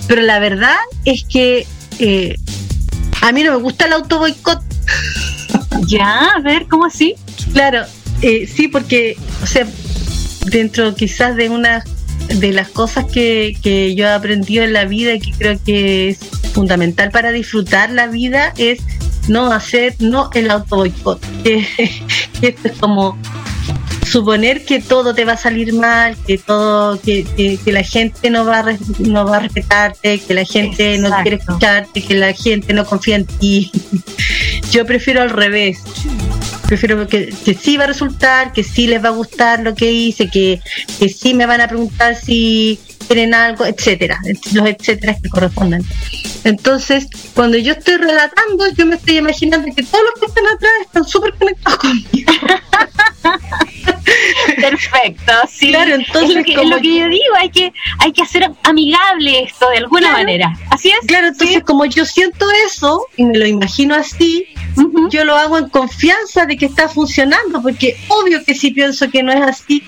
pero 0.07 0.21
la 0.21 0.39
verdad 0.39 0.77
es 1.03 1.25
que 1.25 1.67
eh, 1.99 2.35
a 3.21 3.31
mí 3.31 3.43
no 3.43 3.51
me 3.51 3.57
gusta 3.57 3.85
el 3.85 3.93
auto 3.93 4.19
boicot. 4.19 4.61
Ya, 5.87 6.31
a 6.35 6.39
ver, 6.39 6.67
¿cómo 6.67 6.85
así? 6.85 7.15
Claro, 7.53 7.85
eh, 8.21 8.47
sí, 8.47 8.67
porque, 8.67 9.17
o 9.43 9.45
sea, 9.45 9.67
dentro 10.45 10.95
quizás 10.95 11.35
de 11.35 11.49
una 11.49 11.83
de 12.27 12.53
las 12.53 12.69
cosas 12.69 13.05
que, 13.05 13.55
que 13.61 13.93
yo 13.95 14.05
he 14.05 14.11
aprendido 14.11 14.63
en 14.63 14.73
la 14.73 14.85
vida 14.85 15.13
y 15.13 15.19
que 15.19 15.31
creo 15.31 15.59
que 15.63 16.09
es 16.09 16.19
fundamental 16.53 17.11
para 17.11 17.31
disfrutar 17.31 17.91
la 17.91 18.07
vida 18.07 18.53
es 18.57 18.79
no 19.27 19.51
hacer, 19.51 19.95
no 19.99 20.29
el 20.33 20.49
auto 20.51 20.77
boicot. 20.77 21.19
que 21.43 21.67
esto 22.41 22.67
es 22.67 22.77
como 22.79 23.17
suponer 24.11 24.65
que 24.65 24.81
todo 24.81 25.13
te 25.13 25.23
va 25.23 25.33
a 25.33 25.37
salir 25.37 25.73
mal, 25.73 26.17
que 26.27 26.37
todo, 26.37 26.99
que, 26.99 27.23
que, 27.63 27.71
la 27.71 27.83
gente 27.83 28.29
no 28.29 28.45
va, 28.45 28.59
a, 28.59 28.77
no 28.99 29.25
va 29.25 29.37
a 29.37 29.39
respetarte, 29.39 30.19
que 30.19 30.33
la 30.33 30.43
gente 30.43 30.97
no 30.97 31.09
quiere 31.21 31.37
escucharte, 31.37 32.01
que 32.01 32.15
la 32.15 32.33
gente 32.33 32.73
no 32.73 32.85
confía 32.85 33.15
en 33.15 33.25
ti. 33.25 33.71
Yo 34.71 34.85
prefiero 34.85 35.21
al 35.21 35.29
revés. 35.29 35.81
Prefiero 36.71 37.05
que, 37.05 37.35
que 37.43 37.53
sí 37.53 37.75
va 37.75 37.83
a 37.83 37.87
resultar, 37.87 38.53
que 38.53 38.63
sí 38.63 38.87
les 38.87 39.03
va 39.03 39.09
a 39.09 39.11
gustar 39.11 39.59
lo 39.59 39.75
que 39.75 39.91
hice, 39.91 40.29
que, 40.29 40.61
que 40.99 41.09
sí 41.09 41.33
me 41.33 41.45
van 41.45 41.59
a 41.59 41.67
preguntar 41.67 42.15
si 42.15 42.79
quieren 43.07 43.33
algo, 43.33 43.65
etcétera, 43.65 44.17
los 44.53 44.65
etcétera 44.65 45.17
que 45.21 45.27
correspondan. 45.27 45.83
Entonces, 46.45 47.09
cuando 47.33 47.57
yo 47.57 47.73
estoy 47.73 47.97
relatando, 47.97 48.71
yo 48.77 48.85
me 48.85 48.95
estoy 48.95 49.17
imaginando 49.17 49.67
que 49.75 49.83
todos 49.83 50.01
los 50.01 50.13
que 50.17 50.27
están 50.27 50.47
atrás 50.47 50.71
están 50.85 51.03
súper 51.03 51.33
conectados 51.33 51.79
conmigo. 51.79 52.31
Perfecto, 54.55 55.33
sí. 55.49 55.71
Claro, 55.71 55.95
entonces 55.95 56.29
es 56.29 56.35
lo, 56.37 56.43
que, 56.43 56.55
lo 56.69 56.79
que, 56.79 56.99
yo 56.99 57.09
digo, 57.09 57.35
hay 57.37 57.49
que, 57.49 57.73
hay 57.99 58.13
que 58.13 58.21
hacer 58.21 58.49
amigable 58.63 59.43
esto 59.43 59.69
de 59.71 59.79
alguna 59.79 60.13
manera. 60.13 60.57
Así 60.69 60.89
es. 60.89 61.05
Claro, 61.05 61.27
entonces 61.27 61.63
como 61.65 61.83
yo 61.83 62.05
siento 62.05 62.45
eso 62.65 63.05
y 63.17 63.25
me 63.25 63.37
lo 63.37 63.45
imagino 63.45 63.93
así, 63.93 64.47
yo 65.09 65.25
lo 65.25 65.35
hago 65.35 65.57
en 65.57 65.69
confianza 65.69 66.45
de 66.45 66.57
que 66.57 66.65
está 66.65 66.87
funcionando, 66.87 67.61
porque 67.61 67.97
obvio 68.07 68.43
que 68.43 68.55
si 68.55 68.71
pienso 68.71 69.09
que 69.09 69.23
no 69.23 69.31
es 69.31 69.41
así, 69.41 69.83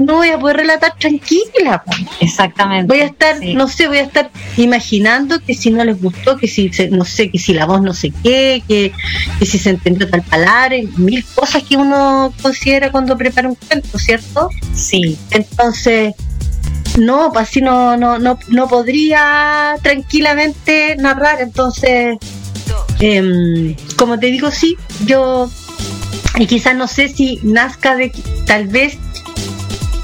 no 0.00 0.16
voy 0.16 0.28
a 0.28 0.38
poder 0.38 0.58
relatar 0.58 0.96
tranquila. 0.98 1.82
Exactamente. 2.20 2.86
Voy 2.86 3.00
a 3.00 3.06
estar, 3.06 3.36
no 3.42 3.68
sé, 3.68 3.88
voy 3.88 3.98
a 3.98 4.02
estar 4.02 4.30
imaginando 4.56 5.40
que 5.40 5.54
si 5.54 5.70
no 5.70 5.84
les 5.84 6.00
gustó, 6.00 6.36
que 6.36 6.48
si, 6.48 6.70
no 6.90 7.04
sé, 7.04 7.30
que 7.30 7.38
si 7.38 7.52
la 7.52 7.66
voz 7.66 7.82
no 7.82 7.92
sé 7.92 8.12
qué, 8.22 8.62
que, 8.66 8.92
que 9.38 9.46
si 9.46 9.58
se 9.58 9.70
entendió 9.70 10.08
tal 10.08 10.22
palabra, 10.22 10.76
mil 10.96 11.24
cosas 11.34 11.62
que 11.64 11.76
uno 11.76 12.32
considera 12.40 12.90
cuando 12.90 13.16
prepara 13.16 13.48
un 13.48 13.54
cuento, 13.54 13.98
¿cierto? 13.98 14.48
Sí. 14.74 15.18
Entonces, 15.30 16.14
no, 16.98 17.30
pues 17.32 17.48
así 17.48 17.60
no, 17.60 17.96
no, 17.96 18.18
no, 18.18 18.38
no 18.48 18.68
podría 18.68 19.76
tranquilamente 19.82 20.96
narrar, 20.96 21.40
entonces, 21.40 22.18
eh, 23.04 23.76
como 23.96 24.16
te 24.20 24.28
digo, 24.28 24.52
sí, 24.52 24.76
yo, 25.06 25.50
y 26.38 26.46
quizás 26.46 26.76
no 26.76 26.86
sé 26.86 27.08
si 27.08 27.40
nazca 27.42 27.96
de 27.96 28.12
tal 28.46 28.68
vez 28.68 28.96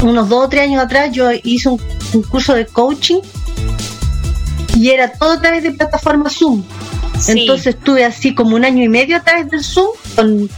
unos 0.02 0.28
dos 0.28 0.46
o 0.46 0.48
tres 0.48 0.64
años 0.64 0.82
atrás 0.82 1.12
yo 1.12 1.30
hice 1.44 1.68
un, 1.68 1.78
curso 2.28 2.54
de 2.54 2.66
coaching 2.66 3.20
y 4.74 4.90
era 4.90 5.12
todo 5.12 5.34
a 5.34 5.40
través 5.40 5.62
de 5.62 5.70
plataforma 5.70 6.28
Zoom. 6.28 6.64
Entonces 7.28 7.76
estuve 7.76 8.04
así 8.04 8.34
como 8.34 8.56
un 8.56 8.64
año 8.64 8.82
y 8.82 8.88
medio 8.88 9.16
a 9.16 9.20
través 9.20 9.48
del 9.48 9.62
Zoom 9.62 9.90
con 10.16 10.50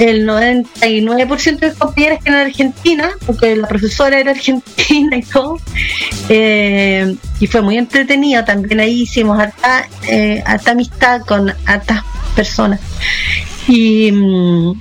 el 0.00 0.26
99% 0.26 1.58
de 1.58 1.74
compañeras 1.74 2.24
que 2.24 2.30
eran 2.30 2.46
Argentina, 2.46 3.10
porque 3.26 3.54
la 3.54 3.68
profesora 3.68 4.18
era 4.18 4.30
argentina 4.32 5.16
y 5.16 5.22
todo. 5.22 5.58
Eh, 6.28 7.16
y 7.38 7.46
fue 7.46 7.60
muy 7.60 7.76
entretenido. 7.76 8.44
También 8.44 8.80
ahí 8.80 9.02
hicimos 9.02 9.38
harta, 9.38 9.88
eh, 10.08 10.42
amistad 10.66 11.20
con 11.26 11.52
hartas 11.66 12.02
personas. 12.34 12.80
Y 13.68 14.10
mm, 14.10 14.80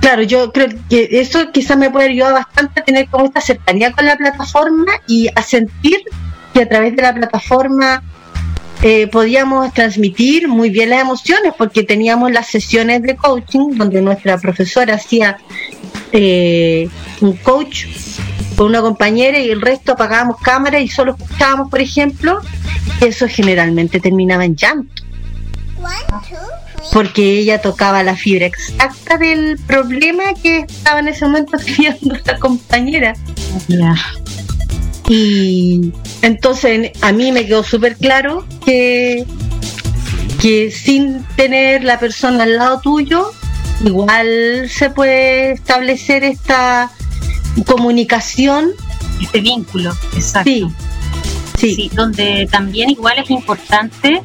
Claro, 0.00 0.22
yo 0.22 0.52
creo 0.52 0.68
que 0.88 1.08
eso 1.12 1.50
quizás 1.52 1.76
me 1.76 1.90
puede 1.90 2.10
ayudar 2.10 2.32
bastante 2.32 2.80
a 2.80 2.84
tener 2.84 3.08
como 3.08 3.26
esta 3.26 3.40
cercanía 3.40 3.92
con 3.92 4.06
la 4.06 4.16
plataforma 4.16 4.92
y 5.06 5.28
a 5.34 5.42
sentir 5.42 5.98
que 6.54 6.62
a 6.62 6.68
través 6.68 6.94
de 6.94 7.02
la 7.02 7.14
plataforma 7.14 8.02
eh, 8.82 9.08
podíamos 9.08 9.72
transmitir 9.74 10.48
muy 10.48 10.70
bien 10.70 10.90
las 10.90 11.00
emociones 11.00 11.52
porque 11.56 11.82
teníamos 11.82 12.30
las 12.30 12.46
sesiones 12.46 13.02
de 13.02 13.16
coaching 13.16 13.76
donde 13.76 14.00
nuestra 14.00 14.38
profesora 14.38 14.94
hacía 14.94 15.38
eh, 16.12 16.88
un 17.20 17.36
coach 17.36 17.86
con 18.56 18.66
una 18.66 18.80
compañera 18.80 19.38
y 19.38 19.50
el 19.50 19.60
resto 19.60 19.92
apagábamos 19.92 20.40
cámara 20.40 20.80
y 20.80 20.88
solo 20.88 21.16
escuchábamos, 21.18 21.70
por 21.70 21.80
ejemplo, 21.80 22.40
eso 23.00 23.26
generalmente 23.28 24.00
terminaba 24.00 24.44
en 24.44 24.56
llanto 24.56 25.02
porque 26.92 27.38
ella 27.38 27.60
tocaba 27.60 28.02
la 28.02 28.16
fibra 28.16 28.46
exacta 28.46 29.18
del 29.18 29.58
problema 29.66 30.34
que 30.42 30.60
estaba 30.60 31.00
en 31.00 31.08
ese 31.08 31.24
momento 31.26 31.58
teniendo 31.64 32.14
la 32.24 32.38
compañera. 32.38 33.14
Y 35.08 35.92
entonces 36.22 36.92
a 37.00 37.12
mí 37.12 37.32
me 37.32 37.46
quedó 37.46 37.64
súper 37.64 37.96
claro 37.96 38.46
que, 38.64 39.24
que 40.40 40.70
sin 40.70 41.24
tener 41.36 41.82
la 41.82 41.98
persona 41.98 42.44
al 42.44 42.56
lado 42.56 42.80
tuyo, 42.80 43.32
igual 43.84 44.68
se 44.68 44.90
puede 44.90 45.52
establecer 45.52 46.24
esta 46.24 46.90
comunicación. 47.66 48.70
Este 49.20 49.40
vínculo, 49.40 49.96
exacto. 50.14 50.50
Sí, 50.50 50.66
sí. 51.58 51.74
sí 51.74 51.90
donde 51.94 52.46
también 52.50 52.90
igual 52.90 53.18
es 53.18 53.30
importante 53.30 54.22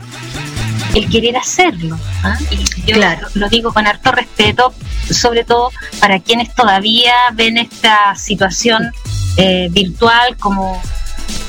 el 0.93 1.09
querer 1.09 1.37
hacerlo. 1.37 1.97
¿ah? 2.23 2.37
Y 2.51 2.91
yo 2.91 2.97
lo 3.35 3.49
digo 3.49 3.73
con 3.73 3.87
harto 3.87 4.11
respeto, 4.11 4.73
sobre 5.09 5.43
todo 5.43 5.71
para 5.99 6.19
quienes 6.19 6.53
todavía 6.53 7.13
ven 7.33 7.57
esta 7.57 8.15
situación 8.15 8.91
eh, 9.37 9.67
virtual 9.71 10.37
como, 10.37 10.81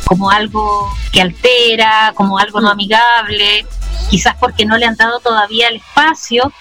como 0.04 0.30
algo 0.30 0.88
que 1.12 1.20
altera, 1.20 2.12
como 2.14 2.38
algo 2.38 2.60
no 2.60 2.68
mm. 2.68 2.72
amigable, 2.72 3.66
quizás 4.10 4.34
porque 4.38 4.64
no 4.64 4.76
le 4.76 4.86
han 4.86 4.96
dado 4.96 5.20
todavía 5.20 5.68
el 5.68 5.76
espacio. 5.76 6.52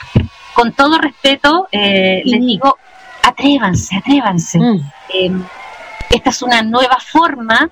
Con 0.53 0.71
todo 0.71 0.99
respeto, 0.99 1.67
eh, 1.71 2.21
les 2.25 2.41
digo, 2.41 2.77
atrévanse, 3.23 3.95
atrévanse. 3.95 4.59
Mm. 4.59 4.91
Em, 5.09 5.43
esta 6.11 6.29
es 6.29 6.41
una 6.43 6.61
nueva 6.61 6.97
forma 6.99 7.69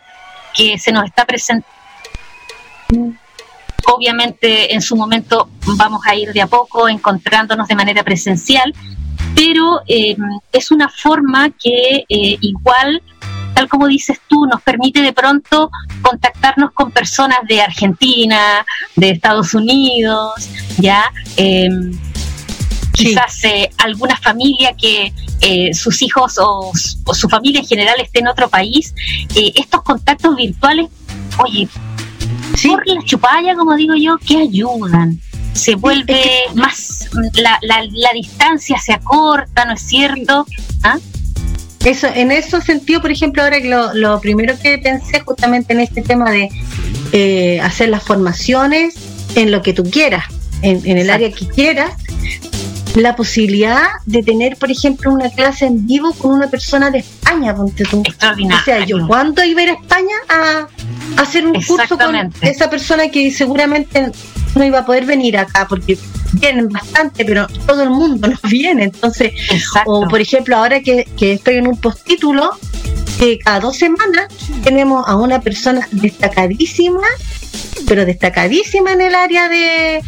que 0.54 0.80
se 0.80 0.92
nos 0.92 1.06
está 1.06 1.26
presentando 1.26 1.68
Obviamente 3.86 4.74
en 4.74 4.82
su 4.82 4.96
momento 4.96 5.50
vamos 5.78 6.02
a 6.06 6.16
ir 6.16 6.34
de 6.34 6.42
a 6.42 6.48
poco 6.48 6.88
encontrándonos 6.88 7.68
de 7.68 7.76
manera 7.76 8.04
presencial, 8.04 8.74
pero 9.36 9.82
eh, 9.88 10.16
es 10.52 10.72
una 10.72 10.90
forma 10.90 11.50
que 11.50 12.06
eh, 12.08 12.38
igual 12.42 13.02
tal 13.54 13.68
como 13.68 13.88
dices 13.88 14.20
tú, 14.28 14.46
nos 14.46 14.62
permite 14.62 15.02
de 15.02 15.14
pronto 15.14 15.70
contactarnos 16.02 16.72
con 16.72 16.92
personas 16.92 17.40
de 17.48 17.62
Argentina, 17.62 18.66
de 18.96 19.12
Estados 19.12 19.54
Unidos, 19.54 20.50
ya. 20.78 21.12
Em, 21.38 21.92
quizás 22.92 23.44
eh, 23.46 23.70
alguna 23.78 24.16
familia 24.18 24.74
que 24.78 25.14
eh, 25.42 25.74
sus 25.74 26.02
hijos 26.02 26.36
o, 26.38 26.72
su 26.74 27.30
familia 27.30 27.62
en 27.62 27.68
general 27.68 27.96
esté 28.00 28.20
en 28.20 28.28
otro 28.28 28.50
país, 28.50 28.94
eh, 29.36 29.52
estos 29.56 29.82
contactos 29.82 30.36
virtuales, 30.36 30.88
oye, 31.44 31.68
por 32.68 32.88
la 32.88 33.04
chupalla, 33.04 33.56
como 33.56 33.76
digo 33.76 33.96
yo, 33.96 34.18
que 34.18 34.38
ayudan. 34.38 35.20
Se 35.54 35.76
vuelve 35.76 36.22
más, 36.56 37.10
la, 37.34 37.58
la, 37.62 37.84
la 37.92 38.10
distancia 38.14 38.78
se 38.78 38.94
acorta, 38.94 39.66
¿no 39.66 39.74
es 39.74 39.82
cierto? 39.82 40.46
¿Ah? 40.84 40.98
Eso, 41.86 42.08
en 42.14 42.32
ese 42.32 42.62
sentido, 42.62 43.02
por 43.02 43.12
ejemplo, 43.12 43.42
ahora 43.42 43.60
que 43.60 43.70
lo, 43.70 44.22
primero 44.22 44.56
que 44.62 44.78
pensé 44.78 45.22
justamente 45.22 45.74
en 45.74 45.80
este 45.80 46.02
tema 46.02 46.30
de 46.30 46.50
eh, 47.12 47.60
hacer 47.62 47.90
las 47.90 48.04
formaciones 48.04 48.96
en 49.36 49.52
lo 49.52 49.62
que 49.62 49.74
tú 49.74 49.84
quieras, 49.84 50.26
en, 50.62 50.98
el 50.98 51.10
área 51.10 51.32
que 51.32 51.48
quieras, 51.48 51.94
la 52.96 53.16
posibilidad 53.16 53.88
de 54.06 54.22
tener, 54.22 54.58
por 54.58 54.70
ejemplo, 54.70 55.12
una 55.12 55.30
clase 55.30 55.66
en 55.66 55.88
vivo 55.88 56.14
con 56.14 56.34
una 56.34 56.50
persona 56.50 56.92
de 56.92 57.00
España, 57.00 57.56
ponte 57.56 57.84
tú. 57.86 58.02
O 58.02 58.64
sea, 58.66 58.86
yo 58.86 59.08
cuando 59.08 59.44
iba 59.44 59.62
a 59.62 59.64
ir 59.64 59.70
a 59.70 59.74
España 59.74 60.16
a, 60.30 60.68
hacer 61.18 61.48
un 61.48 61.54
curso 61.54 61.98
con 61.98 62.16
esa 62.42 62.70
persona 62.70 63.08
que 63.10 63.32
seguramente 63.32 64.12
no 64.56 64.66
iba 64.66 64.80
a 64.80 64.86
poder 64.86 65.06
venir 65.06 65.38
acá 65.38 65.66
porque 65.68 65.98
vienen 66.34 66.70
bastante, 66.70 67.26
pero 67.26 67.48
todo 67.66 67.84
el 67.84 67.90
mundo 67.90 68.28
no 68.44 68.50
viene. 68.50 68.86
Entonces, 68.86 69.34
o 69.86 70.08
por 70.08 70.22
ejemplo, 70.22 70.58
ahora 70.58 70.82
que, 70.82 71.08
estoy 71.20 71.56
en 71.56 71.68
un 71.68 71.78
postítulo, 71.78 72.52
que 73.20 73.40
cada 73.40 73.60
dos 73.60 73.78
semanas 73.78 74.28
tenemos 74.64 75.08
a 75.08 75.16
una 75.16 75.42
persona 75.42 75.88
destacadísima, 75.92 77.08
pero 77.88 78.06
destacadísima 78.06 78.94
en 78.94 79.02
el 79.02 79.16
área 79.16 79.48
de, 79.50 80.04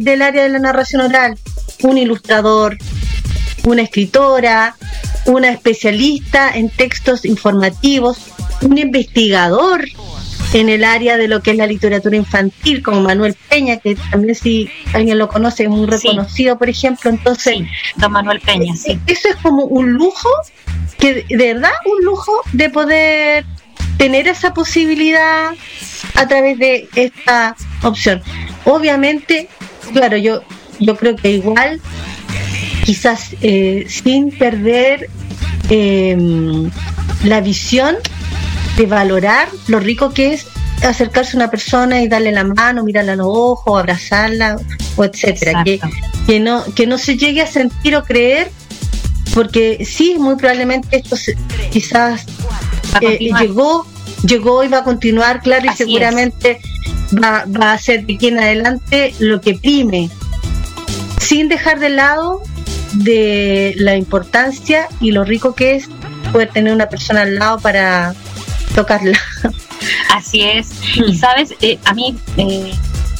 del 0.00 0.22
área 0.22 0.42
de 0.44 0.48
la 0.48 0.58
narración 0.58 1.02
oral, 1.02 1.38
un 1.82 1.98
ilustrador, 1.98 2.76
una 3.64 3.82
escritora, 3.82 4.76
una 5.26 5.50
especialista 5.50 6.50
en 6.50 6.68
textos 6.70 7.24
informativos, 7.24 8.18
un 8.62 8.78
investigador 8.78 9.84
en 10.52 10.68
el 10.68 10.84
área 10.84 11.16
de 11.16 11.28
lo 11.28 11.42
que 11.42 11.52
es 11.52 11.56
la 11.56 11.66
literatura 11.66 12.16
infantil, 12.16 12.82
como 12.82 13.00
Manuel 13.00 13.34
Peña, 13.48 13.78
que 13.78 13.96
también 14.10 14.34
si 14.34 14.68
alguien 14.92 15.18
lo 15.18 15.28
conoce 15.28 15.64
es 15.64 15.68
muy 15.70 15.86
reconocido, 15.86 16.58
por 16.58 16.68
ejemplo. 16.68 17.10
Entonces, 17.10 17.60
don 17.96 18.12
Manuel 18.12 18.40
Peña, 18.40 18.74
sí. 18.76 18.98
Eso 19.06 19.28
es 19.28 19.36
como 19.36 19.64
un 19.64 19.92
lujo, 19.92 20.28
que 20.98 21.24
de 21.28 21.54
verdad 21.54 21.70
un 21.86 22.04
lujo 22.04 22.32
de 22.52 22.68
poder 22.70 23.46
tener 23.96 24.28
esa 24.28 24.52
posibilidad 24.52 25.52
a 26.14 26.28
través 26.28 26.58
de 26.58 26.88
esta 26.96 27.56
opción. 27.82 28.22
Obviamente, 28.64 29.48
claro, 29.92 30.16
yo, 30.18 30.42
yo 30.78 30.96
creo 30.96 31.16
que 31.16 31.30
igual, 31.30 31.80
quizás 32.84 33.34
eh, 33.40 33.86
sin 33.88 34.30
perder 34.36 35.08
eh, 35.70 36.16
la 37.24 37.40
visión 37.40 37.96
de 38.76 38.86
valorar 38.86 39.48
lo 39.66 39.80
rico 39.80 40.12
que 40.12 40.34
es 40.34 40.46
acercarse 40.82 41.36
a 41.36 41.40
una 41.40 41.50
persona 41.50 42.02
y 42.02 42.08
darle 42.08 42.32
la 42.32 42.44
mano, 42.44 42.84
mirarla 42.84 43.12
a 43.12 43.16
los 43.16 43.26
ojos, 43.28 43.78
abrazarla, 43.78 44.56
o 44.96 45.04
etcétera, 45.04 45.62
que, 45.64 45.80
que 46.26 46.40
no 46.40 46.64
que 46.74 46.86
no 46.86 46.98
se 46.98 47.16
llegue 47.16 47.42
a 47.42 47.46
sentir 47.46 47.94
o 47.96 48.02
creer, 48.02 48.50
porque 49.34 49.84
sí, 49.84 50.16
muy 50.18 50.36
probablemente 50.36 50.96
esto 50.96 51.16
quizás 51.70 52.24
eh, 53.00 53.18
llegó 53.18 53.86
llegó 54.26 54.64
y 54.64 54.68
va 54.68 54.78
a 54.78 54.84
continuar, 54.84 55.40
claro, 55.40 55.66
y 55.70 55.76
seguramente 55.76 56.60
va, 57.22 57.44
va 57.44 57.72
a 57.72 57.78
ser 57.78 58.06
de 58.06 58.14
aquí 58.14 58.28
en 58.28 58.38
adelante 58.38 59.14
lo 59.18 59.40
que 59.40 59.54
prime, 59.54 60.10
sin 61.20 61.48
dejar 61.48 61.78
de 61.80 61.90
lado 61.90 62.42
de 62.94 63.74
la 63.76 63.96
importancia 63.96 64.88
y 65.00 65.12
lo 65.12 65.24
rico 65.24 65.54
que 65.54 65.76
es 65.76 65.88
poder 66.30 66.50
tener 66.50 66.72
una 66.72 66.88
persona 66.88 67.22
al 67.22 67.36
lado 67.36 67.58
para 67.58 68.14
tocarla. 68.74 69.18
Así 70.14 70.42
es. 70.42 70.70
Y 70.96 71.12
mm. 71.12 71.18
sabes, 71.18 71.54
eh, 71.60 71.78
a 71.84 71.94
mí 71.94 72.16
eh, 72.36 72.72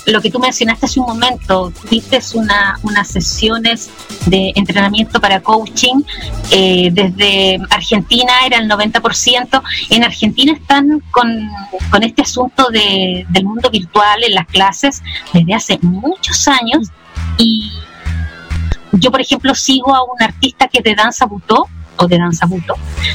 lo 0.07 0.21
que 0.21 0.31
tú 0.31 0.39
mencionaste 0.39 0.87
hace 0.87 1.01
un 1.01 1.07
momento, 1.07 1.73
tuviste 1.83 2.21
una, 2.35 2.79
unas 2.83 3.09
sesiones 3.09 3.91
de 4.27 4.53
entrenamiento 4.57 5.21
para 5.21 5.41
coaching 5.41 6.03
eh, 6.51 6.91
desde 6.93 7.61
Argentina, 7.71 8.33
era 8.47 8.59
el 8.59 8.69
90%. 8.69 9.63
En 9.91 10.05
Argentina 10.05 10.53
están 10.53 11.01
con, 11.11 11.49
con 11.91 12.03
este 12.03 12.23
asunto 12.23 12.69
de, 12.71 13.27
del 13.29 13.45
mundo 13.45 13.71
virtual 13.71 14.25
en 14.25 14.35
las 14.35 14.47
clases 14.47 15.03
desde 15.33 15.55
hace 15.55 15.79
muchos 15.83 16.49
años 16.49 16.89
y 17.39 17.73
yo, 18.93 19.11
por 19.11 19.21
ejemplo, 19.21 19.55
sigo 19.55 19.95
a 19.95 20.03
un 20.03 20.23
artista 20.23 20.69
que 20.69 20.79
es 20.79 20.85
de 20.85 20.95
danza 20.95 21.25
butó, 21.25 21.67
o 21.97 22.07
de 22.07 22.19
danza 22.19 22.47
buto, 22.47 22.75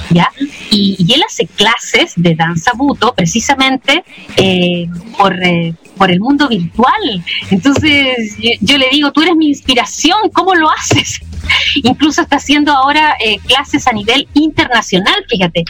¿ya? 0.10 0.30
Y, 0.72 0.96
él 1.14 1.24
hace 1.26 1.48
clases 1.48 2.14
de 2.16 2.36
danza 2.36 2.72
buto 2.76 3.14
precisamente 3.14 4.04
eh, 4.36 4.88
por, 5.18 5.42
eh, 5.44 5.74
por 5.98 6.12
el 6.12 6.20
mundo 6.20 6.48
virtual. 6.48 7.24
Entonces 7.50 8.36
yo, 8.62 8.78
le 8.78 8.90
digo, 8.92 9.12
tú 9.12 9.22
eres 9.22 9.36
mi 9.36 9.48
inspiración, 9.48 10.18
¿cómo 10.34 10.54
lo 10.56 10.70
haces? 10.70 11.22
Incluso 11.76 12.22
está 12.22 12.38
haciendo 12.38 12.72
ahora 12.72 13.16
eh, 13.24 13.38
clases 13.48 13.88
a 13.88 13.94
nivel 13.94 14.28
internacional, 14.34 15.26
fíjate. 15.30 15.64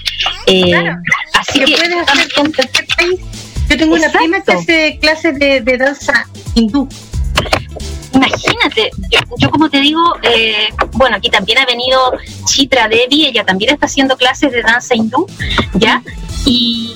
así 1.34 1.60
que, 1.60 1.76
puedes 1.78 2.10
hacer 2.10 2.34
con 2.34 2.52
cualquier 2.52 2.88
país. 2.98 3.20
Yo 3.70 3.78
tengo 3.78 3.96
una 3.96 4.10
prima 4.10 4.42
que 4.42 4.52
hace 4.54 4.98
clases 5.00 5.38
de, 5.40 5.62
de 5.62 5.78
danza 5.78 6.26
hindú 6.56 6.88
imagínate, 8.18 8.92
yo, 9.38 9.50
como 9.50 9.70
te 9.70 9.80
digo, 9.80 10.02
eh, 10.24 10.70
bueno, 10.94 11.18
aquí 11.18 11.30
también 11.30 11.60
ha 11.60 11.66
venido 11.66 12.14
Chitra 12.46 12.88
Devi, 12.88 13.26
ella 13.26 13.44
también 13.46 13.74
está 13.74 13.86
haciendo 13.86 14.18
clases 14.18 14.52
de 14.52 14.62
danza 14.62 14.96
hindú, 14.96 15.28
¿ya? 15.74 16.02
Y, 16.46 16.96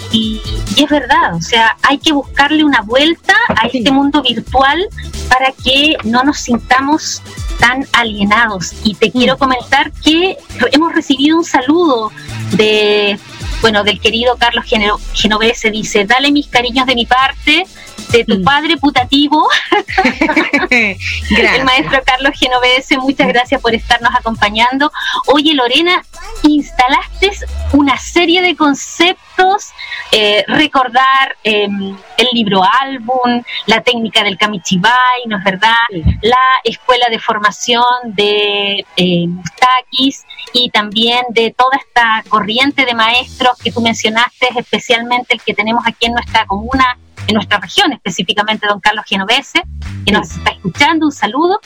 es 0.77 0.89
verdad, 0.89 1.35
o 1.35 1.41
sea, 1.41 1.77
hay 1.83 1.97
que 1.97 2.11
buscarle 2.11 2.63
una 2.63 2.81
vuelta 2.81 3.33
a 3.49 3.67
este 3.67 3.91
mundo 3.91 4.21
virtual 4.21 4.87
para 5.29 5.51
que 5.51 5.97
no 6.03 6.23
nos 6.23 6.37
sintamos 6.37 7.21
tan 7.59 7.85
alienados. 7.93 8.73
Y 8.83 8.95
te 8.95 9.11
quiero 9.11 9.35
mm. 9.35 9.37
comentar 9.37 9.91
que 10.03 10.37
hemos 10.71 10.93
recibido 10.93 11.37
un 11.37 11.43
saludo 11.43 12.11
de, 12.53 13.19
bueno, 13.59 13.83
del 13.83 13.99
querido 13.99 14.37
Carlos 14.37 14.65
Genovese, 15.13 15.71
dice, 15.71 16.05
dale 16.05 16.31
mis 16.31 16.47
cariños 16.47 16.85
de 16.85 16.95
mi 16.95 17.05
parte, 17.05 17.65
de 18.09 18.25
tu 18.25 18.39
mm. 18.39 18.43
padre 18.43 18.77
putativo, 18.77 19.47
el 20.69 21.63
maestro 21.63 22.01
Carlos 22.05 22.33
Genovese, 22.37 22.97
muchas 22.97 23.27
gracias 23.27 23.61
por 23.61 23.73
estarnos 23.73 24.11
acompañando. 24.17 24.91
Oye, 25.27 25.53
Lorena, 25.53 26.03
instalaste 26.43 27.31
una 27.73 27.97
serie 27.97 28.41
de 28.41 28.55
conceptos, 28.55 29.71
eh, 30.11 30.43
recordar 30.47 31.37
em, 31.43 31.95
el 32.17 32.27
libro 32.33 32.61
álbum, 32.81 33.43
la 33.65 33.81
técnica 33.81 34.23
del 34.23 34.37
Kamichibai, 34.37 35.25
¿no 35.27 35.37
es 35.37 35.43
verdad? 35.43 35.75
La 36.21 36.37
escuela 36.63 37.07
de 37.09 37.19
formación 37.19 37.83
de 38.05 38.85
eh, 38.97 39.27
Takis 39.59 40.25
y 40.53 40.69
también 40.69 41.23
de 41.29 41.53
toda 41.57 41.77
esta 41.77 42.23
corriente 42.29 42.85
de 42.85 42.93
maestros 42.93 43.53
que 43.63 43.71
tú 43.71 43.81
mencionaste, 43.81 44.47
especialmente 44.57 45.33
el 45.33 45.41
que 45.41 45.53
tenemos 45.53 45.83
aquí 45.85 46.07
en 46.07 46.13
nuestra 46.13 46.45
comuna 46.45 46.97
en 47.27 47.35
nuestra 47.35 47.59
región, 47.59 47.93
específicamente 47.93 48.67
don 48.67 48.79
Carlos 48.79 49.05
Genovese, 49.07 49.63
que 50.05 50.11
nos 50.11 50.31
está 50.31 50.51
escuchando. 50.51 51.05
Un 51.05 51.11
saludo. 51.11 51.59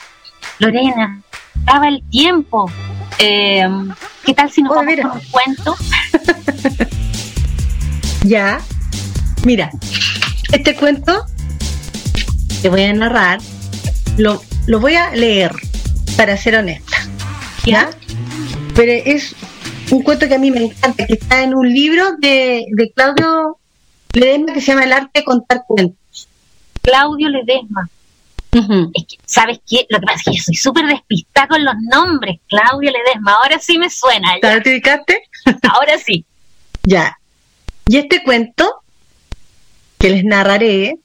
Lorena, 0.58 1.22
acaba 1.62 1.88
el 1.88 2.02
tiempo. 2.10 2.70
Eh, 3.18 3.66
¿Qué 4.24 4.34
tal 4.34 4.50
si 4.50 4.62
nos 4.62 4.74
vamos 4.74 4.94
con 4.96 5.10
un 5.10 5.20
cuento? 5.30 5.76
ya. 8.24 8.60
Mira, 9.44 9.70
este 10.52 10.74
cuento 10.74 11.26
que 12.62 12.68
voy 12.68 12.82
a 12.82 12.92
narrar, 12.92 13.40
lo, 14.16 14.42
lo 14.66 14.80
voy 14.80 14.94
a 14.94 15.10
leer, 15.10 15.52
para 16.16 16.36
ser 16.36 16.56
honesta. 16.56 16.96
¿Ya? 17.64 17.90
Pero 18.76 18.92
es 18.92 19.34
un 19.90 20.02
cuento 20.02 20.28
que 20.28 20.34
a 20.34 20.38
mí 20.38 20.50
me 20.50 20.64
encanta, 20.64 21.06
que 21.06 21.14
está 21.14 21.42
en 21.42 21.54
un 21.54 21.66
libro 21.68 22.12
de, 22.18 22.66
de 22.76 22.92
Claudio 22.92 23.58
Ledesma 24.12 24.52
que 24.52 24.60
se 24.60 24.66
llama 24.68 24.84
El 24.84 24.92
arte 24.92 25.20
de 25.20 25.24
contar 25.24 25.64
cuentos. 25.66 26.28
Claudio 26.82 27.28
Ledesma. 27.28 27.88
¿Sabes 29.26 29.60
qué? 29.68 29.86
Lo 29.90 29.98
que 29.98 30.06
pasa 30.06 30.18
es 30.18 30.24
que 30.24 30.36
yo 30.36 30.42
soy 30.42 30.54
súper 30.54 30.86
despistada 30.86 31.48
con 31.48 31.64
los 31.64 31.74
nombres. 31.90 32.40
Claudio 32.48 32.90
Ledesma, 32.90 33.32
ahora 33.42 33.58
sí 33.58 33.78
me 33.78 33.90
suena. 33.90 34.34
¿Te 34.40 34.46
identificaste? 34.48 35.22
ahora 35.74 35.98
sí. 35.98 36.24
Ya. 36.82 37.18
Y 37.86 37.98
este 37.98 38.22
cuento 38.22 38.82
que 39.98 40.10
les 40.10 40.24
narraré 40.24 40.96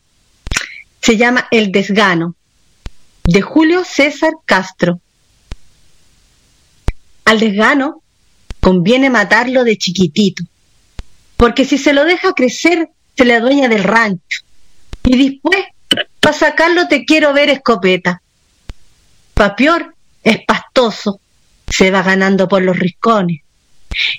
se 1.02 1.18
llama 1.18 1.48
El 1.52 1.72
desgano, 1.72 2.36
de 3.24 3.42
Julio 3.42 3.84
César 3.84 4.34
Castro. 4.46 5.00
Al 7.32 7.40
desgano 7.40 8.04
conviene 8.60 9.10
matarlo 9.10 9.64
de 9.64 9.78
chiquitito, 9.78 10.44
porque 11.38 11.64
si 11.64 11.78
se 11.78 11.94
lo 11.94 12.04
deja 12.04 12.34
crecer, 12.34 12.90
se 13.16 13.24
le 13.24 13.36
adueña 13.36 13.70
del 13.70 13.86
rancho. 13.86 14.42
Y 15.06 15.30
después, 15.30 15.64
para 16.20 16.38
sacarlo 16.38 16.90
te 16.90 17.06
quiero 17.06 17.32
ver 17.32 17.48
escopeta. 17.48 18.22
Papior 19.34 19.96
es 20.22 20.40
pastoso, 20.46 21.22
se 21.70 21.90
va 21.90 22.04
ganando 22.04 22.50
por 22.50 22.64
los 22.64 22.78
riscones. 22.78 23.40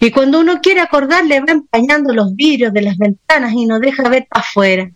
Y 0.00 0.10
cuando 0.10 0.40
uno 0.40 0.62
quiere 0.62 0.80
acordar, 0.80 1.26
le 1.26 1.40
va 1.40 1.52
empañando 1.52 2.14
los 2.14 2.34
vidrios 2.34 2.72
de 2.72 2.80
las 2.80 2.96
ventanas 2.96 3.52
y 3.52 3.66
no 3.66 3.78
deja 3.78 4.08
ver 4.08 4.26
para 4.26 4.40
afuera. 4.40 4.90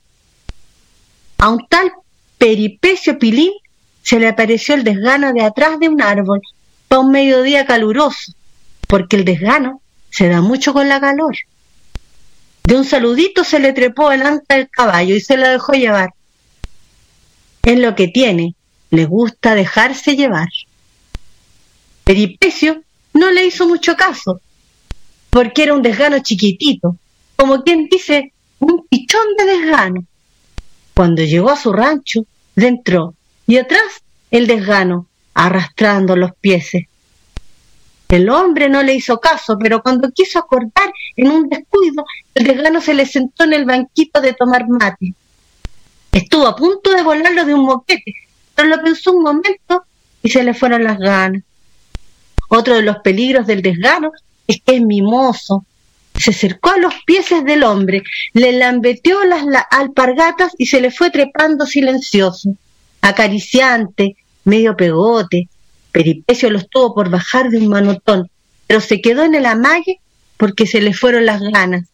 A 1.37 1.51
un 1.51 1.67
tal 1.69 1.93
Peripecio 2.39 3.19
Pilín 3.19 3.53
se 4.03 4.19
le 4.19 4.29
apareció 4.29 4.75
el 4.75 4.85
desgano 4.85 5.35
de 5.35 5.43
atrás 5.43 5.79
de 5.79 5.91
un 5.91 6.01
árbol 6.01 6.41
para 6.89 7.01
un 7.01 7.11
mediodía 7.11 7.67
caluroso, 7.67 8.33
porque 8.87 9.17
el 9.17 9.25
desgano 9.25 9.81
se 10.11 10.29
da 10.29 10.41
mucho 10.41 10.73
con 10.73 10.89
la 10.89 11.01
calor. 11.01 11.37
De 12.65 12.75
un 12.77 12.85
saludito 12.85 13.45
se 13.45 13.61
le 13.61 13.73
trepó 13.73 14.11
el 14.13 14.23
anta 14.23 14.57
del 14.57 14.69
caballo 14.69 15.15
y 15.15 15.21
se 15.21 15.37
lo 15.37 15.49
dejó 15.49 15.73
llevar. 15.73 16.11
Es 17.63 17.79
lo 17.79 17.95
que 17.95 18.09
tiene, 18.09 18.55
le 18.91 19.05
gusta 19.07 19.55
dejarse 19.55 20.17
llevar. 20.17 20.49
Peripecio 22.05 22.83
no 23.15 23.31
le 23.31 23.47
hizo 23.47 23.67
mucho 23.67 23.97
caso, 23.97 24.41
porque 25.31 25.65
era 25.65 25.75
un 25.75 25.83
desgano 25.83 26.19
chiquitito, 26.21 26.97
como 27.37 27.63
quien 27.63 27.89
dice, 27.91 28.33
un 28.59 28.87
pichón 28.89 29.27
de 29.37 29.45
desgano. 29.45 30.05
Cuando 30.95 31.23
llegó 31.23 31.51
a 31.51 31.57
su 31.57 31.73
rancho, 31.73 32.23
dentro 32.55 33.15
y 33.47 33.59
atrás 33.59 34.03
el 34.31 34.47
desgano, 34.47 35.06
arrastrando 35.37 36.17
los 36.17 36.31
pies. 36.41 36.71
El 38.09 38.31
hombre 38.31 38.71
no 38.71 38.83
le 38.83 38.95
hizo 38.95 39.21
caso, 39.21 39.59
pero 39.61 39.83
cuando 39.83 40.11
quiso 40.11 40.39
acordar 40.39 40.91
en 41.15 41.31
un 41.31 41.49
descuido, 41.49 42.05
el 42.35 42.47
desgano 42.47 42.81
se 42.81 42.95
le 42.95 43.05
sentó 43.05 43.45
en 43.45 43.53
el 43.53 43.67
banquito 43.67 44.21
de 44.23 44.33
tomar 44.33 44.67
mate. 44.67 45.13
Estuvo 46.11 46.47
a 46.47 46.57
punto 46.57 46.91
de 46.91 47.03
volarlo 47.03 47.45
de 47.45 47.53
un 47.53 47.67
moquete, 47.67 48.15
pero 48.55 48.69
lo 48.69 48.83
pensó 48.83 49.13
un 49.13 49.25
momento 49.25 49.85
y 50.23 50.31
se 50.31 50.43
le 50.43 50.55
fueron 50.55 50.85
las 50.85 50.99
ganas. 50.99 51.43
Otro 52.49 52.77
de 52.77 52.83
los 52.83 52.99
peligros 53.01 53.47
del 53.47 53.61
desgano 53.61 54.13
es 54.47 54.63
que 54.65 54.77
es 54.77 54.81
mimoso. 54.81 55.67
Se 56.15 56.31
acercó 56.31 56.71
a 56.71 56.79
los 56.79 56.95
pies 57.05 57.29
del 57.45 57.63
hombre, 57.63 58.03
le 58.33 58.53
lambeteó 58.53 59.23
las 59.27 59.45
alpargatas 59.71 60.55
y 60.57 60.65
se 60.65 60.81
le 60.81 60.91
fue 60.91 61.11
trepando 61.11 61.67
silencioso, 61.67 62.57
acariciante, 63.03 64.17
medio 64.47 64.77
pegote. 64.77 65.49
Peripecio 65.93 66.51
lo 66.51 66.59
estuvo 66.59 66.95
por 66.95 67.11
bajar 67.11 67.51
de 67.51 67.59
un 67.59 67.69
manotón, 67.69 68.31
pero 68.67 68.81
se 68.81 69.01
quedó 69.01 69.25
en 69.25 69.35
el 69.35 69.45
amague 69.45 70.01
porque 70.37 70.67
se 70.67 70.81
le 70.81 70.95
fueron 70.95 71.27
las 71.27 71.41
ganas. 71.41 71.87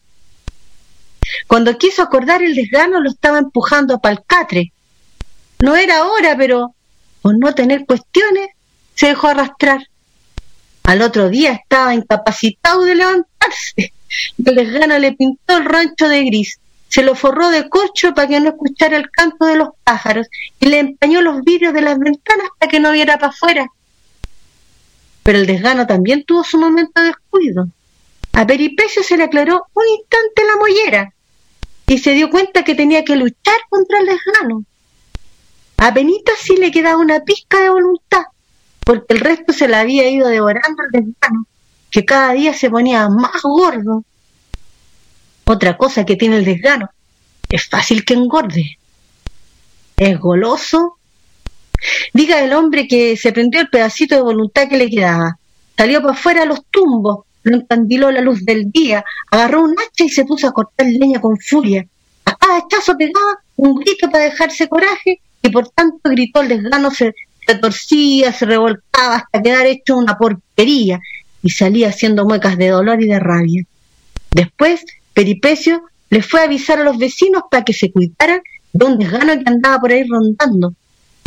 Cuando 1.47 1.77
quiso 1.77 2.01
acordar 2.01 2.43
el 2.43 2.55
desgano 2.55 3.01
lo 3.01 3.09
estaba 3.09 3.39
empujando 3.39 3.95
a 3.95 3.99
palcatre. 3.99 4.71
No 5.59 5.75
era 5.75 6.05
hora, 6.05 6.35
pero 6.37 6.75
por 7.21 7.37
no 7.37 7.55
tener 7.55 7.85
cuestiones 7.85 8.49
se 8.95 9.07
dejó 9.07 9.29
arrastrar. 9.29 9.87
Al 10.83 11.01
otro 11.01 11.29
día 11.29 11.53
estaba 11.53 11.93
incapacitado 11.93 12.83
de 12.83 12.95
levantarse. 12.95 13.93
El 14.45 14.55
desgano 14.55 14.99
le 14.99 15.13
pintó 15.13 15.57
el 15.57 15.65
rancho 15.65 16.07
de 16.07 16.23
gris, 16.25 16.59
se 16.93 17.01
lo 17.01 17.15
forró 17.15 17.49
de 17.49 17.69
cocho 17.69 18.13
para 18.13 18.27
que 18.27 18.39
no 18.39 18.49
escuchara 18.49 18.97
el 18.97 19.09
canto 19.09 19.47
de 19.47 19.55
los 19.55 19.69
pájaros 19.83 20.27
y 20.59 20.67
le 20.67 20.77
empañó 20.77 21.23
los 21.23 21.41
vidrios 21.41 21.73
de 21.73 21.81
las 21.81 21.97
ventanas 21.97 22.49
para 22.59 22.69
que 22.69 22.79
no 22.79 22.91
viera 22.91 23.17
para 23.17 23.29
afuera. 23.29 23.65
Pero 25.23 25.39
el 25.39 25.47
desgano 25.47 25.87
también 25.87 26.23
tuvo 26.23 26.43
su 26.43 26.59
momento 26.59 27.01
de 27.01 27.07
descuido. 27.07 27.67
A 28.33 28.45
Peripecio 28.45 29.01
se 29.01 29.17
le 29.17 29.23
aclaró 29.23 29.65
un 29.73 29.83
instante 29.87 30.43
la 30.45 30.55
mollera 30.57 31.13
y 31.87 31.97
se 31.97 32.11
dio 32.11 32.29
cuenta 32.29 32.63
que 32.63 32.75
tenía 32.75 33.03
que 33.03 33.15
luchar 33.15 33.57
contra 33.69 33.97
el 33.97 34.05
desgano. 34.05 34.63
A 35.77 35.89
Benita 35.89 36.33
sí 36.39 36.57
le 36.57 36.69
quedaba 36.69 36.97
una 36.97 37.21
pizca 37.21 37.59
de 37.59 37.69
voluntad 37.69 38.21
porque 38.85 39.15
el 39.15 39.19
resto 39.19 39.51
se 39.51 39.67
la 39.67 39.79
había 39.79 40.07
ido 40.11 40.27
devorando 40.27 40.83
el 40.83 40.91
desgano, 40.91 41.47
que 41.89 42.05
cada 42.05 42.33
día 42.33 42.53
se 42.53 42.69
ponía 42.69 43.09
más 43.09 43.41
gordo. 43.41 44.05
Otra 45.45 45.77
cosa 45.77 46.05
que 46.05 46.15
tiene 46.15 46.37
el 46.37 46.45
desgano, 46.45 46.89
es 47.49 47.67
fácil 47.67 48.05
que 48.05 48.13
engorde. 48.13 48.77
Es 49.97 50.19
goloso. 50.19 50.97
Diga 52.13 52.43
el 52.43 52.53
hombre 52.53 52.87
que 52.87 53.17
se 53.17 53.31
prendió 53.31 53.61
el 53.61 53.69
pedacito 53.69 54.15
de 54.15 54.21
voluntad 54.21 54.69
que 54.69 54.77
le 54.77 54.89
quedaba. 54.89 55.37
Salió 55.77 56.01
para 56.01 56.13
afuera 56.13 56.43
a 56.43 56.45
los 56.45 56.65
tumbos, 56.71 57.25
lo 57.43 57.57
encandiló 57.57 58.11
la 58.11 58.21
luz 58.21 58.45
del 58.45 58.71
día, 58.71 59.03
agarró 59.29 59.63
un 59.63 59.75
hacha 59.77 60.05
y 60.05 60.09
se 60.09 60.23
puso 60.23 60.47
a 60.47 60.53
cortar 60.53 60.87
leña 60.87 61.19
con 61.19 61.37
furia. 61.37 61.85
A 62.25 62.35
cada 62.35 62.57
hachazo 62.57 62.95
pegaba 62.97 63.39
un 63.57 63.75
grito 63.75 64.09
para 64.09 64.25
dejarse 64.25 64.69
coraje 64.69 65.19
y 65.41 65.49
por 65.49 65.69
tanto 65.69 66.09
gritó 66.09 66.41
el 66.41 66.47
desgano 66.47 66.89
se 66.89 67.13
se 67.45 67.55
torcía, 67.55 68.31
se 68.31 68.45
revolcaba 68.45 69.15
hasta 69.15 69.41
quedar 69.41 69.65
hecho 69.65 69.97
una 69.97 70.17
porquería 70.17 70.99
y 71.41 71.49
salía 71.49 71.89
haciendo 71.89 72.25
muecas 72.25 72.57
de 72.57 72.69
dolor 72.69 73.01
y 73.01 73.07
de 73.07 73.19
rabia. 73.19 73.63
Después, 74.31 74.85
Peripecio 75.13 75.83
le 76.09 76.21
fue 76.21 76.41
a 76.41 76.43
avisar 76.43 76.79
a 76.79 76.83
los 76.83 76.97
vecinos 76.97 77.43
para 77.49 77.63
que 77.63 77.73
se 77.73 77.91
cuidaran 77.91 78.41
de 78.71 78.85
un 78.85 78.97
desgano 78.97 79.33
que 79.33 79.43
andaba 79.45 79.79
por 79.79 79.91
ahí 79.91 80.03
rondando, 80.07 80.73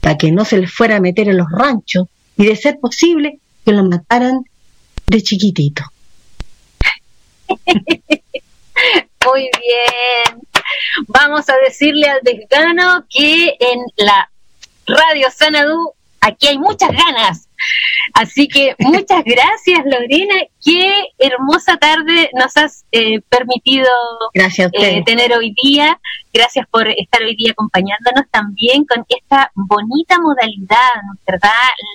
para 0.00 0.16
que 0.16 0.32
no 0.32 0.44
se 0.44 0.58
les 0.58 0.72
fuera 0.72 0.96
a 0.96 1.00
meter 1.00 1.28
en 1.28 1.38
los 1.38 1.46
ranchos 1.50 2.08
y 2.36 2.46
de 2.46 2.56
ser 2.56 2.78
posible 2.80 3.38
que 3.64 3.72
lo 3.72 3.84
mataran 3.84 4.44
de 5.06 5.22
chiquitito. 5.22 5.82
Muy 9.24 9.40
bien. 9.40 10.40
Vamos 11.08 11.48
a 11.48 11.54
decirle 11.64 12.08
al 12.08 12.20
desgano 12.22 13.04
que 13.08 13.56
en 13.58 13.80
la 13.96 14.30
Radio 14.86 15.28
Sanadú 15.34 15.92
aquí 16.20 16.48
hay 16.48 16.58
muchas 16.58 16.90
ganas. 16.90 17.45
Así 18.14 18.48
que 18.48 18.74
muchas 18.78 19.22
gracias, 19.24 19.80
Lorena. 19.84 20.34
Qué 20.64 20.92
hermosa 21.18 21.76
tarde 21.76 22.30
nos 22.34 22.56
has 22.56 22.84
eh, 22.92 23.20
permitido 23.28 23.88
eh, 24.34 25.02
tener 25.04 25.32
hoy 25.34 25.54
día. 25.62 25.98
Gracias 26.32 26.66
por 26.70 26.88
estar 26.88 27.22
hoy 27.22 27.36
día 27.36 27.52
acompañándonos 27.52 28.28
también 28.30 28.84
con 28.84 29.04
esta 29.08 29.50
bonita 29.54 30.18
modalidad, 30.20 30.90
¿verdad? 31.26 31.50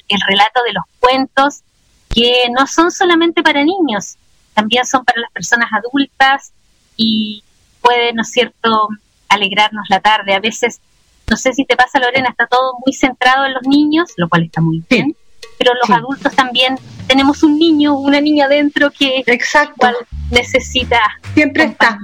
El 0.07 0.20
relato 0.28 0.64
de 0.64 0.74
los 0.74 0.84
cuentos 0.99 1.62
que 2.09 2.49
no 2.57 2.68
son 2.68 2.91
solamente 2.91 3.41
para 3.41 3.64
niños, 3.64 4.18
también 4.53 4.86
son 4.86 5.05
para 5.05 5.22
las 5.22 5.32
personas 5.32 5.70
adultas 5.72 6.51
y 6.97 7.43
puede, 7.82 8.14
¿no 8.14 8.24
es 8.24 8.32
cierto?, 8.32 8.89
alegrarnos 9.30 9.86
la 9.89 10.01
tarde. 10.01 10.34
A 10.34 10.39
veces 10.39 10.82
no 11.30 11.38
sé 11.38 11.53
si 11.53 11.64
te 11.64 11.78
pasa, 11.78 11.97
Lorena, 11.97 12.30
está 12.30 12.45
todo 12.45 12.74
muy 12.86 12.93
centrado 12.93 13.45
en 13.45 13.53
los 13.53 13.64
niños, 13.64 14.09
lo 14.18 14.28
cual 14.28 14.43
está 14.43 14.59
muy 14.59 14.84
bien. 14.89 15.16
Pero 15.62 15.76
los 15.80 15.95
adultos 15.95 16.34
también 16.34 16.76
tenemos 17.05 17.43
un 17.43 17.59
niño, 17.59 17.95
una 17.95 18.20
niña 18.20 18.47
dentro 18.47 18.89
que 18.89 19.22
Exacto. 19.28 19.91
necesita. 20.32 20.99
Siempre 21.36 21.66
está. 21.66 21.99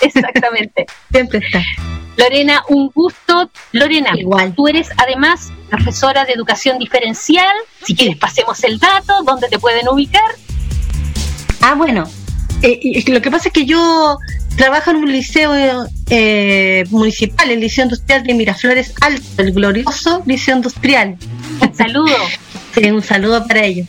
Exactamente. 0.00 0.86
Siempre 1.10 1.40
está. 1.40 1.64
Lorena, 2.16 2.62
un 2.68 2.92
gusto. 2.94 3.50
Lorena, 3.72 4.10
Igual. 4.14 4.54
tú 4.54 4.68
eres 4.68 4.88
además 4.98 5.50
profesora 5.68 6.24
de 6.24 6.34
educación 6.34 6.78
diferencial. 6.78 7.52
Si 7.84 7.96
quieres, 7.96 8.18
pasemos 8.18 8.62
el 8.62 8.78
dato, 8.78 9.14
dónde 9.24 9.48
te 9.48 9.58
pueden 9.58 9.88
ubicar. 9.88 10.36
Ah, 11.60 11.74
bueno, 11.74 12.08
eh, 12.62 13.02
lo 13.08 13.20
que 13.20 13.32
pasa 13.32 13.48
es 13.48 13.52
que 13.52 13.64
yo 13.66 14.16
trabajo 14.56 14.92
en 14.92 14.98
un 14.98 15.10
liceo 15.10 15.88
eh, 16.08 16.84
municipal, 16.90 17.50
el 17.50 17.58
Liceo 17.58 17.82
Industrial 17.82 18.22
de 18.22 18.34
Miraflores 18.34 18.94
Alto, 19.00 19.42
el 19.42 19.52
glorioso 19.52 20.22
Liceo 20.24 20.54
Industrial. 20.54 21.16
Un 21.60 21.74
saludo. 21.74 22.14
un 22.92 23.02
saludo 23.02 23.46
para 23.46 23.64
ellos. 23.64 23.86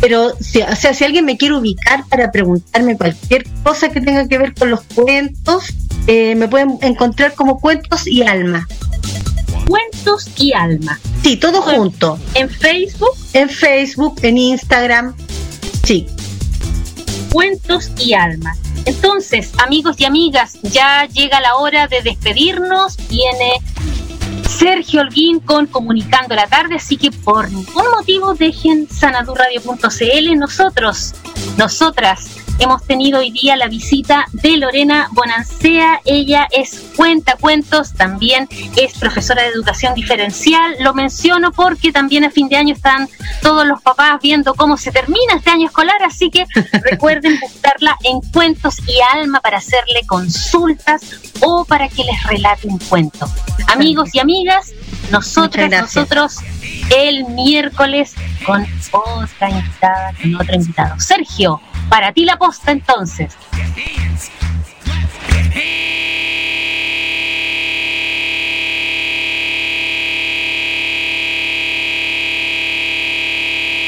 Pero, 0.00 0.32
si, 0.40 0.60
o 0.60 0.76
sea, 0.76 0.92
si 0.92 1.04
alguien 1.04 1.24
me 1.24 1.36
quiere 1.36 1.54
ubicar 1.54 2.04
para 2.08 2.30
preguntarme 2.30 2.96
cualquier 2.96 3.46
cosa 3.62 3.88
que 3.88 4.00
tenga 4.00 4.28
que 4.28 4.38
ver 4.38 4.54
con 4.54 4.70
los 4.70 4.82
cuentos, 4.94 5.74
eh, 6.06 6.34
me 6.34 6.48
pueden 6.48 6.78
encontrar 6.82 7.34
como 7.34 7.60
Cuentos 7.60 8.06
y 8.06 8.22
Alma. 8.22 8.68
Cuentos 9.66 10.28
y 10.36 10.52
Alma. 10.52 11.00
Sí, 11.22 11.36
todo 11.36 11.62
junto. 11.62 12.18
¿En 12.34 12.48
Facebook? 12.50 13.16
En 13.32 13.48
Facebook, 13.48 14.18
en 14.22 14.38
Instagram. 14.38 15.14
Sí, 15.82 16.06
cuentos 17.36 17.90
y 17.98 18.14
almas. 18.14 18.58
Entonces, 18.86 19.52
amigos 19.58 19.96
y 19.98 20.06
amigas, 20.06 20.58
ya 20.62 21.06
llega 21.06 21.38
la 21.40 21.56
hora 21.56 21.86
de 21.86 22.00
despedirnos. 22.00 22.96
Viene 23.10 23.52
Sergio 24.48 25.02
Holguín 25.02 25.40
con 25.40 25.66
Comunicando 25.66 26.34
la 26.34 26.46
Tarde, 26.46 26.76
así 26.76 26.96
que 26.96 27.10
por 27.10 27.50
ningún 27.50 27.90
motivo 27.90 28.34
dejen 28.34 28.88
sanadurradio.cl. 28.88 30.38
Nosotros, 30.38 31.14
nosotras, 31.56 32.45
hemos 32.58 32.84
tenido 32.84 33.20
hoy 33.20 33.30
día 33.30 33.56
la 33.56 33.68
visita 33.68 34.26
de 34.32 34.56
Lorena 34.56 35.08
Bonancea. 35.12 36.00
Ella 36.04 36.48
es 36.50 36.92
cuenta 36.96 37.36
cuentos, 37.40 37.92
también 37.94 38.48
es 38.76 38.94
profesora 38.98 39.42
de 39.42 39.48
educación 39.48 39.94
diferencial. 39.94 40.76
Lo 40.80 40.94
menciono 40.94 41.52
porque 41.52 41.92
también 41.92 42.24
a 42.24 42.30
fin 42.30 42.48
de 42.48 42.56
año 42.56 42.74
están 42.74 43.08
todos 43.42 43.66
los 43.66 43.82
papás 43.82 44.18
viendo 44.22 44.54
cómo 44.54 44.76
se 44.76 44.92
termina 44.92 45.34
este 45.36 45.50
año 45.50 45.66
escolar, 45.66 45.96
así 46.04 46.30
que 46.30 46.46
recuerden 46.90 47.38
buscarla 47.40 47.96
en 48.04 48.20
Cuentos 48.32 48.78
y 48.86 48.96
Alma 49.16 49.40
para 49.40 49.58
hacerle 49.58 50.00
consultas 50.06 51.02
o 51.40 51.64
para 51.64 51.88
que 51.88 52.04
les 52.04 52.22
relate 52.24 52.68
un 52.68 52.78
cuento. 52.78 53.28
Amigos 53.68 54.14
y 54.14 54.18
amigas, 54.20 54.72
nosotras, 55.10 55.70
nosotros 55.70 56.36
el 56.96 57.24
miércoles 57.26 58.14
con 58.44 58.66
otra 58.92 59.50
invitada, 59.50 60.12
con 60.20 60.34
otro 60.36 60.54
invitado. 60.54 61.00
Sergio, 61.00 61.60
para 61.88 62.12
ti 62.12 62.24
la 62.24 62.36
posta 62.36 62.72
entonces. 62.72 63.34